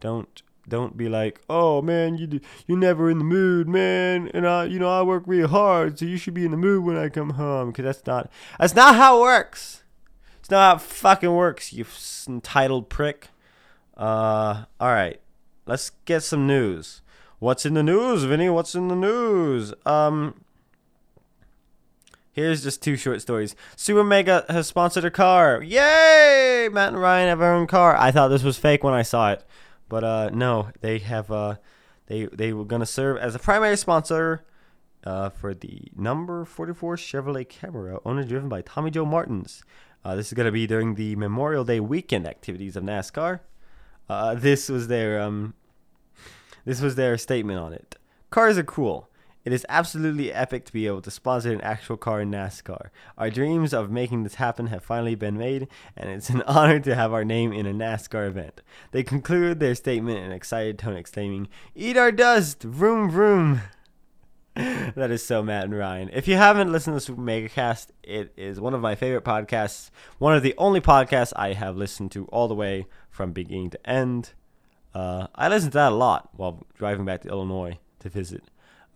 don't 0.00 0.42
don't 0.68 0.96
be 0.96 1.08
like, 1.08 1.40
oh 1.48 1.82
man, 1.82 2.16
you 2.18 2.40
you're 2.66 2.78
never 2.78 3.10
in 3.10 3.18
the 3.18 3.24
mood, 3.24 3.68
man. 3.68 4.30
And 4.34 4.46
I, 4.46 4.64
you 4.64 4.78
know, 4.78 4.90
I 4.90 5.02
work 5.02 5.24
really 5.26 5.48
hard, 5.48 5.98
so 5.98 6.04
you 6.04 6.16
should 6.16 6.34
be 6.34 6.44
in 6.44 6.50
the 6.50 6.56
mood 6.56 6.84
when 6.84 6.96
I 6.96 7.08
come 7.08 7.30
home. 7.30 7.72
Cause 7.72 7.84
that's 7.84 8.06
not 8.06 8.30
that's 8.58 8.74
not 8.74 8.96
how 8.96 9.18
it 9.18 9.22
works. 9.22 9.84
It's 10.40 10.50
not 10.50 10.68
how 10.68 10.76
it 10.76 10.82
fucking 10.82 11.34
works, 11.34 11.72
you 11.72 11.84
entitled 12.28 12.88
prick. 12.88 13.28
Uh, 13.96 14.64
all 14.78 14.88
right, 14.88 15.20
let's 15.66 15.90
get 16.04 16.22
some 16.22 16.46
news. 16.46 17.02
What's 17.38 17.66
in 17.66 17.74
the 17.74 17.82
news, 17.82 18.24
Vinny? 18.24 18.48
What's 18.48 18.74
in 18.74 18.88
the 18.88 18.96
news? 18.96 19.74
Um, 19.84 20.34
Here's 22.36 22.62
just 22.62 22.82
two 22.82 22.96
short 22.96 23.22
stories. 23.22 23.56
Super 23.76 24.04
Mega 24.04 24.44
has 24.50 24.66
sponsored 24.66 25.06
a 25.06 25.10
car. 25.10 25.62
Yay! 25.62 26.68
Matt 26.70 26.92
and 26.92 27.00
Ryan 27.00 27.30
have 27.30 27.38
their 27.38 27.54
own 27.54 27.66
car. 27.66 27.96
I 27.96 28.10
thought 28.10 28.28
this 28.28 28.42
was 28.42 28.58
fake 28.58 28.84
when 28.84 28.92
I 28.92 29.00
saw 29.00 29.32
it, 29.32 29.42
but 29.88 30.04
uh, 30.04 30.30
no, 30.32 30.70
they 30.80 30.98
have. 30.98 31.30
Uh, 31.30 31.56
they 32.06 32.26
they 32.26 32.52
were 32.52 32.64
gonna 32.64 32.86
serve 32.86 33.18
as 33.18 33.34
a 33.34 33.38
primary 33.38 33.76
sponsor 33.76 34.44
uh, 35.04 35.30
for 35.30 35.54
the 35.54 35.88
number 35.96 36.44
44 36.44 36.96
Chevrolet 36.96 37.46
Camaro, 37.46 38.00
owned 38.04 38.20
and 38.20 38.28
driven 38.28 38.48
by 38.48 38.62
Tommy 38.62 38.90
Joe 38.90 39.04
Martins. 39.04 39.62
Uh, 40.04 40.14
this 40.14 40.28
is 40.28 40.32
gonna 40.34 40.52
be 40.52 40.66
during 40.66 40.94
the 40.94 41.16
Memorial 41.16 41.64
Day 41.64 41.80
weekend 41.80 42.26
activities 42.26 42.76
of 42.76 42.84
NASCAR. 42.84 43.40
Uh, 44.08 44.34
this 44.34 44.68
was 44.68 44.88
their 44.88 45.20
um, 45.20 45.54
this 46.64 46.80
was 46.80 46.94
their 46.94 47.18
statement 47.18 47.58
on 47.58 47.72
it. 47.72 47.96
Cars 48.30 48.58
are 48.58 48.64
cool. 48.64 49.08
It 49.46 49.52
is 49.52 49.64
absolutely 49.68 50.32
epic 50.32 50.64
to 50.64 50.72
be 50.72 50.88
able 50.88 51.02
to 51.02 51.10
sponsor 51.12 51.52
an 51.52 51.60
actual 51.60 51.96
car 51.96 52.20
in 52.20 52.32
NASCAR. 52.32 52.88
Our 53.16 53.30
dreams 53.30 53.72
of 53.72 53.92
making 53.92 54.24
this 54.24 54.34
happen 54.34 54.66
have 54.66 54.82
finally 54.82 55.14
been 55.14 55.38
made, 55.38 55.68
and 55.96 56.10
it's 56.10 56.30
an 56.30 56.42
honor 56.48 56.80
to 56.80 56.96
have 56.96 57.12
our 57.12 57.24
name 57.24 57.52
in 57.52 57.64
a 57.64 57.72
NASCAR 57.72 58.26
event. 58.26 58.60
They 58.90 59.04
conclude 59.04 59.60
their 59.60 59.76
statement 59.76 60.18
in 60.18 60.24
an 60.24 60.32
excited 60.32 60.80
tone, 60.80 60.96
exclaiming, 60.96 61.46
Eat 61.76 61.96
our 61.96 62.10
dust! 62.10 62.64
Vroom 62.64 63.08
vroom! 63.08 63.60
that 64.54 65.12
is 65.12 65.24
so 65.24 65.44
Matt 65.44 65.66
and 65.66 65.78
Ryan. 65.78 66.10
If 66.12 66.26
you 66.26 66.34
haven't 66.34 66.72
listened 66.72 66.96
to 66.96 67.00
Super 67.00 67.22
Megacast, 67.22 67.90
it 68.02 68.32
is 68.36 68.58
one 68.58 68.74
of 68.74 68.80
my 68.80 68.96
favorite 68.96 69.24
podcasts. 69.24 69.90
One 70.18 70.34
of 70.34 70.42
the 70.42 70.56
only 70.58 70.80
podcasts 70.80 71.32
I 71.36 71.52
have 71.52 71.76
listened 71.76 72.10
to 72.12 72.24
all 72.32 72.48
the 72.48 72.56
way 72.56 72.88
from 73.10 73.30
beginning 73.30 73.70
to 73.70 73.88
end. 73.88 74.32
Uh, 74.92 75.28
I 75.36 75.46
listened 75.46 75.70
to 75.70 75.78
that 75.78 75.92
a 75.92 75.94
lot 75.94 76.30
while 76.32 76.66
driving 76.74 77.04
back 77.04 77.22
to 77.22 77.28
Illinois 77.28 77.78
to 78.00 78.08
visit 78.08 78.42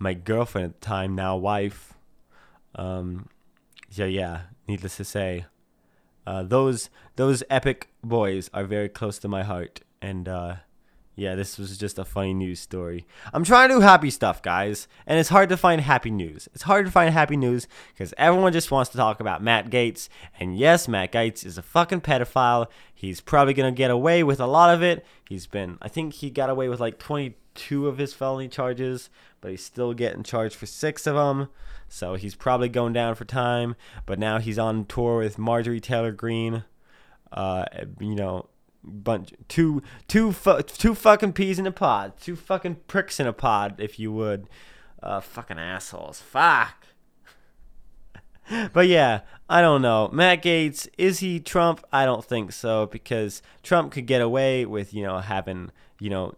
my 0.01 0.15
girlfriend 0.15 0.65
at 0.65 0.81
the 0.81 0.85
time, 0.87 1.15
now 1.15 1.37
wife. 1.37 1.95
Um, 2.75 3.29
yeah, 3.91 4.07
yeah. 4.07 4.41
Needless 4.67 4.97
to 4.97 5.05
say, 5.05 5.45
uh, 6.27 6.43
those 6.43 6.91
those 7.17 7.43
epic 7.51 7.89
boys 8.03 8.51
are 8.55 8.65
very 8.65 8.89
close 8.89 9.19
to 9.19 9.29
my 9.29 9.43
heart, 9.43 9.81
and 10.01 10.29
uh, 10.29 10.57
yeah, 11.17 11.35
this 11.35 11.59
was 11.59 11.77
just 11.77 11.99
a 11.99 12.05
funny 12.05 12.33
news 12.33 12.61
story. 12.61 13.05
I'm 13.35 13.45
trying 13.45 13.69
to 13.69 13.75
do 13.75 13.81
happy 13.81 14.11
stuff, 14.11 14.41
guys, 14.41 14.89
and 15.07 15.19
it's 15.19 15.29
hard 15.29 15.49
to 15.51 15.57
find 15.57 15.81
happy 15.81 16.11
news. 16.11 16.49
It's 16.55 16.63
hard 16.63 16.87
to 16.87 16.93
find 16.93 17.13
happy 17.13 17.37
news 17.37 17.67
because 17.93 18.15
everyone 18.17 18.53
just 18.53 18.71
wants 18.71 18.91
to 18.93 18.97
talk 18.97 19.21
about 19.21 19.43
Matt 19.43 19.71
Gaetz, 19.71 20.09
and 20.39 20.57
yes, 20.57 20.89
Matt 20.89 21.13
Gaetz 21.13 21.45
is 21.45 21.59
a 21.59 21.63
fucking 21.63 22.01
pedophile. 22.01 22.69
He's 22.95 23.21
probably 23.21 23.55
gonna 23.55 23.73
get 23.73 23.91
away 23.91 24.23
with 24.23 24.41
a 24.41 24.47
lot 24.47 24.73
of 24.73 24.83
it. 24.83 25.05
He's 25.29 25.47
been, 25.47 25.79
I 25.83 25.89
think 25.89 26.15
he 26.15 26.31
got 26.31 26.49
away 26.49 26.69
with 26.69 26.81
like 26.81 26.99
22 27.55 27.89
of 27.89 27.99
his 27.99 28.15
felony 28.15 28.49
charges, 28.49 29.11
but 29.41 29.51
he's 29.51 29.65
still 29.65 29.95
getting 29.95 30.23
charged 30.23 30.57
for 30.57 30.67
six 30.67 31.07
of 31.07 31.15
them. 31.15 31.49
So 31.89 32.15
he's 32.15 32.35
probably 32.35 32.69
going 32.69 32.93
down 32.93 33.15
for 33.15 33.25
time. 33.25 33.77
But 34.07 34.19
now 34.19 34.39
he's 34.39 34.59
on 34.59 34.85
tour 34.85 35.19
with 35.19 35.39
Marjorie 35.39 35.81
Taylor 35.81 36.13
Greene. 36.13 36.65
Uh, 37.33 37.65
you 38.01 38.15
know, 38.15 38.49
bunch 38.83 39.33
two 39.49 39.83
two 40.09 40.33
fu- 40.33 40.63
two 40.63 40.95
fucking 40.95 41.33
peas 41.33 41.59
in 41.59 41.67
a 41.67 41.73
pod, 41.73 42.15
two 42.21 42.35
fucking 42.35 42.77
pricks 42.87 43.21
in 43.21 43.27
a 43.27 43.33
pod, 43.33 43.77
if 43.79 43.99
you 43.99 44.13
would. 44.13 44.49
Uh, 45.03 45.21
fucking 45.21 45.59
assholes. 45.59 46.21
Fuck. 46.21 46.87
but 48.73 48.89
yeah, 48.89 49.21
I 49.49 49.61
don't 49.61 49.83
know. 49.83 50.11
Matt 50.13 50.43
Gaetz 50.43 50.89
is 50.99 51.21
he 51.21 51.41
Trump? 51.41 51.85
I 51.93 52.05
don't 52.05 52.25
think 52.25 52.53
so 52.53 52.87
because 52.87 53.43
Trump 53.63 53.93
could 53.93 54.07
get 54.07 54.21
away 54.21 54.67
with, 54.67 54.93
you 54.93 55.03
know, 55.05 55.19
having 55.19 55.71
you 56.01 56.11
know, 56.11 56.35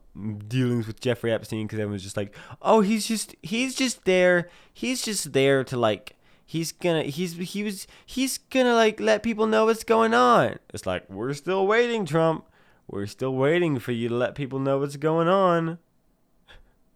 dealings 0.48 0.86
with 0.86 1.00
Jeffrey 1.00 1.32
Epstein 1.32 1.66
because 1.66 1.78
everyone's 1.78 2.02
just 2.02 2.16
like, 2.16 2.34
oh, 2.60 2.80
he's 2.80 3.06
just 3.06 3.34
he's 3.42 3.74
just 3.74 4.04
there. 4.04 4.50
He's 4.74 5.02
just 5.02 5.32
there 5.32 5.64
to 5.64 5.76
like 5.76 6.16
he's 6.44 6.72
gonna 6.72 7.04
he's 7.04 7.34
he 7.34 7.62
was 7.62 7.86
he's 8.04 8.38
gonna 8.38 8.74
like 8.74 9.00
let 9.00 9.22
people 9.22 9.46
know 9.46 9.66
what's 9.66 9.84
going 9.84 10.12
on. 10.12 10.58
It's 10.74 10.84
like 10.84 11.08
we're 11.08 11.32
still 11.32 11.66
waiting, 11.66 12.04
Trump. 12.04 12.46
We're 12.88 13.06
still 13.06 13.34
waiting 13.34 13.78
for 13.78 13.92
you 13.92 14.08
to 14.08 14.14
let 14.14 14.34
people 14.34 14.58
know 14.58 14.78
what's 14.78 14.96
going 14.96 15.28
on. 15.28 15.78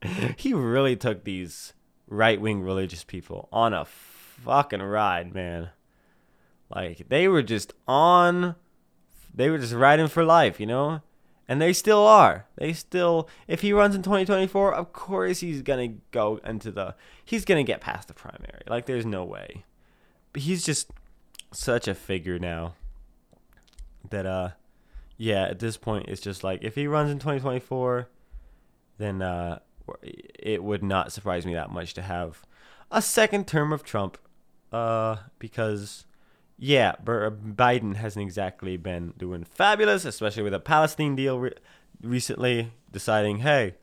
he 0.37 0.53
really 0.53 0.97
took 0.97 1.25
these 1.25 1.73
right 2.09 2.41
wing 2.41 2.63
religious 2.63 3.05
people 3.05 3.49
on 3.53 3.73
a 3.73 3.85
fucking 3.85 4.83
ride, 4.83 5.33
man. 5.33 5.71
Like 6.75 7.09
they 7.09 7.29
were 7.29 7.43
just 7.43 7.73
on 7.87 8.57
they 9.33 9.51
were 9.51 9.59
just 9.59 9.75
riding 9.75 10.09
for 10.09 10.25
life, 10.25 10.59
you 10.59 10.67
know? 10.67 11.03
And 11.49 11.63
they 11.63 11.73
still 11.73 12.05
are. 12.07 12.47
They 12.57 12.73
still, 12.73 13.29
if 13.47 13.61
he 13.61 13.73
runs 13.73 13.95
in 13.95 14.03
2024, 14.03 14.75
of 14.75 14.93
course 14.93 15.41
he's 15.41 15.63
to 15.89 16.01
go 16.11 16.41
into 16.45 16.73
the, 16.73 16.97
he's 17.25 17.45
to 17.65 17.73
get 17.73 17.81
past 17.81 18.09
the 18.09 18.15
primary. 18.15 18.63
Like, 18.67 18.87
there's 18.87 19.07
no 19.07 19.25
way. 19.25 19.65
But 20.33 20.43
he's 20.43 20.65
just 20.65 20.91
such 21.53 21.87
a 21.87 21.95
figure 21.95 22.39
now 22.39 22.75
that, 24.11 24.27
uh, 24.27 24.51
yeah, 25.17 25.45
at 25.45 25.61
this 25.61 25.77
point, 25.77 26.09
it's 26.09 26.21
just 26.21 26.43
like, 26.43 26.65
if 26.65 26.75
he 26.75 26.89
runs 26.89 27.11
in 27.11 27.19
2024, 27.19 28.09
then, 28.99 29.23
uh, 29.23 29.61
it 30.03 30.65
would 30.65 30.83
not 30.83 31.13
surprise 31.13 31.47
me 31.47 31.55
that 31.55 31.71
much 31.71 31.95
to 31.95 32.03
have 32.03 32.45
a 32.91 33.01
second 33.01 33.47
term 33.47 33.73
of 33.73 33.85
Trump, 33.85 34.19
uh, 34.73 35.17
because 35.39 36.07
yeah, 36.59 36.95
Biden 37.05 37.97
hasn't 37.97 38.23
exactly 38.23 38.77
been 38.77 39.13
doing 39.19 39.45
fabulous, 39.45 40.05
especially 40.05 40.43
with 40.43 40.55
a 40.55 40.61
Palestine 40.61 41.15
deal 41.15 41.39
re- 41.39 41.53
recently, 42.03 42.73
deciding, 42.91 43.39
hey, 43.39 43.75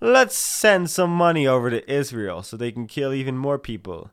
let's 0.00 0.36
send 0.36 0.90
some 0.90 1.10
money 1.10 1.46
over 1.46 1.70
to 1.70 1.92
Israel 1.92 2.42
so 2.42 2.56
they 2.56 2.72
can 2.72 2.86
kill 2.86 3.12
even 3.12 3.36
more 3.36 3.58
people. 3.58 4.10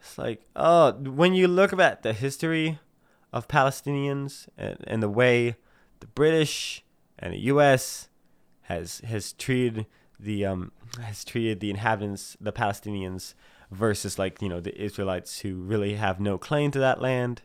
It's 0.00 0.16
like, 0.16 0.42
oh, 0.56 0.92
when 0.92 1.34
you 1.34 1.46
look 1.46 1.78
at 1.78 2.02
the 2.02 2.14
history 2.14 2.78
of 3.32 3.48
Palestinians 3.48 4.48
and, 4.56 4.78
and 4.86 5.02
the 5.02 5.08
way 5.08 5.56
the 6.00 6.06
British 6.06 6.82
and 7.18 7.34
the 7.34 7.38
U.S. 7.40 8.08
has 8.62 9.00
has 9.00 9.34
treated 9.34 9.86
the 10.18 10.46
um 10.46 10.72
has 11.00 11.24
treated 11.24 11.60
the 11.60 11.70
inhabitants, 11.70 12.36
the 12.40 12.52
Palestinians, 12.52 13.34
versus 13.70 14.18
like 14.18 14.42
you 14.42 14.48
know 14.48 14.60
the 14.60 14.80
Israelites 14.80 15.40
who 15.40 15.56
really 15.56 15.94
have 15.94 16.20
no 16.20 16.38
claim 16.38 16.70
to 16.72 16.78
that 16.78 17.00
land. 17.00 17.42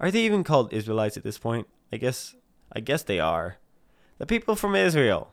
Are 0.00 0.10
they 0.10 0.24
even 0.24 0.44
called 0.44 0.72
Israelites 0.72 1.16
at 1.16 1.24
this 1.24 1.38
point? 1.38 1.66
I 1.92 1.96
guess 1.96 2.34
I 2.72 2.80
guess 2.80 3.02
they 3.02 3.20
are. 3.20 3.56
The 4.18 4.26
people 4.26 4.56
from 4.56 4.74
Israel. 4.74 5.32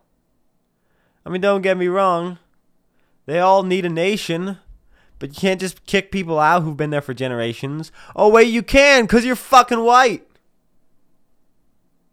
I 1.26 1.30
mean, 1.30 1.42
don't 1.42 1.62
get 1.62 1.78
me 1.78 1.88
wrong. 1.88 2.40
They 3.26 3.40
all 3.40 3.64
need 3.64 3.86
a 3.86 3.90
nation, 3.90 4.58
but 5.20 5.30
you 5.30 5.36
can't 5.36 5.60
just 5.60 5.86
kick 5.86 6.12
people 6.12 6.40
out 6.40 6.64
who've 6.64 6.78
been 6.78 6.90
there 6.90 7.02
for 7.02 7.14
generations. 7.14 7.92
Oh 8.16 8.30
wait, 8.30 8.50
you 8.50 8.64
can, 8.64 9.08
cause 9.08 9.24
you're 9.24 9.36
fucking 9.36 9.84
white. 9.84 10.28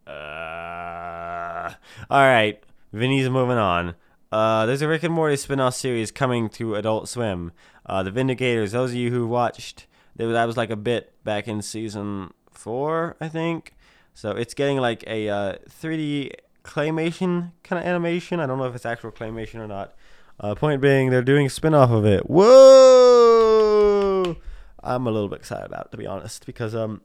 Uh, 0.07 1.73
all 2.11 2.21
right, 2.21 2.63
Vinny's 2.93 3.31
moving 3.31 3.59
on. 3.59 3.95
Uh, 4.31 4.67
there's 4.67 4.83
a 4.83 4.89
Rick 4.89 5.05
and 5.05 5.15
Morty 5.15 5.37
spin-off 5.37 5.75
series 5.75 6.11
coming 6.11 6.51
to 6.51 6.75
Adult 6.75 7.09
Swim. 7.09 7.53
Uh, 7.87 8.03
the 8.03 8.11
Vindicators. 8.11 8.73
Those 8.73 8.91
of 8.91 8.97
you 8.97 9.11
who 9.11 9.27
watched, 9.27 9.87
that 10.17 10.45
was 10.45 10.57
like 10.57 10.71
a 10.71 10.77
bit 10.77 11.15
back 11.25 11.49
in 11.49 11.63
season 11.63 12.35
four, 12.53 13.17
I 13.21 13.29
think. 13.29 13.75
So 14.13 14.33
it's 14.33 14.53
getting 14.53 14.79
like 14.79 15.05
a 15.07 15.29
uh, 15.29 15.57
3D 15.71 16.33
claymation 16.63 17.53
kind 17.63 17.81
of 17.81 17.87
animation. 17.87 18.41
I 18.41 18.47
don't 18.47 18.59
know 18.59 18.65
if 18.65 18.75
it's 18.75 18.85
actual 18.85 19.13
claymation 19.13 19.57
or 19.57 19.67
not. 19.67 19.95
Uh, 20.41 20.55
point 20.55 20.81
being, 20.83 21.11
they're 21.11 21.23
doing 21.23 21.47
a 21.47 21.51
spin-off 21.51 21.91
of 21.91 22.05
it. 22.05 22.29
Whoa! 22.29 23.57
I'm 24.83 25.07
a 25.07 25.11
little 25.11 25.29
bit 25.29 25.41
excited 25.41 25.67
about 25.67 25.87
it, 25.87 25.91
to 25.93 25.97
be 25.97 26.07
honest, 26.07 26.47
because 26.47 26.75
um, 26.75 27.01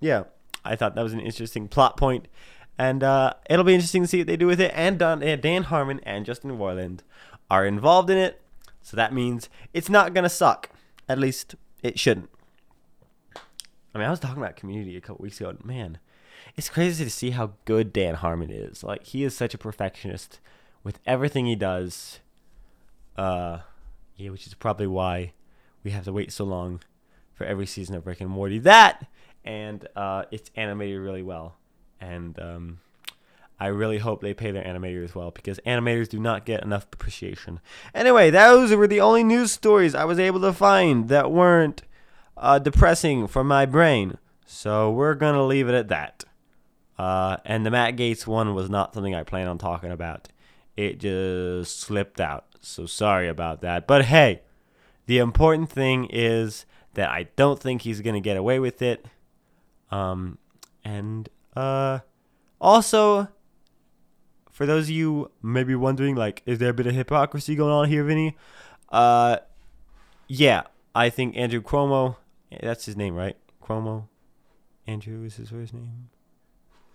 yeah, 0.00 0.24
I 0.64 0.76
thought 0.76 0.94
that 0.94 1.02
was 1.02 1.12
an 1.12 1.20
interesting 1.20 1.68
plot 1.68 1.96
point, 1.96 2.26
and 2.78 3.02
uh, 3.02 3.34
it'll 3.48 3.64
be 3.64 3.74
interesting 3.74 4.02
to 4.02 4.08
see 4.08 4.18
what 4.18 4.26
they 4.26 4.36
do 4.36 4.46
with 4.46 4.60
it. 4.60 4.72
And 4.74 4.98
Dan, 4.98 5.40
Dan 5.40 5.64
Harmon 5.64 6.00
and 6.04 6.26
Justin 6.26 6.52
Roiland 6.52 7.00
are 7.50 7.66
involved 7.66 8.10
in 8.10 8.18
it, 8.18 8.40
so 8.82 8.96
that 8.96 9.12
means 9.12 9.48
it's 9.72 9.88
not 9.88 10.14
gonna 10.14 10.28
suck. 10.28 10.70
At 11.08 11.18
least 11.18 11.54
it 11.82 11.98
shouldn't. 11.98 12.30
I 13.94 13.98
mean, 13.98 14.06
I 14.06 14.10
was 14.10 14.20
talking 14.20 14.42
about 14.42 14.56
Community 14.56 14.96
a 14.96 15.00
couple 15.00 15.22
weeks 15.22 15.40
ago, 15.40 15.50
and 15.50 15.64
man, 15.64 15.98
it's 16.56 16.68
crazy 16.68 17.04
to 17.04 17.10
see 17.10 17.30
how 17.30 17.52
good 17.64 17.92
Dan 17.92 18.16
Harmon 18.16 18.50
is. 18.50 18.82
Like 18.82 19.04
he 19.04 19.24
is 19.24 19.36
such 19.36 19.54
a 19.54 19.58
perfectionist 19.58 20.40
with 20.82 20.98
everything 21.06 21.46
he 21.46 21.56
does. 21.56 22.20
Uh, 23.16 23.60
yeah, 24.16 24.30
which 24.30 24.46
is 24.46 24.54
probably 24.54 24.86
why 24.86 25.32
we 25.84 25.90
have 25.92 26.04
to 26.04 26.12
wait 26.12 26.32
so 26.32 26.44
long 26.44 26.80
for 27.34 27.44
every 27.44 27.66
season 27.66 27.94
of 27.94 28.06
Rick 28.06 28.20
and 28.20 28.30
Morty. 28.30 28.58
That 28.58 29.06
and 29.44 29.86
uh, 29.94 30.24
it's 30.30 30.50
animated 30.56 31.00
really 31.00 31.22
well, 31.22 31.56
and 32.00 32.38
um, 32.38 32.78
I 33.58 33.68
really 33.68 33.98
hope 33.98 34.20
they 34.20 34.34
pay 34.34 34.50
their 34.50 34.64
animators 34.64 35.14
well 35.14 35.30
because 35.30 35.60
animators 35.66 36.08
do 36.08 36.18
not 36.18 36.44
get 36.44 36.62
enough 36.62 36.86
appreciation. 36.92 37.60
Anyway, 37.94 38.30
those 38.30 38.72
were 38.72 38.86
the 38.86 39.00
only 39.00 39.24
news 39.24 39.52
stories 39.52 39.94
I 39.94 40.04
was 40.04 40.18
able 40.18 40.40
to 40.40 40.52
find 40.52 41.08
that 41.08 41.30
weren't 41.30 41.82
uh, 42.36 42.58
depressing 42.58 43.26
for 43.26 43.44
my 43.44 43.64
brain. 43.64 44.18
So 44.44 44.90
we're 44.90 45.14
gonna 45.14 45.44
leave 45.44 45.68
it 45.68 45.74
at 45.74 45.88
that. 45.88 46.24
Uh, 46.98 47.38
and 47.44 47.64
the 47.64 47.70
Matt 47.70 47.96
Gaetz 47.96 48.26
one 48.26 48.54
was 48.54 48.68
not 48.70 48.94
something 48.94 49.14
I 49.14 49.22
plan 49.22 49.48
on 49.48 49.58
talking 49.58 49.90
about. 49.90 50.28
It 50.76 50.98
just 50.98 51.80
slipped 51.80 52.20
out. 52.20 52.46
So 52.60 52.86
sorry 52.86 53.28
about 53.28 53.60
that. 53.62 53.86
But 53.86 54.06
hey, 54.06 54.42
the 55.06 55.18
important 55.18 55.70
thing 55.70 56.06
is 56.10 56.66
that 56.94 57.08
I 57.08 57.28
don't 57.36 57.60
think 57.60 57.82
he's 57.82 58.00
gonna 58.00 58.20
get 58.20 58.36
away 58.36 58.58
with 58.58 58.82
it. 58.82 59.06
Um, 59.90 60.38
and 60.84 61.28
uh, 61.56 62.00
also, 62.60 63.28
for 64.50 64.66
those 64.66 64.84
of 64.84 64.90
you 64.90 65.30
maybe 65.42 65.74
wondering, 65.74 66.14
like, 66.14 66.42
is 66.46 66.58
there 66.58 66.70
a 66.70 66.74
bit 66.74 66.86
of 66.86 66.94
hypocrisy 66.94 67.54
going 67.54 67.72
on 67.72 67.88
here, 67.88 68.04
Vinny? 68.04 68.36
Uh, 68.90 69.38
yeah, 70.28 70.62
I 70.94 71.10
think 71.10 71.36
Andrew 71.36 71.60
Cuomo, 71.60 72.16
that's 72.62 72.86
his 72.86 72.96
name, 72.96 73.14
right? 73.14 73.36
Cuomo? 73.62 74.08
Andrew 74.86 75.24
is 75.24 75.36
his 75.36 75.50
first 75.50 75.74
name. 75.74 76.08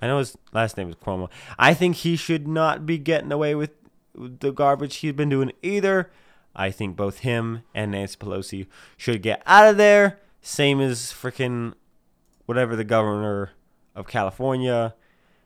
I 0.01 0.07
know 0.07 0.19
his 0.19 0.37
last 0.53 0.77
name 0.77 0.89
is 0.89 0.95
Cuomo. 0.95 1.29
I 1.57 1.73
think 1.73 1.97
he 1.97 2.15
should 2.15 2.47
not 2.47 2.85
be 2.85 2.97
getting 2.97 3.31
away 3.31 3.55
with 3.55 3.71
the 4.15 4.51
garbage 4.51 4.97
he's 4.97 5.13
been 5.13 5.29
doing 5.29 5.51
either. 5.61 6.09
I 6.55 6.71
think 6.71 6.95
both 6.95 7.19
him 7.19 7.63
and 7.75 7.91
Nancy 7.91 8.17
Pelosi 8.17 8.67
should 8.97 9.21
get 9.21 9.41
out 9.45 9.67
of 9.67 9.77
there. 9.77 10.19
Same 10.41 10.79
as 10.79 11.11
freaking 11.11 11.73
whatever 12.45 12.75
the 12.75 12.83
governor 12.83 13.51
of 13.99 14.07
California. 14.07 14.95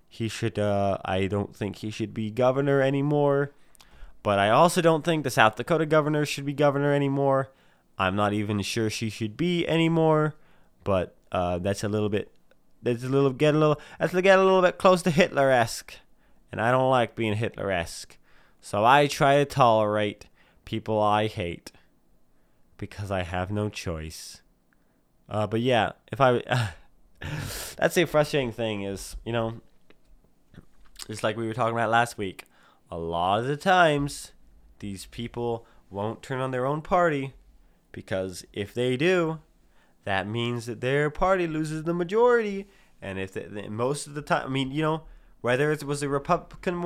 He 0.08 0.28
should. 0.28 0.60
Uh, 0.60 0.98
I 1.04 1.26
don't 1.26 1.56
think 1.56 1.78
he 1.78 1.90
should 1.90 2.14
be 2.14 2.30
governor 2.30 2.82
anymore. 2.82 3.52
But 4.22 4.40
I 4.40 4.50
also 4.50 4.82
don't 4.82 5.04
think 5.04 5.24
the 5.24 5.30
South 5.30 5.58
Dakota 5.58 5.86
governor 5.86 6.26
should 6.26 6.46
be 6.46 6.54
governor 6.54 6.94
anymore. 6.94 7.52
I'm 7.98 8.16
not 8.16 8.32
even 8.32 8.62
sure 8.62 8.90
she 8.90 9.10
should 9.10 9.36
be 9.36 9.68
anymore. 9.68 10.36
But 10.84 11.16
uh, 11.32 11.58
that's 11.58 11.84
a 11.84 11.90
little 11.90 12.10
bit 12.10 12.32
that's 12.84 13.04
a 13.04 13.10
little 13.10 13.32
get 13.32 13.56
a 13.56 13.58
little 13.58 13.80
that's 13.98 14.14
get 14.14 14.38
a 14.38 14.44
little 14.44 14.62
bit 14.62 14.78
close 14.78 15.02
to 15.04 15.10
Hitler 15.10 15.50
esque, 15.50 15.96
and 16.52 16.62
I 16.62 16.72
don't 16.72 16.90
like 16.90 17.16
being 17.16 17.36
Hitler 17.36 17.72
esque, 17.72 18.18
so 18.62 18.86
I 18.86 19.08
try 19.08 19.38
to 19.38 19.46
tolerate 19.46 20.28
people 20.66 21.02
I 21.02 21.28
hate 21.28 21.72
because 22.78 23.10
I 23.10 23.24
have 23.24 23.50
no 23.52 23.70
choice. 23.70 24.42
Uh, 25.30 25.48
but 25.48 25.62
yeah, 25.62 25.94
if 26.12 26.20
I 26.20 26.74
that's 27.78 27.96
the 27.96 28.06
frustrating 28.06 28.52
thing 28.52 28.84
is 28.84 29.16
you 29.26 29.32
know, 29.32 29.62
just 31.08 31.24
like 31.24 31.38
we 31.38 31.48
were 31.48 31.54
talking 31.54 31.76
about 31.76 31.90
last 31.90 32.18
week, 32.18 32.46
a 32.90 32.98
lot 32.98 33.40
of 33.40 33.48
the 33.48 33.58
times 33.58 34.32
these 34.80 35.06
people 35.08 35.66
won't 35.90 36.22
turn 36.22 36.40
on 36.40 36.52
their 36.52 36.66
own 36.66 36.82
party 36.82 37.34
because 37.92 38.46
if 38.54 38.74
they 38.74 38.98
do, 38.98 39.40
that 40.04 40.28
means 40.28 40.66
that 40.66 40.82
their 40.82 41.10
party 41.10 41.48
loses 41.48 41.84
the 41.84 41.94
majority. 41.94 42.68
And 43.02 43.20
if 43.20 43.34
they, 43.34 43.68
most 43.70 44.08
of 44.08 44.14
the 44.14 44.22
time, 44.22 44.46
I 44.46 44.50
mean, 44.50 44.72
you 44.72 44.82
know, 44.82 45.04
whether 45.42 45.72
it 45.72 45.84
was 45.84 46.04
a 46.04 46.10
Republican 46.10 46.78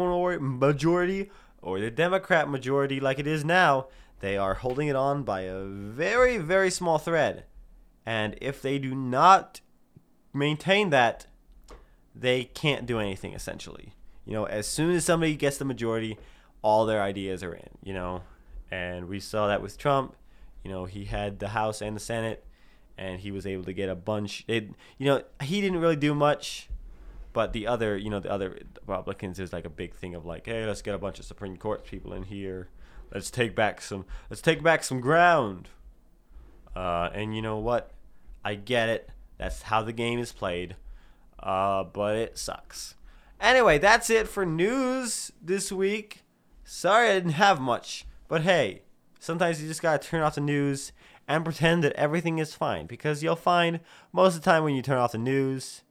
majority 0.59 1.31
or 1.61 1.79
the 1.79 1.91
Democrat 1.91 2.49
majority 2.49 2.99
like 2.99 3.19
it 3.19 3.27
is 3.27 3.43
now, 3.43 3.87
they 4.19 4.37
are 4.37 4.55
holding 4.55 4.87
it 4.87 4.95
on 4.95 5.23
by 5.23 5.41
a 5.41 5.63
very, 5.63 6.37
very 6.37 6.69
small 6.71 6.97
thread. 6.97 7.45
And 8.05 8.35
if 8.41 8.61
they 8.61 8.79
do 8.79 8.95
not 8.95 9.61
maintain 10.33 10.89
that, 10.91 11.27
they 12.15 12.45
can't 12.45 12.85
do 12.85 12.99
anything 12.99 13.33
essentially. 13.33 13.93
You 14.25 14.33
know, 14.33 14.45
as 14.45 14.67
soon 14.67 14.91
as 14.91 15.05
somebody 15.05 15.35
gets 15.35 15.57
the 15.57 15.65
majority, 15.65 16.17
all 16.61 16.85
their 16.85 17.01
ideas 17.01 17.43
are 17.43 17.53
in, 17.53 17.69
you 17.83 17.93
know. 17.93 18.23
And 18.69 19.07
we 19.07 19.19
saw 19.19 19.47
that 19.47 19.61
with 19.61 19.77
Trump. 19.77 20.15
You 20.63 20.71
know, 20.71 20.85
he 20.85 21.05
had 21.05 21.39
the 21.39 21.49
House 21.49 21.81
and 21.81 21.95
the 21.95 22.01
Senate 22.01 22.43
and 22.97 23.19
he 23.19 23.31
was 23.31 23.45
able 23.45 23.63
to 23.63 23.73
get 23.73 23.89
a 23.89 23.95
bunch. 23.95 24.43
It, 24.47 24.69
you 24.97 25.05
know, 25.05 25.21
he 25.41 25.61
didn't 25.61 25.79
really 25.79 25.95
do 25.95 26.15
much, 26.15 26.67
but 27.31 27.53
the 27.53 27.67
other, 27.67 27.95
you 27.95 28.09
know, 28.09 28.19
the 28.19 28.31
other 28.31 28.59
Republicans 28.85 29.39
is 29.39 29.53
like 29.53 29.65
a 29.65 29.69
big 29.69 29.93
thing 29.95 30.15
of 30.15 30.25
like, 30.25 30.47
hey, 30.47 30.65
let's 30.65 30.81
get 30.81 30.95
a 30.95 30.97
bunch 30.97 31.19
of 31.19 31.25
Supreme 31.25 31.57
Court 31.57 31.85
people 31.85 32.13
in 32.13 32.23
here. 32.23 32.69
Let's 33.13 33.29
take 33.29 33.55
back 33.55 33.81
some. 33.81 34.05
Let's 34.29 34.41
take 34.41 34.63
back 34.63 34.83
some 34.83 34.99
ground. 34.99 35.69
Uh, 36.75 37.09
and 37.13 37.35
you 37.35 37.41
know 37.41 37.57
what? 37.57 37.91
I 38.43 38.55
get 38.55 38.89
it. 38.89 39.09
That's 39.37 39.63
how 39.63 39.81
the 39.81 39.93
game 39.93 40.19
is 40.19 40.31
played. 40.31 40.75
Uh, 41.39 41.83
but 41.83 42.15
it 42.15 42.37
sucks. 42.37 42.95
Anyway, 43.39 43.77
that's 43.77 44.09
it 44.09 44.27
for 44.27 44.45
news 44.45 45.31
this 45.41 45.71
week. 45.71 46.23
Sorry 46.63 47.09
I 47.09 47.13
didn't 47.13 47.31
have 47.31 47.61
much, 47.61 48.05
but 48.27 48.41
hey, 48.41 48.81
sometimes 49.19 49.61
you 49.61 49.67
just 49.67 49.81
gotta 49.81 50.05
turn 50.05 50.21
off 50.21 50.35
the 50.35 50.41
news 50.41 50.91
and 51.27 51.43
pretend 51.43 51.83
that 51.83 51.93
everything 51.93 52.39
is 52.39 52.55
fine 52.55 52.87
because 52.87 53.21
you'll 53.21 53.35
find 53.35 53.79
most 54.11 54.35
of 54.35 54.41
the 54.41 54.49
time 54.49 54.63
when 54.63 54.75
you 54.75 54.81
turn 54.81 54.97
off 54.97 55.11
the 55.11 55.17
news 55.17 55.83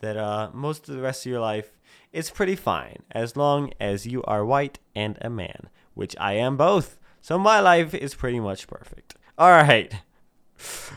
that 0.00 0.16
uh, 0.16 0.50
most 0.52 0.88
of 0.88 0.94
the 0.94 1.02
rest 1.02 1.26
of 1.26 1.30
your 1.30 1.40
life 1.40 1.78
is 2.12 2.30
pretty 2.30 2.56
fine 2.56 3.02
as 3.10 3.36
long 3.36 3.72
as 3.80 4.06
you 4.06 4.22
are 4.24 4.44
white 4.44 4.78
and 4.94 5.18
a 5.20 5.30
man, 5.30 5.68
which 5.94 6.14
I 6.20 6.34
am 6.34 6.56
both. 6.56 6.98
So 7.20 7.38
my 7.38 7.60
life 7.60 7.94
is 7.94 8.14
pretty 8.14 8.40
much 8.40 8.68
perfect. 8.68 9.16
All 9.36 9.50
right. 9.50 9.92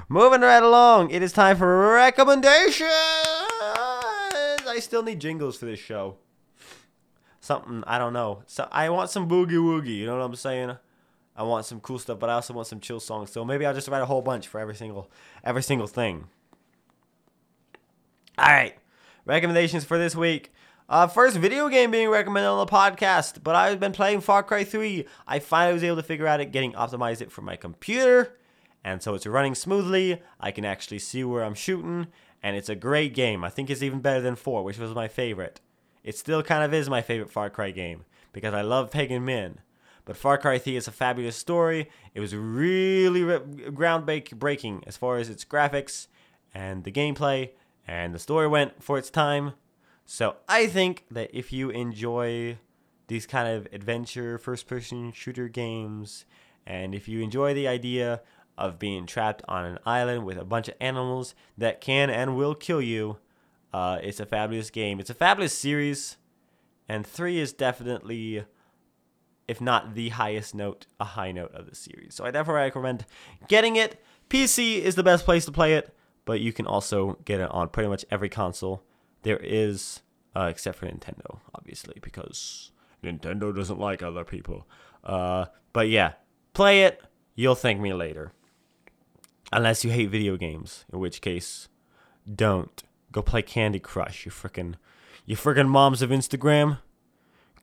Moving 0.07 0.41
right 0.41 0.63
along, 0.63 1.11
it 1.11 1.21
is 1.21 1.31
time 1.31 1.57
for 1.57 1.93
recommendations. 1.93 2.89
I 4.69 4.77
still 4.79 5.03
need 5.03 5.19
jingles 5.19 5.57
for 5.57 5.65
this 5.65 5.79
show. 5.79 6.17
Something 7.39 7.83
I 7.87 7.97
don't 7.97 8.13
know. 8.13 8.43
So 8.47 8.67
I 8.71 8.89
want 8.89 9.09
some 9.09 9.27
boogie 9.27 9.53
woogie. 9.53 9.97
You 9.97 10.05
know 10.05 10.17
what 10.17 10.23
I'm 10.23 10.35
saying? 10.35 10.77
I 11.35 11.43
want 11.43 11.65
some 11.65 11.79
cool 11.79 11.99
stuff, 11.99 12.19
but 12.19 12.29
I 12.29 12.33
also 12.33 12.53
want 12.53 12.67
some 12.67 12.79
chill 12.79 12.99
songs. 12.99 13.31
So 13.31 13.45
maybe 13.45 13.65
I'll 13.65 13.73
just 13.73 13.87
write 13.87 14.01
a 14.01 14.05
whole 14.05 14.21
bunch 14.21 14.47
for 14.47 14.59
every 14.59 14.75
single 14.75 15.09
every 15.43 15.63
single 15.63 15.87
thing. 15.87 16.27
All 18.37 18.45
right, 18.45 18.75
recommendations 19.25 19.83
for 19.83 19.97
this 19.97 20.15
week. 20.15 20.53
Uh, 20.87 21.07
first 21.07 21.37
video 21.37 21.69
game 21.69 21.91
being 21.91 22.09
recommended 22.09 22.49
on 22.49 22.65
the 22.65 22.71
podcast, 22.71 23.43
but 23.43 23.55
I've 23.55 23.79
been 23.79 23.91
playing 23.91 24.21
Far 24.21 24.41
Cry 24.41 24.63
3. 24.63 25.05
I 25.27 25.39
finally 25.39 25.73
was 25.75 25.83
able 25.83 25.97
to 25.97 26.03
figure 26.03 26.25
out 26.25 26.41
it, 26.41 26.51
getting 26.51 26.73
optimized 26.73 27.21
it 27.21 27.31
for 27.31 27.41
my 27.41 27.55
computer, 27.55 28.38
and 28.83 29.01
so 29.01 29.13
it's 29.13 29.27
running 29.27 29.55
smoothly. 29.55 30.21
I 30.39 30.51
can 30.51 30.65
actually 30.65 30.99
see 30.99 31.23
where 31.23 31.43
I'm 31.43 31.53
shooting, 31.53 32.07
and 32.41 32.55
it's 32.55 32.69
a 32.69 32.75
great 32.75 33.13
game. 33.13 33.43
I 33.43 33.49
think 33.49 33.69
it's 33.69 33.83
even 33.83 33.99
better 33.99 34.21
than 34.21 34.35
4, 34.35 34.63
which 34.63 34.77
was 34.77 34.93
my 34.93 35.07
favorite. 35.07 35.59
It 36.03 36.17
still 36.17 36.41
kind 36.41 36.63
of 36.63 36.73
is 36.73 36.89
my 36.89 37.01
favorite 37.01 37.31
Far 37.31 37.49
Cry 37.49 37.71
game 37.71 38.05
because 38.31 38.53
I 38.53 38.61
love 38.61 38.91
Pagan 38.91 39.25
Min. 39.25 39.59
But 40.05 40.17
Far 40.17 40.37
Cry 40.37 40.57
3 40.57 40.75
is 40.75 40.87
a 40.87 40.91
fabulous 40.91 41.35
story. 41.35 41.89
It 42.15 42.19
was 42.19 42.35
really 42.35 43.23
re- 43.23 43.39
groundbreaking 43.39 44.83
as 44.87 44.97
far 44.97 45.17
as 45.17 45.29
its 45.29 45.45
graphics 45.45 46.07
and 46.53 46.83
the 46.83 46.91
gameplay, 46.91 47.51
and 47.87 48.15
the 48.15 48.19
story 48.19 48.47
went 48.47 48.81
for 48.81 48.97
its 48.97 49.09
time. 49.09 49.53
So 50.05 50.37
I 50.47 50.65
think 50.65 51.05
that 51.11 51.29
if 51.31 51.53
you 51.53 51.69
enjoy 51.69 52.57
these 53.07 53.27
kind 53.27 53.47
of 53.47 53.67
adventure 53.71 54.37
first 54.37 54.67
person 54.67 55.11
shooter 55.11 55.47
games, 55.47 56.25
and 56.65 56.95
if 56.95 57.07
you 57.07 57.21
enjoy 57.21 57.53
the 57.53 57.67
idea 57.67 58.21
of 58.59 58.77
being 58.77 59.05
trapped 59.05 59.41
on 59.47 59.65
an 59.65 59.79
island 59.85 60.25
with 60.25 60.37
a 60.37 60.45
bunch 60.45 60.67
of 60.67 60.75
animals 60.79 61.33
that 61.57 61.81
can 61.81 62.09
and 62.09 62.35
will 62.35 62.53
kill 62.53 62.81
you, 62.81 63.17
uh, 63.73 63.99
it's 64.03 64.19
a 64.19 64.25
fabulous 64.25 64.69
game. 64.69 64.99
It's 64.99 65.09
a 65.09 65.15
fabulous 65.15 65.57
series, 65.57 66.17
and 66.87 67.05
three 67.05 67.39
is 67.39 67.53
definitely, 67.53 68.43
if 69.47 69.61
not 69.61 69.95
the 69.95 70.09
highest 70.09 70.53
note, 70.53 70.85
a 70.99 71.05
high 71.05 71.31
note 71.31 71.53
of 71.53 71.69
the 71.69 71.75
series. 71.75 72.15
So 72.15 72.25
I 72.25 72.31
definitely 72.31 72.61
recommend 72.61 73.05
getting 73.47 73.75
it. 73.75 74.03
PC 74.29 74.81
is 74.81 74.95
the 74.95 75.03
best 75.03 75.25
place 75.25 75.45
to 75.45 75.51
play 75.51 75.75
it, 75.75 75.95
but 76.25 76.41
you 76.41 76.53
can 76.53 76.67
also 76.67 77.17
get 77.25 77.39
it 77.39 77.49
on 77.51 77.69
pretty 77.69 77.89
much 77.89 78.05
every 78.11 78.29
console 78.29 78.83
there 79.23 79.39
is, 79.41 80.01
uh, 80.35 80.47
except 80.49 80.77
for 80.77 80.85
Nintendo, 80.85 81.39
obviously, 81.55 81.97
because 82.01 82.71
Nintendo 83.03 83.55
doesn't 83.55 83.79
like 83.79 84.03
other 84.03 84.23
people. 84.23 84.67
Uh, 85.03 85.45
but 85.73 85.89
yeah, 85.89 86.13
play 86.53 86.83
it. 86.83 87.01
You'll 87.35 87.55
thank 87.55 87.79
me 87.79 87.93
later. 87.93 88.33
Unless 89.51 89.83
you 89.83 89.91
hate 89.91 90.09
video 90.09 90.37
games, 90.37 90.85
in 90.91 90.99
which 90.99 91.21
case, 91.21 91.67
don't. 92.33 92.83
Go 93.11 93.21
play 93.21 93.41
Candy 93.41 93.79
Crush, 93.79 94.25
you 94.25 94.31
frickin' 94.31 94.75
you 95.25 95.35
frickin' 95.35 95.67
moms 95.67 96.01
of 96.01 96.11
Instagram. 96.11 96.79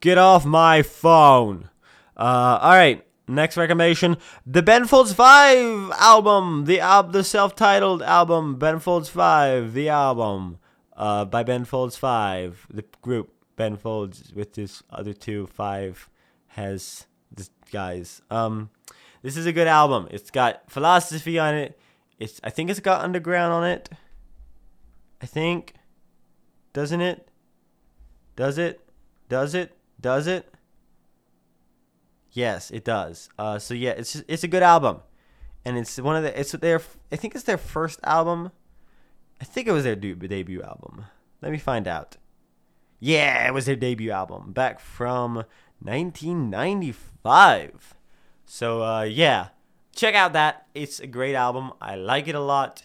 Get 0.00 0.18
off 0.18 0.44
my 0.44 0.82
phone. 0.82 1.70
Uh, 2.16 2.58
all 2.60 2.72
right. 2.72 3.04
Next 3.28 3.56
recommendation: 3.56 4.18
the 4.46 4.62
Ben 4.62 4.86
Folds 4.86 5.12
Five 5.12 5.90
album, 5.98 6.64
the 6.66 6.78
al- 6.78 7.04
the 7.04 7.24
self-titled 7.24 8.02
album, 8.02 8.56
Ben 8.56 8.78
Folds 8.78 9.08
Five, 9.08 9.72
the 9.74 9.88
album, 9.88 10.58
uh, 10.96 11.24
by 11.24 11.42
Ben 11.42 11.64
Folds 11.64 11.96
Five, 11.96 12.68
the 12.72 12.84
group 13.02 13.32
Ben 13.56 13.76
Folds 13.76 14.32
with 14.32 14.54
this 14.54 14.82
other 14.90 15.12
two 15.12 15.48
five 15.48 16.08
has 16.48 17.06
this 17.32 17.50
guys. 17.72 18.22
Um, 18.30 18.70
this 19.26 19.36
is 19.36 19.44
a 19.44 19.52
good 19.52 19.66
album. 19.66 20.08
It's 20.12 20.30
got 20.30 20.70
philosophy 20.70 21.36
on 21.36 21.56
it. 21.56 21.76
It's 22.16 22.40
I 22.44 22.50
think 22.50 22.70
it's 22.70 22.78
got 22.78 23.02
underground 23.02 23.52
on 23.52 23.66
it. 23.66 23.88
I 25.20 25.26
think. 25.26 25.74
Doesn't 26.72 27.00
it? 27.00 27.28
Does 28.36 28.56
it? 28.56 28.88
Does 29.28 29.56
it? 29.56 29.76
Does 30.00 30.28
it? 30.28 30.54
Yes, 32.30 32.70
it 32.70 32.84
does. 32.84 33.28
Uh, 33.36 33.58
so 33.58 33.74
yeah, 33.74 33.90
it's 33.90 34.14
it's 34.28 34.44
a 34.44 34.48
good 34.48 34.62
album, 34.62 35.00
and 35.64 35.76
it's 35.76 35.98
one 35.98 36.14
of 36.14 36.22
the 36.22 36.38
it's 36.38 36.52
their 36.52 36.80
I 37.10 37.16
think 37.16 37.34
it's 37.34 37.42
their 37.42 37.58
first 37.58 37.98
album. 38.04 38.52
I 39.40 39.44
think 39.44 39.66
it 39.66 39.72
was 39.72 39.82
their 39.82 39.96
de- 39.96 40.14
debut 40.14 40.62
album. 40.62 41.06
Let 41.42 41.50
me 41.50 41.58
find 41.58 41.88
out. 41.88 42.16
Yeah, 43.00 43.48
it 43.48 43.52
was 43.52 43.66
their 43.66 43.74
debut 43.74 44.12
album 44.12 44.52
back 44.52 44.78
from 44.78 45.44
1995. 45.80 47.95
So 48.46 48.82
uh, 48.82 49.02
yeah, 49.02 49.48
check 49.94 50.14
out 50.14 50.32
that. 50.32 50.66
It's 50.74 51.00
a 51.00 51.06
great 51.06 51.34
album. 51.34 51.72
I 51.80 51.96
like 51.96 52.28
it 52.28 52.34
a 52.34 52.40
lot. 52.40 52.84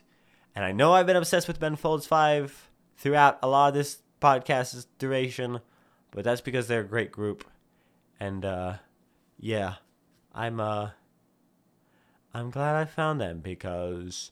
And 0.53 0.65
I 0.65 0.73
know 0.73 0.93
I've 0.93 1.05
been 1.05 1.15
obsessed 1.15 1.47
with 1.47 1.59
Ben 1.59 1.77
Folds 1.77 2.05
5 2.05 2.69
throughout 2.97 3.39
a 3.41 3.47
lot 3.47 3.69
of 3.69 3.73
this 3.73 3.99
podcast's 4.21 4.87
duration, 4.99 5.61
but 6.11 6.25
that's 6.25 6.41
because 6.41 6.67
they're 6.67 6.81
a 6.81 6.87
great 6.87 7.11
group. 7.11 7.45
And 8.19 8.43
uh, 8.43 8.73
yeah, 9.39 9.75
I'm 10.33 10.59
uh 10.59 10.89
I'm 12.33 12.49
glad 12.49 12.75
I 12.75 12.85
found 12.85 13.19
them 13.21 13.39
because 13.39 14.31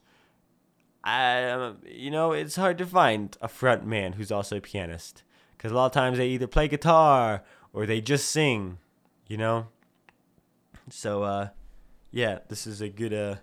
I 1.04 1.74
you 1.86 2.12
know, 2.12 2.32
it's 2.34 2.56
hard 2.56 2.78
to 2.80 2.86
find 2.86 3.38
a 3.42 3.48
front 3.48 3.86
man 3.86 4.14
who's 4.14 4.32
also 4.32 4.58
a 4.58 4.62
pianist 4.62 5.24
cuz 5.58 5.72
a 5.72 5.76
lot 5.76 5.88
of 5.88 5.92
times 5.92 6.18
they 6.18 6.28
either 6.28 6.48
play 6.48 6.68
guitar 6.68 7.44
or 7.74 7.86
they 7.86 8.02
just 8.02 8.30
sing, 8.30 8.78
you 9.28 9.38
know? 9.38 9.68
So 10.92 11.24
uh 11.24 11.50
yeah, 12.12 12.40
this 12.48 12.68
is 12.68 12.82
a 12.82 12.90
good 12.90 13.14
uh 13.14 13.36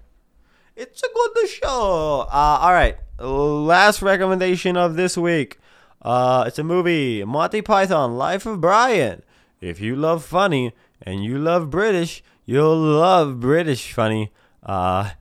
it's 0.76 1.02
a 1.02 1.08
good 1.14 1.48
show. 1.48 2.26
Uh, 2.30 2.58
all 2.60 2.72
right, 2.72 2.98
last 3.18 4.02
recommendation 4.02 4.76
of 4.76 4.94
this 4.94 5.16
week. 5.16 5.58
Uh, 6.02 6.44
it's 6.46 6.58
a 6.58 6.62
movie, 6.62 7.24
Monty 7.24 7.62
Python: 7.62 8.16
Life 8.16 8.44
of 8.44 8.60
Brian. 8.60 9.22
If 9.60 9.80
you 9.80 9.96
love 9.96 10.22
funny 10.22 10.74
and 11.00 11.24
you 11.24 11.38
love 11.38 11.70
British, 11.70 12.22
you'll 12.44 12.76
love 12.76 13.40
British 13.40 13.92
funny. 13.92 14.32
Uh, 14.62 15.12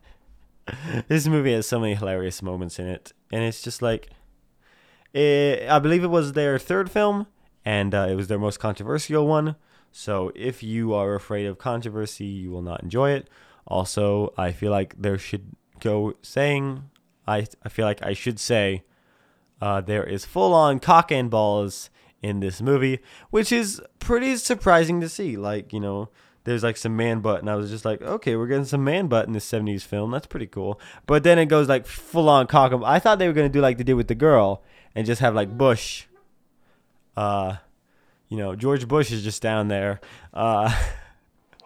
this 1.07 1.25
movie 1.25 1.53
has 1.53 1.67
so 1.67 1.79
many 1.79 1.95
hilarious 1.95 2.41
moments 2.41 2.77
in 2.77 2.87
it, 2.87 3.13
and 3.31 3.43
it's 3.43 3.61
just 3.61 3.81
like, 3.81 4.09
it, 5.13 5.69
I 5.69 5.79
believe 5.79 6.03
it 6.03 6.07
was 6.07 6.33
their 6.33 6.59
third 6.59 6.91
film, 6.91 7.27
and 7.63 7.95
uh, 7.95 8.07
it 8.09 8.15
was 8.15 8.27
their 8.27 8.39
most 8.39 8.59
controversial 8.59 9.25
one. 9.25 9.55
So 9.97 10.33
if 10.35 10.61
you 10.61 10.93
are 10.93 11.15
afraid 11.15 11.45
of 11.45 11.57
controversy, 11.57 12.25
you 12.25 12.51
will 12.51 12.61
not 12.61 12.83
enjoy 12.83 13.11
it. 13.11 13.29
Also, 13.65 14.33
I 14.37 14.51
feel 14.51 14.69
like 14.69 14.93
there 15.01 15.17
should 15.17 15.55
go 15.79 16.15
saying, 16.21 16.89
I, 17.25 17.47
I 17.63 17.69
feel 17.69 17.85
like 17.85 18.05
I 18.05 18.11
should 18.11 18.37
say, 18.37 18.83
uh, 19.61 19.79
there 19.79 20.03
is 20.03 20.25
full 20.25 20.53
on 20.53 20.79
cock 20.79 21.13
and 21.13 21.29
balls 21.29 21.89
in 22.21 22.41
this 22.41 22.61
movie, 22.61 22.99
which 23.29 23.53
is 23.53 23.81
pretty 23.99 24.35
surprising 24.35 24.99
to 24.99 25.07
see. 25.07 25.37
Like, 25.37 25.71
you 25.71 25.79
know, 25.79 26.09
there's 26.43 26.61
like 26.61 26.75
some 26.75 26.97
man 26.97 27.21
butt, 27.21 27.39
and 27.39 27.49
I 27.49 27.55
was 27.55 27.69
just 27.69 27.85
like, 27.85 28.01
okay, 28.01 28.35
we're 28.35 28.47
getting 28.47 28.65
some 28.65 28.83
man 28.83 29.07
butt 29.07 29.27
in 29.27 29.31
this 29.31 29.49
70s 29.49 29.83
film. 29.83 30.11
That's 30.11 30.27
pretty 30.27 30.47
cool. 30.47 30.77
But 31.07 31.23
then 31.23 31.39
it 31.39 31.45
goes 31.45 31.69
like 31.69 31.85
full 31.85 32.27
on 32.27 32.47
cock. 32.47 32.73
I 32.83 32.99
thought 32.99 33.17
they 33.17 33.27
were 33.27 33.33
going 33.33 33.49
to 33.49 33.53
do 33.53 33.61
like 33.61 33.77
they 33.77 33.85
did 33.85 33.93
with 33.93 34.09
the 34.09 34.15
girl 34.15 34.61
and 34.93 35.07
just 35.07 35.21
have 35.21 35.33
like 35.33 35.57
Bush. 35.57 36.07
Uh, 37.15 37.55
you 38.29 38.37
know, 38.37 38.55
George 38.55 38.87
Bush 38.87 39.11
is 39.11 39.23
just 39.23 39.41
down 39.41 39.67
there. 39.67 39.99
Uh, 40.33 40.73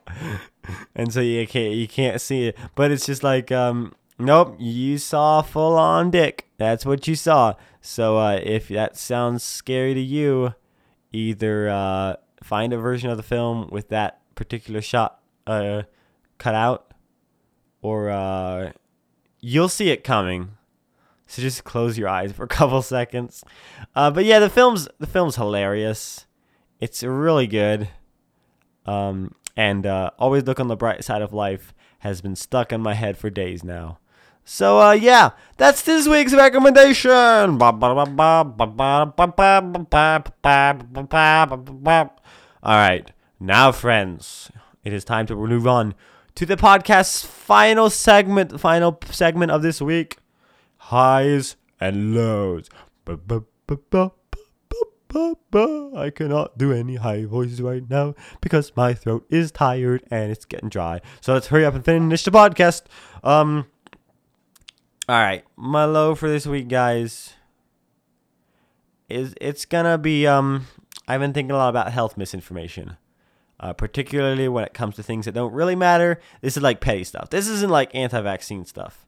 and 0.95 1.13
so 1.13 1.21
you 1.21 1.47
can't 1.47 1.73
you 1.75 1.87
can't 1.87 2.21
see 2.21 2.47
it. 2.47 2.57
But 2.75 2.91
it's 2.91 3.05
just 3.05 3.23
like 3.23 3.51
um 3.51 3.93
nope, 4.17 4.55
you 4.59 4.97
saw 4.97 5.41
full 5.41 5.77
on 5.77 6.11
dick. 6.11 6.47
That's 6.57 6.85
what 6.85 7.07
you 7.07 7.15
saw. 7.15 7.55
So 7.81 8.17
uh, 8.17 8.39
if 8.43 8.67
that 8.69 8.97
sounds 8.97 9.43
scary 9.43 9.93
to 9.93 10.01
you, 10.01 10.53
either 11.11 11.69
uh, 11.69 12.15
find 12.43 12.73
a 12.73 12.77
version 12.77 13.09
of 13.09 13.17
the 13.17 13.23
film 13.23 13.69
with 13.71 13.89
that 13.89 14.21
particular 14.35 14.81
shot 14.81 15.19
uh, 15.47 15.83
cut 16.37 16.55
out, 16.55 16.93
or 17.81 18.09
uh, 18.09 18.71
you'll 19.39 19.69
see 19.69 19.89
it 19.89 20.03
coming. 20.03 20.51
So 21.27 21.41
just 21.41 21.63
close 21.63 21.97
your 21.97 22.09
eyes 22.09 22.31
for 22.31 22.43
a 22.43 22.47
couple 22.47 22.81
seconds. 22.83 23.43
Uh, 23.95 24.11
but 24.11 24.25
yeah, 24.25 24.39
the 24.39 24.49
film's 24.49 24.87
the 24.99 25.07
film's 25.07 25.35
hilarious. 25.35 26.25
It's 26.79 27.03
really 27.03 27.47
good. 27.47 27.89
Um, 28.85 29.35
and 29.55 29.85
uh, 29.85 30.11
always 30.17 30.43
look 30.43 30.59
on 30.59 30.67
the 30.67 30.77
bright 30.77 31.03
side 31.03 31.21
of 31.21 31.33
life 31.33 31.73
has 31.99 32.21
been 32.21 32.35
stuck 32.35 32.71
in 32.71 32.81
my 32.81 32.93
head 32.93 33.17
for 33.17 33.29
days 33.29 33.63
now. 33.63 33.99
So 34.45 34.79
uh, 34.79 34.93
yeah, 34.93 35.31
that's 35.57 35.81
this 35.83 36.07
week's 36.07 36.33
recommendation. 36.33 37.11
All 42.63 42.75
right, 42.75 43.11
now 43.39 43.71
friends, 43.71 44.51
it 44.83 44.91
is 44.91 45.03
time 45.03 45.27
to 45.27 45.35
move 45.35 45.67
on 45.67 45.93
to 46.35 46.45
the 46.47 46.57
podcast's 46.57 47.23
final 47.23 47.89
segment, 47.89 48.59
final 48.59 48.97
segment 49.11 49.51
of 49.51 49.61
this 49.61 49.81
week: 49.81 50.17
highs 50.77 51.55
and 51.79 52.15
lows. 52.15 52.69
I 55.13 56.11
cannot 56.13 56.57
do 56.57 56.71
any 56.71 56.95
high 56.95 57.25
voices 57.25 57.61
right 57.61 57.87
now 57.89 58.13
because 58.41 58.71
my 58.75 58.93
throat 58.93 59.25
is 59.29 59.51
tired 59.51 60.03
and 60.11 60.31
it's 60.31 60.45
getting 60.45 60.69
dry. 60.69 61.01
So 61.21 61.33
let's 61.33 61.47
hurry 61.47 61.65
up 61.65 61.73
and 61.73 61.83
finish 61.83 62.23
the 62.23 62.31
podcast. 62.31 62.83
Um. 63.23 63.65
All 65.07 65.19
right, 65.19 65.43
my 65.55 65.85
low 65.85 66.13
for 66.13 66.29
this 66.29 66.45
week, 66.45 66.67
guys, 66.67 67.33
is 69.09 69.33
it's 69.41 69.65
gonna 69.65 69.97
be 69.97 70.27
um. 70.27 70.67
I've 71.07 71.19
been 71.19 71.33
thinking 71.33 71.51
a 71.51 71.57
lot 71.57 71.69
about 71.69 71.91
health 71.91 72.15
misinformation, 72.15 72.97
uh, 73.59 73.73
particularly 73.73 74.47
when 74.47 74.63
it 74.63 74.75
comes 74.75 74.95
to 74.97 75.03
things 75.03 75.25
that 75.25 75.33
don't 75.33 75.53
really 75.53 75.75
matter. 75.75 76.21
This 76.41 76.55
is 76.55 76.61
like 76.61 76.81
petty 76.81 77.03
stuff. 77.03 77.31
This 77.31 77.47
isn't 77.47 77.71
like 77.71 77.95
anti-vaccine 77.95 78.65
stuff, 78.65 79.07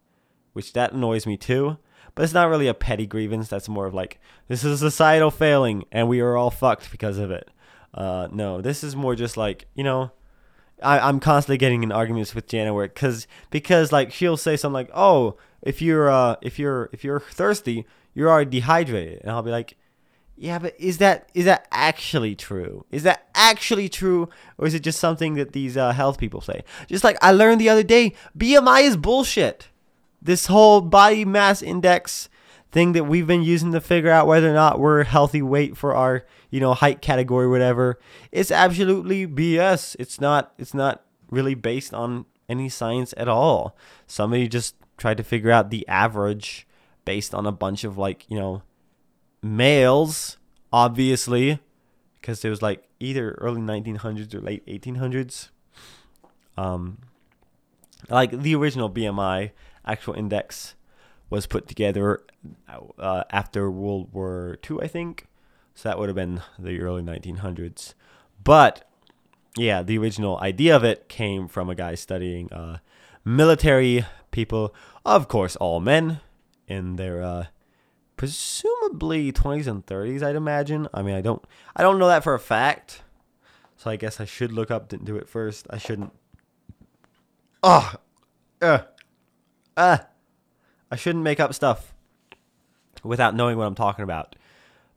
which 0.54 0.74
that 0.74 0.94
annoys 0.94 1.28
me 1.28 1.38
too 1.38 1.78
but 2.16 2.24
it's 2.24 2.34
not 2.34 2.50
really 2.50 2.68
a 2.68 2.74
petty 2.74 3.06
grievance. 3.06 3.48
That's 3.48 3.70
more 3.70 3.86
of 3.86 3.94
like 3.94 4.20
this 4.48 4.64
is 4.64 4.82
a 4.82 4.90
societal 4.90 5.32
failing, 5.32 5.86
and 5.92 6.08
we 6.08 6.20
are 6.20 6.36
all 6.36 6.52
fucked 6.52 6.92
because 6.92 7.18
of 7.18 7.32
it. 7.32 7.50
Uh, 7.94 8.28
no, 8.32 8.62
this 8.62 8.84
is 8.84 8.96
more 8.96 9.16
just 9.16 9.38
like 9.38 9.66
you 9.76 9.84
know, 9.84 10.12
I, 10.82 11.00
I'm 11.00 11.20
constantly 11.20 11.58
getting 11.58 11.84
in 11.84 11.92
arguments 11.92 12.34
with 12.34 12.48
Jana 12.48 12.74
where 12.74 12.88
because 12.88 13.28
because 13.50 13.92
like 13.92 14.12
she'll 14.12 14.38
say 14.38 14.58
something 14.58 14.74
like, 14.74 14.92
oh, 14.94 15.38
if 15.62 15.82
you're 15.82 16.10
uh 16.10 16.36
if 16.42 16.58
you're 16.60 16.90
if 16.92 17.04
you're 17.04 17.20
thirsty, 17.20 17.86
you're 18.14 18.30
already 18.30 18.50
dehydrated. 18.50 19.22
And 19.22 19.32
I'll 19.32 19.44
be 19.44 19.52
like, 19.52 19.78
yeah, 20.42 20.58
but 20.58 20.74
is 20.80 20.98
that 20.98 21.30
is 21.34 21.46
that 21.46 21.68
actually 21.72 22.36
true? 22.36 22.86
Is 22.90 23.04
that 23.04 23.28
actually 23.36 23.90
true, 23.90 24.28
or 24.58 24.66
is 24.66 24.74
it 24.74 24.82
just 24.82 25.00
something 25.00 25.36
that 25.36 25.52
these 25.52 25.78
uh, 25.78 25.92
health 25.92 26.18
people 26.18 26.42
say? 26.42 26.64
Just 26.88 27.04
like 27.04 27.18
I 27.22 27.32
learned 27.32 27.62
the 27.62 27.70
other 27.70 27.84
day, 27.84 28.14
BMI 28.38 28.84
is 28.84 28.98
bullshit. 28.98 29.68
This 30.22 30.46
whole 30.46 30.82
body 30.82 31.26
mass 31.26 31.62
index 31.62 32.30
thing 32.72 32.94
that 32.94 33.04
we've 33.04 33.28
been 33.28 33.44
using 33.44 33.72
to 33.74 33.82
figure 33.82 34.10
out 34.10 34.28
whether 34.28 34.50
or 34.50 34.54
not 34.54 34.80
we're 34.80 35.04
healthy 35.04 35.42
weight 35.42 35.76
for 35.76 35.94
our 35.94 36.26
you 36.50 36.60
know 36.60 36.74
height 36.74 37.02
category, 37.02 37.48
whatever, 37.48 38.00
it's 38.32 38.52
absolutely 38.52 39.28
BS. 39.28 39.96
It's 40.00 40.22
not. 40.22 40.54
It's 40.58 40.74
not 40.74 41.04
really 41.30 41.56
based 41.56 41.94
on 41.94 42.26
any 42.50 42.70
science 42.70 43.14
at 43.18 43.28
all. 43.28 43.76
Somebody 44.08 44.48
just 44.48 44.76
tried 44.98 45.18
to 45.18 45.24
figure 45.24 45.52
out 45.52 45.70
the 45.70 45.88
average 45.88 46.68
based 47.06 47.34
on 47.34 47.46
a 47.46 47.52
bunch 47.52 47.84
of 47.84 47.98
like 47.98 48.26
you 48.30 48.38
know 48.38 48.62
males, 49.42 50.38
obviously, 50.72 51.60
because 52.20 52.44
it 52.46 52.50
was 52.50 52.62
like 52.62 52.88
either 53.00 53.32
early 53.42 53.62
1900s 53.62 54.34
or 54.34 54.42
late 54.42 54.66
1800s. 54.68 55.50
Um, 56.58 57.00
like 58.10 58.32
the 58.32 58.56
original 58.56 58.90
BMI 58.90 59.52
actual 59.86 60.14
index 60.14 60.76
was 61.30 61.48
put 61.48 61.68
together 61.68 62.22
uh, 63.00 63.24
after 63.30 63.72
World 63.72 64.10
War 64.14 64.58
II, 64.70 64.78
I 64.82 64.88
think. 64.88 65.28
So 65.74 65.90
that 65.90 65.98
would 65.98 66.10
have 66.10 66.16
been 66.16 66.42
the 66.60 66.82
early 66.82 67.02
1900s. 67.02 67.94
But 68.44 68.88
yeah, 69.58 69.82
the 69.82 69.98
original 69.98 70.38
idea 70.40 70.76
of 70.76 70.84
it 70.84 71.08
came 71.10 71.48
from 71.48 71.70
a 71.70 71.76
guy 71.76 71.96
studying 71.96 72.52
uh, 72.52 72.80
military 73.24 74.06
people, 74.32 74.74
of 75.06 75.28
course, 75.28 75.56
all 75.56 75.80
men 75.80 76.20
in 76.68 76.96
their 76.96 77.22
uh, 77.22 77.46
presumably 78.16 79.32
20s 79.32 79.68
and 79.68 79.86
30s, 79.86 80.24
I'd 80.24 80.36
imagine. 80.36 80.88
I 80.94 81.02
mean, 81.02 81.16
I 81.16 81.22
don't, 81.22 81.44
I 81.76 81.82
don't 81.82 82.00
know 82.00 82.08
that 82.08 82.24
for 82.24 82.34
a 82.34 82.40
fact, 82.40 83.04
so 83.78 83.90
I 83.90 83.96
guess 83.96 84.20
I 84.20 84.26
should 84.26 84.52
look 84.52 84.72
up 84.72 84.90
do 84.90 85.18
it 85.18 85.28
first. 85.28 85.68
I 85.70 85.78
shouldn't. 85.78 86.14
Oh, 87.64 87.94
uh, 88.62 88.80
uh, 89.78 89.98
I 90.90 90.96
shouldn't 90.96 91.24
make 91.24 91.40
up 91.40 91.54
stuff 91.54 91.94
without 93.04 93.36
knowing 93.36 93.58
what 93.58 93.68
I'm 93.68 93.76
talking 93.76 94.04
about. 94.04 94.36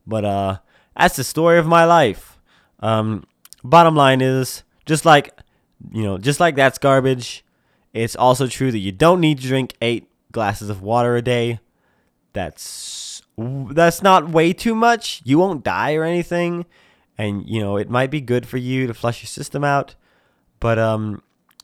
But 0.05 0.25
uh, 0.25 0.57
that's 0.95 1.15
the 1.15 1.23
story 1.23 1.57
of 1.57 1.65
my 1.65 1.85
life. 1.85 2.39
Um, 2.79 3.25
bottom 3.63 3.95
line 3.95 4.21
is, 4.21 4.63
just 4.85 5.05
like, 5.05 5.37
you 5.91 6.03
know, 6.03 6.17
just 6.17 6.39
like 6.39 6.55
that's 6.55 6.77
garbage. 6.77 7.43
It's 7.93 8.15
also 8.15 8.47
true 8.47 8.71
that 8.71 8.79
you 8.79 8.91
don't 8.91 9.21
need 9.21 9.39
to 9.39 9.47
drink 9.47 9.73
eight 9.81 10.09
glasses 10.31 10.69
of 10.69 10.81
water 10.81 11.15
a 11.15 11.21
day. 11.21 11.59
That's 12.33 13.21
that's 13.37 14.01
not 14.01 14.29
way 14.29 14.53
too 14.53 14.75
much. 14.75 15.21
You 15.23 15.39
won't 15.39 15.63
die 15.63 15.95
or 15.95 16.03
anything, 16.03 16.65
and 17.17 17.47
you 17.47 17.61
know 17.61 17.77
it 17.77 17.89
might 17.89 18.11
be 18.11 18.21
good 18.21 18.45
for 18.45 18.57
you 18.57 18.87
to 18.87 18.93
flush 18.93 19.23
your 19.23 19.27
system 19.27 19.63
out. 19.63 19.95
But 20.59 20.77
um, 20.77 21.21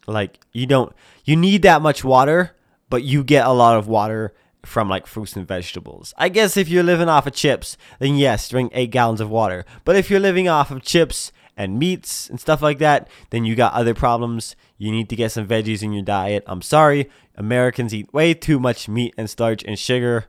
like 0.07 0.39
you 0.53 0.65
don't 0.65 0.93
you 1.25 1.35
need 1.35 1.61
that 1.63 1.81
much 1.81 2.03
water, 2.03 2.55
but 2.91 3.03
you 3.03 3.23
get 3.23 3.47
a 3.47 3.51
lot 3.51 3.77
of 3.77 3.87
water 3.87 4.33
from 4.63 4.89
like 4.89 5.07
fruits 5.07 5.35
and 5.35 5.47
vegetables. 5.47 6.13
I 6.17 6.29
guess 6.29 6.57
if 6.57 6.69
you're 6.69 6.83
living 6.83 7.09
off 7.09 7.25
of 7.25 7.33
chips, 7.33 7.77
then 7.97 8.17
yes, 8.17 8.47
drink 8.49 8.71
eight 8.75 8.91
gallons 8.91 9.21
of 9.21 9.29
water. 9.29 9.65
But 9.85 9.95
if 9.95 10.11
you're 10.11 10.19
living 10.19 10.47
off 10.47 10.69
of 10.69 10.83
chips 10.83 11.31
and 11.57 11.79
meats 11.79 12.29
and 12.29 12.39
stuff 12.39 12.61
like 12.61 12.77
that, 12.79 13.07
then 13.31 13.45
you 13.45 13.55
got 13.55 13.73
other 13.73 13.93
problems. 13.93 14.55
You 14.77 14.91
need 14.91 15.09
to 15.09 15.15
get 15.15 15.31
some 15.31 15.47
veggies 15.47 15.81
in 15.81 15.93
your 15.93 16.03
diet. 16.03 16.43
I'm 16.45 16.61
sorry, 16.61 17.09
Americans 17.35 17.93
eat 17.93 18.13
way 18.13 18.33
too 18.33 18.59
much 18.59 18.87
meat 18.87 19.13
and 19.17 19.29
starch 19.29 19.63
and 19.63 19.79
sugar. 19.79 20.25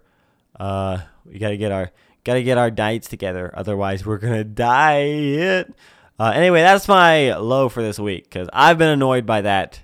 Uh, 0.58 0.98
we 1.26 1.38
gotta 1.38 1.56
get 1.56 1.72
our 1.72 1.90
gotta 2.24 2.44
get 2.44 2.58
our 2.58 2.70
diets 2.70 3.08
together, 3.08 3.52
otherwise 3.54 4.06
we're 4.06 4.18
gonna 4.18 4.44
diet. 4.70 5.74
Uh, 6.18 6.32
anyway, 6.34 6.60
that's 6.60 6.86
my 6.86 7.34
low 7.34 7.68
for 7.68 7.82
this 7.82 7.98
week 7.98 8.24
because 8.24 8.48
I've 8.52 8.78
been 8.78 8.90
annoyed 8.90 9.26
by 9.26 9.40
that, 9.40 9.80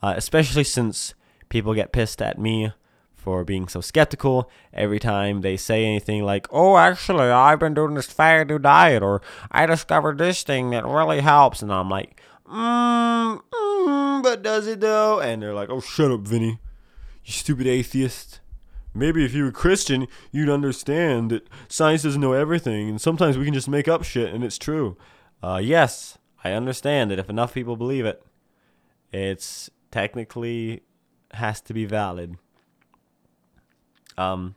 uh, 0.00 0.14
especially 0.16 0.64
since 0.64 1.14
people 1.54 1.72
get 1.72 1.92
pissed 1.92 2.20
at 2.20 2.36
me 2.36 2.72
for 3.14 3.44
being 3.44 3.68
so 3.68 3.80
skeptical 3.80 4.50
every 4.72 4.98
time 4.98 5.40
they 5.40 5.56
say 5.56 5.84
anything 5.84 6.24
like, 6.24 6.48
"Oh, 6.50 6.76
actually, 6.76 7.30
I've 7.30 7.60
been 7.60 7.74
doing 7.74 7.94
this 7.94 8.06
fad 8.06 8.48
new 8.48 8.58
diet," 8.58 9.04
or 9.04 9.22
"I 9.52 9.64
discovered 9.64 10.18
this 10.18 10.42
thing 10.42 10.70
that 10.70 10.84
really 10.84 11.20
helps," 11.20 11.62
and 11.62 11.72
I'm 11.72 11.88
like, 11.88 12.20
mm, 12.44 13.40
mm, 13.40 14.22
"But 14.24 14.42
does 14.42 14.66
it 14.66 14.80
though?" 14.80 15.20
And 15.20 15.40
they're 15.40 15.54
like, 15.54 15.70
"Oh, 15.70 15.78
shut 15.80 16.10
up, 16.10 16.22
Vinny, 16.22 16.58
you 17.24 17.32
stupid 17.32 17.68
atheist." 17.68 18.40
Maybe 18.92 19.24
if 19.24 19.32
you 19.32 19.44
were 19.44 19.52
Christian, 19.52 20.08
you'd 20.32 20.50
understand 20.50 21.30
that 21.30 21.48
science 21.68 22.02
doesn't 22.02 22.20
know 22.20 22.32
everything, 22.32 22.88
and 22.88 23.00
sometimes 23.00 23.38
we 23.38 23.44
can 23.44 23.54
just 23.54 23.68
make 23.68 23.86
up 23.86 24.02
shit 24.02 24.34
and 24.34 24.42
it's 24.42 24.58
true. 24.58 24.96
Uh, 25.40 25.60
yes, 25.62 26.18
I 26.42 26.50
understand 26.50 27.12
that 27.12 27.20
if 27.20 27.30
enough 27.30 27.54
people 27.54 27.76
believe 27.76 28.06
it, 28.06 28.24
it's 29.12 29.70
technically 29.92 30.82
has 31.34 31.60
to 31.62 31.74
be 31.74 31.84
valid. 31.84 32.36
Um, 34.16 34.54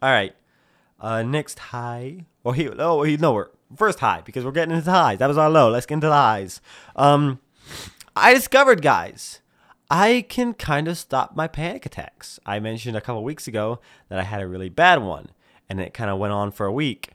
all 0.00 0.10
right. 0.10 0.34
Uh, 1.00 1.22
next 1.22 1.58
high. 1.58 2.26
Oh, 2.44 2.52
he. 2.52 2.68
Oh, 2.68 3.02
he. 3.02 3.16
No, 3.16 3.32
we're 3.32 3.48
first 3.74 4.00
high 4.00 4.22
because 4.24 4.44
we're 4.44 4.52
getting 4.52 4.74
into 4.74 4.90
highs. 4.90 5.18
That 5.18 5.26
was 5.26 5.38
our 5.38 5.50
low. 5.50 5.70
Let's 5.70 5.86
get 5.86 5.94
into 5.94 6.06
the 6.06 6.12
highs. 6.12 6.60
Um, 6.94 7.40
I 8.14 8.32
discovered, 8.32 8.82
guys, 8.82 9.40
I 9.90 10.24
can 10.28 10.54
kind 10.54 10.88
of 10.88 10.96
stop 10.98 11.36
my 11.36 11.48
panic 11.48 11.86
attacks. 11.86 12.40
I 12.46 12.60
mentioned 12.60 12.96
a 12.96 13.00
couple 13.00 13.22
weeks 13.22 13.46
ago 13.46 13.80
that 14.08 14.18
I 14.18 14.22
had 14.22 14.42
a 14.42 14.48
really 14.48 14.68
bad 14.68 15.02
one, 15.02 15.30
and 15.68 15.80
it 15.80 15.94
kind 15.94 16.10
of 16.10 16.18
went 16.18 16.32
on 16.32 16.50
for 16.50 16.66
a 16.66 16.72
week, 16.72 17.10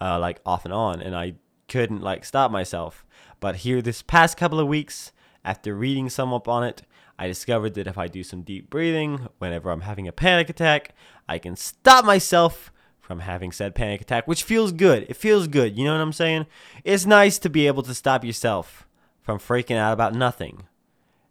uh, 0.00 0.18
like 0.18 0.40
off 0.44 0.64
and 0.64 0.74
on, 0.74 1.00
and 1.00 1.16
I 1.16 1.34
couldn't 1.68 2.02
like 2.02 2.24
stop 2.24 2.50
myself. 2.50 3.04
But 3.40 3.56
here, 3.56 3.80
this 3.80 4.02
past 4.02 4.36
couple 4.36 4.60
of 4.60 4.68
weeks, 4.68 5.12
after 5.44 5.74
reading 5.74 6.08
some 6.10 6.32
up 6.32 6.46
on 6.46 6.64
it, 6.64 6.82
I 7.22 7.28
discovered 7.28 7.74
that 7.74 7.86
if 7.86 7.96
I 7.96 8.08
do 8.08 8.24
some 8.24 8.42
deep 8.42 8.68
breathing 8.68 9.28
whenever 9.38 9.70
I'm 9.70 9.82
having 9.82 10.08
a 10.08 10.12
panic 10.12 10.50
attack, 10.50 10.92
I 11.28 11.38
can 11.38 11.54
stop 11.54 12.04
myself 12.04 12.72
from 13.00 13.20
having 13.20 13.52
said 13.52 13.76
panic 13.76 14.00
attack, 14.00 14.26
which 14.26 14.42
feels 14.42 14.72
good. 14.72 15.06
It 15.08 15.14
feels 15.14 15.46
good. 15.46 15.78
You 15.78 15.84
know 15.84 15.92
what 15.92 16.00
I'm 16.00 16.12
saying? 16.12 16.46
It's 16.82 17.06
nice 17.06 17.38
to 17.38 17.48
be 17.48 17.68
able 17.68 17.84
to 17.84 17.94
stop 17.94 18.24
yourself 18.24 18.88
from 19.20 19.38
freaking 19.38 19.76
out 19.76 19.92
about 19.92 20.16
nothing. 20.16 20.66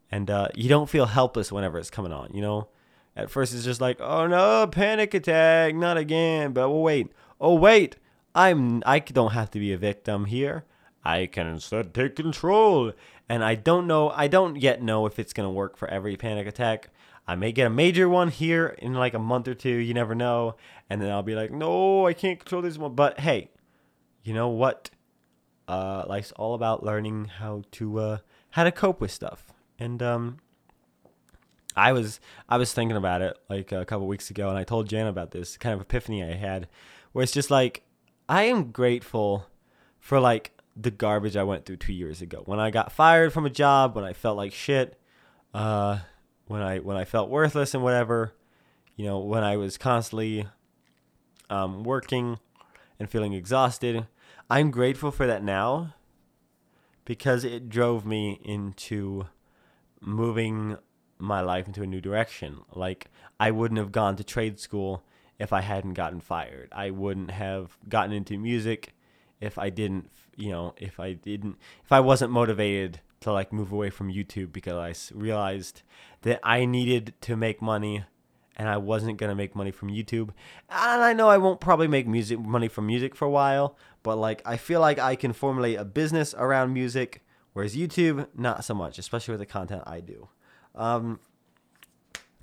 And 0.10 0.32
uh, 0.32 0.48
you 0.56 0.70
don't 0.70 0.90
feel 0.90 1.08
helpless 1.08 1.52
whenever 1.52 1.78
it's 1.78 1.90
coming 1.90 2.14
on, 2.14 2.30
you 2.34 2.42
know? 2.42 2.70
At 3.14 3.30
first, 3.30 3.54
it's 3.54 3.66
just 3.66 3.82
like, 3.82 4.00
oh 4.00 4.28
no, 4.28 4.68
panic 4.68 5.14
attack, 5.14 5.76
not 5.76 5.98
again. 5.98 6.54
But 6.54 6.70
well, 6.70 6.84
wait, 6.84 7.12
oh 7.42 7.56
wait, 7.56 7.98
I'm 8.34 8.82
I 8.86 9.00
don't 9.00 9.34
have 9.34 9.52
to 9.52 9.60
be 9.60 9.74
a 9.74 9.78
victim 9.78 10.24
here. 10.24 10.64
I 11.04 11.26
can 11.26 11.48
instead 11.48 11.94
take 11.94 12.16
control. 12.16 12.94
And 13.30 13.44
I 13.44 13.56
don't 13.56 13.88
know, 13.88 14.10
I 14.10 14.28
don't 14.28 14.58
yet 14.58 14.82
know 14.82 15.06
if 15.06 15.18
it's 15.18 15.34
going 15.34 15.48
to 15.48 15.52
work 15.52 15.78
for 15.78 15.88
every 15.90 16.18
panic 16.18 16.48
attack. 16.48 16.90
I 17.28 17.36
may 17.36 17.52
get 17.52 17.68
a 17.68 17.70
major 17.70 18.10
one 18.10 18.28
here 18.30 18.76
in 18.80 18.94
like 18.94 19.14
a 19.14 19.20
month 19.20 19.48
or 19.48 19.54
two, 19.54 19.70
you 19.70 19.94
never 19.94 20.16
know. 20.16 20.56
And 20.90 21.02
then 21.02 21.12
I'll 21.12 21.24
be 21.24 21.36
like, 21.36 21.52
no, 21.52 22.08
I 22.08 22.14
can't 22.14 22.40
control 22.40 22.62
this 22.62 22.78
one. 22.78 22.96
But 22.96 23.20
hey, 23.22 23.50
you 24.24 24.34
know 24.34 24.50
what? 24.50 24.90
Uh, 25.68 26.04
life's 26.08 26.32
all 26.34 26.54
about 26.54 26.84
learning 26.84 27.26
how 27.26 27.64
to 27.72 28.00
uh, 28.00 28.18
how 28.52 28.64
to 28.64 28.72
cope 28.72 29.00
with 29.00 29.12
stuff. 29.12 29.48
And 29.80 30.04
um, 30.04 30.38
I 31.76 31.94
was 31.94 32.20
I 32.50 32.58
was 32.58 32.74
thinking 32.74 32.98
about 32.98 33.22
it 33.22 33.38
like 33.50 33.72
a 33.72 33.86
couple 33.86 34.08
weeks 34.08 34.30
ago, 34.30 34.50
and 34.50 34.58
I 34.58 34.64
told 34.64 34.90
Jan 34.90 35.08
about 35.08 35.32
this 35.32 35.58
the 40.76 40.92
garbage 40.92 41.36
I 41.36 41.44
went 41.44 41.66
through 41.66 41.78
two 41.78 41.94
years 41.94 42.22
ago. 42.22 42.44
When 42.46 42.60
I 42.60 42.72
got 42.72 42.92
fired 42.92 43.34
from 43.34 43.46
a 43.46 43.50
job, 43.50 43.96
when 43.96 44.06
I 44.06 44.14
felt 44.14 44.38
like 44.38 44.54
shit, 44.54 45.00
uh, 45.54 46.00
when 46.48 46.62
I 46.62 46.80
when 46.80 46.98
I 46.98 47.06
felt 47.06 47.30
worthless 47.30 47.74
and 47.74 47.84
whatever, 47.84 48.34
you 48.96 49.06
know, 49.06 49.20
when 49.20 49.44
I 49.44 49.58
was 49.58 49.78
constantly 49.78 50.48
um, 51.50 51.84
working 51.84 52.40
and 52.98 53.10
feeling 53.10 53.34
exhausted. 53.34 54.08
I'm 54.50 54.72
grateful 54.72 55.12
for 55.12 55.28
that 55.28 55.44
now 55.44 55.96
because 57.06 57.44
it 57.44 57.70
drove 57.70 58.06
me 58.06 58.40
into 58.44 59.28
moving 60.00 60.78
my 61.18 61.42
life 61.42 61.68
into 61.68 61.84
a 61.84 61.88
new 61.88 62.02
direction. 62.02 62.62
Like 62.74 63.10
I 63.40 63.52
wouldn't 63.52 63.78
have 63.78 63.92
gone 63.92 64.16
to 64.18 64.24
trade 64.24 64.60
school 64.60 65.04
if 65.40 65.54
I 65.54 65.62
hadn't 65.62 65.94
gotten 65.94 66.22
fired. 66.22 66.70
I 66.72 66.92
wouldn't 66.92 67.32
have 67.32 67.78
gotten 67.88 68.14
into 68.14 68.38
music 68.38 68.94
if 69.42 69.58
I 69.58 69.70
didn't, 69.70 70.10
you 70.38 70.52
know, 70.52 70.74
if 70.78 71.00
I 71.00 71.14
didn't, 71.14 71.58
if 71.84 71.92
I 71.92 72.00
wasn't 72.00 72.32
motivated 72.32 73.02
to 73.22 73.32
like 73.32 73.52
move 73.52 73.72
away 73.72 73.90
from 73.90 74.12
YouTube 74.12 74.52
because 74.52 74.74
I 74.74 75.16
realized 75.16 75.82
that 76.22 76.40
I 76.44 76.66
needed 76.66 77.14
to 77.22 77.36
make 77.36 77.62
money 77.62 78.04
and 78.58 78.70
I 78.70 78.78
wasn't 78.78 79.18
going 79.18 79.30
to 79.30 79.36
make 79.36 79.56
money 79.56 79.72
from 79.72 79.90
YouTube. 79.90 80.30
And 80.70 81.02
I 81.04 81.14
know 81.14 81.30
I 81.30 81.38
won't 81.38 81.60
probably 81.60 81.88
make 81.88 82.08
music 82.08 82.40
money 82.40 82.68
from 82.68 82.88
music 82.88 83.16
for 83.16 83.26
a 83.26 83.30
while, 83.30 83.78
but 84.04 84.18
like 84.18 84.42
I 84.46 84.58
feel 84.58 84.80
like 84.82 85.00
I 85.00 85.16
can 85.16 85.34
formulate 85.34 85.80
a 85.80 85.86
business 85.86 86.34
around 86.38 86.74
music 86.74 87.24
whereas 87.54 87.76
YouTube 87.76 88.28
not 88.36 88.64
so 88.64 88.74
much, 88.74 88.98
especially 88.98 89.34
with 89.34 89.40
the 89.40 89.46
content 89.46 89.84
I 89.86 90.00
do. 90.00 90.30
Um 90.76 91.20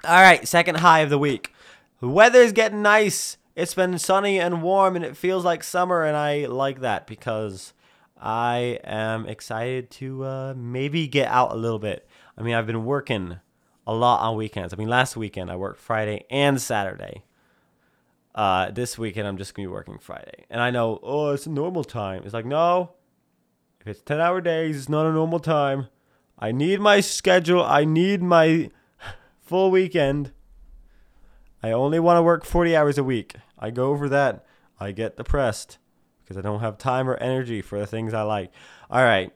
all 0.05 0.23
right, 0.23 0.47
second 0.47 0.77
high 0.77 1.01
of 1.01 1.11
the 1.11 1.19
week. 1.19 1.53
The 2.01 2.09
weather 2.09 2.41
is 2.41 2.53
getting 2.53 2.83
nice 2.83 3.37
it's 3.59 3.75
been 3.75 3.99
sunny 3.99 4.39
and 4.39 4.63
warm 4.63 4.95
and 4.95 5.05
it 5.05 5.17
feels 5.17 5.45
like 5.45 5.65
summer, 5.65 6.05
and 6.05 6.17
I 6.17 6.47
like 6.47 6.81
that 6.81 7.09
because 7.09 7.73
I 8.17 8.79
am 8.85 9.27
excited 9.27 9.91
to 9.91 10.25
uh, 10.25 10.55
maybe 10.57 11.09
get 11.09 11.27
out 11.27 11.51
a 11.51 11.57
little 11.57 11.81
bit. 11.81 12.07
I 12.37 12.43
mean, 12.43 12.55
I've 12.55 12.69
been 12.69 12.85
working 12.85 13.41
a 13.85 13.93
lot 13.93 14.21
on 14.21 14.37
weekends. 14.37 14.73
I 14.73 14.77
mean, 14.77 14.89
last 14.89 15.17
weekend 15.17 15.51
I 15.51 15.57
worked 15.57 15.81
Friday 15.81 16.25
and 16.31 16.63
Saturday. 16.63 17.25
Uh, 18.33 18.71
this 18.71 18.97
weekend 18.97 19.27
I'm 19.27 19.37
just 19.37 19.55
gonna 19.55 19.67
be 19.67 19.73
working 19.73 19.99
Friday, 19.99 20.45
and 20.49 20.61
I 20.61 20.71
know, 20.71 21.01
oh, 21.03 21.31
it's 21.31 21.47
a 21.47 21.51
normal 21.51 21.83
time. 21.83 22.23
It's 22.25 22.35
like 22.35 22.47
no, 22.47 22.93
if 23.81 23.89
it's 23.89 24.03
ten 24.03 24.21
hour 24.21 24.41
days, 24.41 24.77
it's 24.77 24.89
not 24.89 25.05
a 25.05 25.13
normal 25.13 25.41
time. 25.41 25.89
I 26.39 26.53
need 26.53 26.79
my 26.79 27.01
schedule. 27.01 27.65
I 27.65 27.85
need 27.85 28.23
my 28.23 28.71
full 29.41 29.73
weekend. 29.73 30.31
I 31.61 31.73
only 31.73 31.99
want 31.99 32.19
to 32.19 32.23
work 32.23 32.45
40 32.45 32.77
hours 32.77 32.99
a 32.99 33.03
week. 33.03 33.35
I 33.59 33.71
go 33.71 33.91
over 33.91 34.09
that. 34.09 34.45
I 34.81 34.93
get 34.93 35.17
depressed 35.17 35.79
because 36.23 36.37
I 36.37 36.43
don't 36.43 36.61
have 36.61 36.79
time 36.79 37.09
or 37.09 37.17
energy 37.17 37.63
for 37.63 37.79
the 37.79 37.87
things 37.87 38.15
I 38.15 38.23
like. 38.23 38.53
All 38.91 39.03
right. 39.03 39.33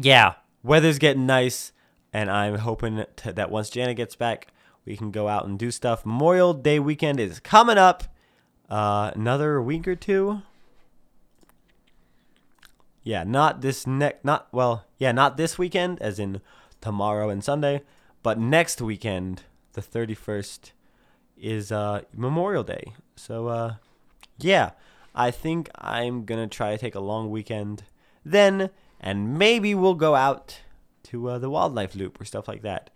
Yeah, 0.00 0.34
weather's 0.62 0.98
getting 0.98 1.26
nice, 1.26 1.72
and 2.12 2.30
I'm 2.30 2.56
hoping 2.56 3.04
to, 3.16 3.32
that 3.32 3.50
once 3.50 3.68
Janet 3.68 3.96
gets 3.96 4.16
back, 4.16 4.48
we 4.84 4.96
can 4.96 5.10
go 5.10 5.28
out 5.28 5.46
and 5.46 5.58
do 5.58 5.70
stuff. 5.70 6.06
Memorial 6.06 6.54
Day 6.54 6.78
weekend 6.78 7.20
is 7.20 7.40
coming 7.40 7.78
up. 7.78 8.04
Uh, 8.70 9.10
another 9.14 9.60
week 9.60 9.86
or 9.86 9.94
two. 9.94 10.40
Yeah, 13.02 13.24
not 13.24 13.60
this 13.60 13.86
next, 13.86 14.24
not 14.24 14.48
well, 14.52 14.86
yeah, 14.98 15.12
not 15.12 15.36
this 15.36 15.58
weekend, 15.58 16.00
as 16.00 16.18
in 16.18 16.40
tomorrow 16.80 17.28
and 17.28 17.42
Sunday, 17.44 17.82
but 18.22 18.38
next 18.38 18.80
weekend, 18.80 19.42
the 19.72 19.82
31st, 19.82 20.70
is 21.42 21.72
uh, 21.72 22.02
Memorial 22.14 22.62
Day. 22.62 22.94
So, 23.16 23.48
uh, 23.48 23.74
yeah, 24.38 24.70
I 25.14 25.30
think 25.30 25.68
I'm 25.74 26.24
gonna 26.24 26.46
try 26.46 26.70
to 26.70 26.78
take 26.78 26.94
a 26.94 27.00
long 27.00 27.30
weekend 27.30 27.82
then, 28.24 28.70
and 29.00 29.36
maybe 29.36 29.74
we'll 29.74 29.94
go 29.94 30.14
out 30.14 30.60
to 31.04 31.28
uh, 31.28 31.38
the 31.38 31.50
wildlife 31.50 31.94
loop 31.94 32.20
or 32.20 32.24
stuff 32.24 32.48
like 32.48 32.62
that. 32.62 32.90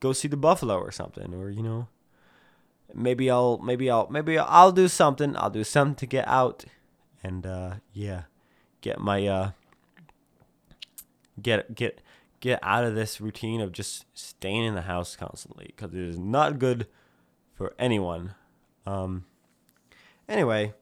Go 0.00 0.12
see 0.12 0.28
the 0.28 0.36
buffalo 0.36 0.76
or 0.78 0.90
something, 0.90 1.32
or 1.32 1.48
you 1.48 1.62
know, 1.62 1.88
maybe 2.92 3.30
I'll 3.30 3.58
maybe 3.58 3.88
I'll 3.88 4.08
maybe 4.10 4.36
I'll 4.36 4.72
do 4.72 4.88
something. 4.88 5.36
I'll 5.36 5.50
do 5.50 5.64
something 5.64 5.94
to 5.94 6.06
get 6.06 6.26
out, 6.26 6.64
and 7.22 7.46
uh, 7.46 7.74
yeah, 7.92 8.22
get 8.80 8.98
my 8.98 9.26
uh, 9.26 9.50
get 11.40 11.74
get 11.74 12.00
get 12.40 12.58
out 12.62 12.84
of 12.84 12.96
this 12.96 13.20
routine 13.20 13.60
of 13.60 13.70
just 13.70 14.04
staying 14.12 14.64
in 14.64 14.74
the 14.74 14.82
house 14.82 15.14
constantly 15.14 15.72
because 15.74 15.94
it 15.94 16.00
is 16.00 16.18
not 16.18 16.58
good 16.58 16.88
for 17.62 17.74
anyone. 17.78 18.34
Um, 18.86 19.24
anyway, 20.28 20.74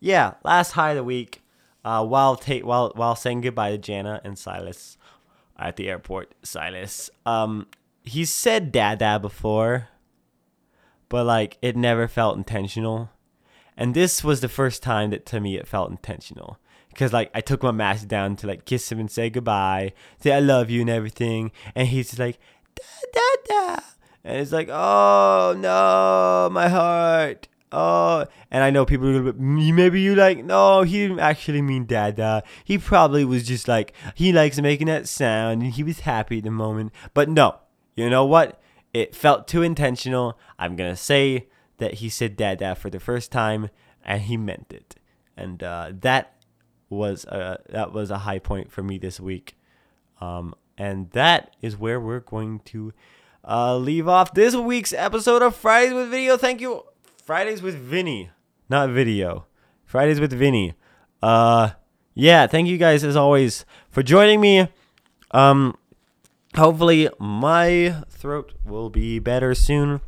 yeah, 0.00 0.34
last 0.42 0.72
high 0.72 0.90
of 0.90 0.96
the 0.96 1.04
week. 1.04 1.42
Uh, 1.84 2.04
while 2.04 2.34
ta- 2.34 2.64
while 2.64 2.92
while 2.96 3.14
saying 3.14 3.42
goodbye 3.42 3.70
to 3.70 3.78
Jana 3.78 4.20
and 4.24 4.36
Silas 4.38 4.96
at 5.56 5.76
the 5.76 5.88
airport, 5.88 6.34
Silas, 6.42 7.08
um, 7.24 7.68
he 8.02 8.24
said 8.24 8.72
"dada" 8.72 9.20
before, 9.20 9.88
but 11.08 11.24
like 11.24 11.56
it 11.62 11.76
never 11.76 12.08
felt 12.08 12.36
intentional, 12.36 13.10
and 13.76 13.94
this 13.94 14.24
was 14.24 14.40
the 14.40 14.48
first 14.48 14.82
time 14.82 15.10
that 15.10 15.26
to 15.26 15.40
me 15.40 15.56
it 15.56 15.68
felt 15.68 15.90
intentional 15.90 16.58
because 16.88 17.12
like 17.12 17.30
I 17.34 17.42
took 17.42 17.62
my 17.62 17.70
mask 17.70 18.08
down 18.08 18.34
to 18.36 18.46
like 18.46 18.64
kiss 18.64 18.90
him 18.90 18.98
and 18.98 19.10
say 19.10 19.30
goodbye, 19.30 19.92
say 20.18 20.32
I 20.32 20.40
love 20.40 20.70
you 20.70 20.80
and 20.80 20.90
everything, 20.90 21.52
and 21.76 21.86
he's 21.86 22.08
just 22.08 22.18
like 22.18 22.40
da 22.74 22.82
da 23.12 23.76
da, 23.76 23.82
and 24.24 24.38
it's 24.38 24.52
like 24.52 24.68
oh 24.70 25.54
no, 25.56 26.48
my 26.52 26.68
heart. 26.68 27.48
Oh, 27.76 28.24
and 28.52 28.62
I 28.62 28.70
know 28.70 28.86
people 28.86 29.08
are 29.08 29.18
gonna 29.18 29.32
be, 29.32 29.72
maybe 29.72 30.00
you 30.00 30.14
like, 30.14 30.44
no, 30.44 30.82
he 30.82 31.08
didn't 31.08 31.18
actually 31.18 31.60
mean 31.60 31.86
dada. 31.86 32.44
He 32.62 32.78
probably 32.78 33.24
was 33.24 33.42
just 33.42 33.66
like, 33.66 33.92
he 34.14 34.32
likes 34.32 34.60
making 34.60 34.86
that 34.86 35.08
sound 35.08 35.62
and 35.62 35.72
he 35.72 35.82
was 35.82 36.00
happy 36.00 36.38
at 36.38 36.44
the 36.44 36.52
moment. 36.52 36.92
But 37.14 37.28
no, 37.28 37.56
you 37.96 38.08
know 38.08 38.24
what? 38.24 38.60
It 38.92 39.16
felt 39.16 39.48
too 39.48 39.62
intentional. 39.62 40.38
I'm 40.56 40.76
gonna 40.76 40.94
say 40.94 41.48
that 41.78 41.94
he 41.94 42.08
said 42.08 42.36
dada 42.36 42.76
for 42.76 42.90
the 42.90 43.00
first 43.00 43.32
time 43.32 43.70
and 44.04 44.22
he 44.22 44.36
meant 44.36 44.72
it. 44.72 44.94
And 45.36 45.60
uh, 45.62 45.90
that 46.00 46.36
was 46.88 47.24
a, 47.24 47.58
that 47.70 47.92
was 47.92 48.12
a 48.12 48.18
high 48.18 48.38
point 48.38 48.70
for 48.70 48.84
me 48.84 48.98
this 48.98 49.18
week. 49.18 49.56
Um, 50.20 50.54
and 50.78 51.10
that 51.10 51.56
is 51.60 51.76
where 51.76 52.00
we're 52.00 52.20
going 52.20 52.60
to 52.66 52.92
uh, 53.46 53.76
leave 53.76 54.08
off 54.08 54.34
this 54.34 54.54
week's 54.54 54.92
episode 54.92 55.42
of 55.42 55.54
Fridays 55.54 55.92
with 55.92 56.10
Video. 56.10 56.36
Thank 56.36 56.60
you 56.60 56.82
Fridays 57.24 57.62
with 57.62 57.76
Vinny, 57.76 58.30
not 58.68 58.90
video. 58.90 59.46
Fridays 59.84 60.20
with 60.20 60.32
Vinny. 60.32 60.74
Uh, 61.22 61.70
yeah, 62.14 62.46
thank 62.46 62.68
you 62.68 62.78
guys 62.78 63.04
as 63.04 63.16
always 63.16 63.64
for 63.90 64.02
joining 64.02 64.40
me. 64.40 64.68
Um, 65.30 65.76
hopefully 66.54 67.08
my 67.18 68.02
throat 68.10 68.52
will 68.64 68.90
be 68.90 69.18
better 69.18 69.54
soon. 69.54 70.00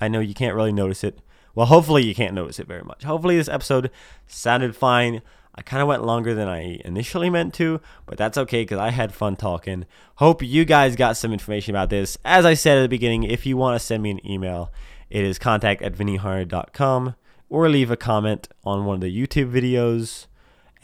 I 0.00 0.08
know 0.08 0.20
you 0.20 0.34
can't 0.34 0.54
really 0.54 0.72
notice 0.72 1.04
it. 1.04 1.20
Well, 1.54 1.66
hopefully 1.66 2.04
you 2.04 2.14
can't 2.14 2.34
notice 2.34 2.58
it 2.58 2.66
very 2.66 2.82
much. 2.82 3.04
Hopefully 3.04 3.36
this 3.36 3.48
episode 3.48 3.90
sounded 4.26 4.74
fine. 4.74 5.22
I 5.54 5.62
kind 5.62 5.80
of 5.80 5.88
went 5.88 6.04
longer 6.04 6.34
than 6.34 6.48
I 6.48 6.80
initially 6.84 7.30
meant 7.30 7.54
to, 7.54 7.80
but 8.06 8.18
that's 8.18 8.36
okay 8.38 8.62
because 8.62 8.78
I 8.78 8.90
had 8.90 9.14
fun 9.14 9.36
talking. 9.36 9.86
Hope 10.16 10.42
you 10.42 10.64
guys 10.64 10.96
got 10.96 11.16
some 11.16 11.32
information 11.32 11.74
about 11.74 11.90
this. 11.90 12.18
As 12.24 12.44
I 12.44 12.54
said 12.54 12.78
at 12.78 12.82
the 12.82 12.88
beginning, 12.88 13.22
if 13.22 13.46
you 13.46 13.56
want 13.56 13.78
to 13.78 13.84
send 13.84 14.02
me 14.02 14.10
an 14.10 14.26
email, 14.28 14.72
it 15.10 15.24
is 15.24 15.38
contact 15.38 15.82
at 15.82 15.94
vinnyhard.com 15.94 17.14
or 17.48 17.68
leave 17.68 17.90
a 17.90 17.96
comment 17.96 18.48
on 18.64 18.84
one 18.84 18.96
of 18.96 19.00
the 19.00 19.26
YouTube 19.26 19.52
videos 19.52 20.26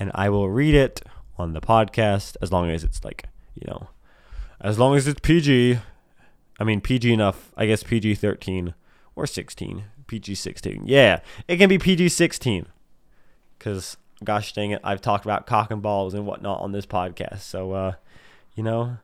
and 0.01 0.11
I 0.15 0.31
will 0.31 0.49
read 0.49 0.75
it 0.75 1.03
on 1.39 1.53
the 1.53 1.61
podcast 1.61 2.37
as 2.41 2.51
long 2.51 2.71
as 2.71 2.83
it's 2.83 3.05
like, 3.05 3.25
you 3.55 3.67
know, 3.69 3.89
as 4.61 4.79
long 4.79 4.97
as 4.97 5.07
it's 5.07 5.21
PG. 5.21 5.79
I 6.59 6.65
mean, 6.65 6.81
PG 6.81 7.13
enough. 7.13 7.53
I 7.57 7.67
guess 7.67 7.83
PG 7.83 8.17
13 8.17 8.75
or 9.15 9.27
16. 9.27 9.85
PG 10.07 10.35
16. 10.35 10.83
Yeah, 10.87 11.21
it 11.47 11.59
can 11.59 11.69
be 11.69 11.79
PG 11.79 12.09
16. 12.09 12.67
Because, 13.59 13.99
gosh 14.25 14.53
dang 14.53 14.73
it, 14.73 14.81
I've 14.85 15.01
talked 15.01 15.25
about 15.25 15.47
cock 15.47 15.71
and 15.71 15.83
balls 15.83 16.15
and 16.15 16.27
whatnot 16.27 16.61
on 16.61 16.73
this 16.73 16.87
podcast. 16.87 17.41
So, 17.41 17.73
uh, 17.73 17.93
you 18.55 18.63
know, 18.63 18.99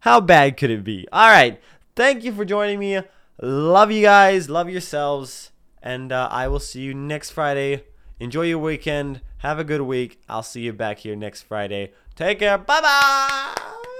how 0.00 0.20
bad 0.20 0.56
could 0.56 0.70
it 0.70 0.84
be? 0.84 1.06
All 1.12 1.28
right. 1.28 1.60
Thank 1.96 2.24
you 2.24 2.32
for 2.32 2.44
joining 2.44 2.78
me. 2.78 3.00
Love 3.40 3.90
you 3.90 4.02
guys. 4.02 4.48
Love 4.48 4.70
yourselves. 4.70 5.50
And 5.82 6.12
uh, 6.12 6.28
I 6.30 6.48
will 6.48 6.60
see 6.60 6.82
you 6.82 6.94
next 6.94 7.30
Friday. 7.30 7.84
Enjoy 8.20 8.42
your 8.42 8.58
weekend. 8.58 9.20
Have 9.38 9.58
a 9.58 9.64
good 9.64 9.82
week. 9.82 10.20
I'll 10.28 10.42
see 10.42 10.62
you 10.62 10.72
back 10.72 10.98
here 10.98 11.14
next 11.14 11.42
Friday. 11.42 11.92
Take 12.16 12.40
care. 12.40 12.58
Bye 12.58 12.80
bye. 12.80 13.94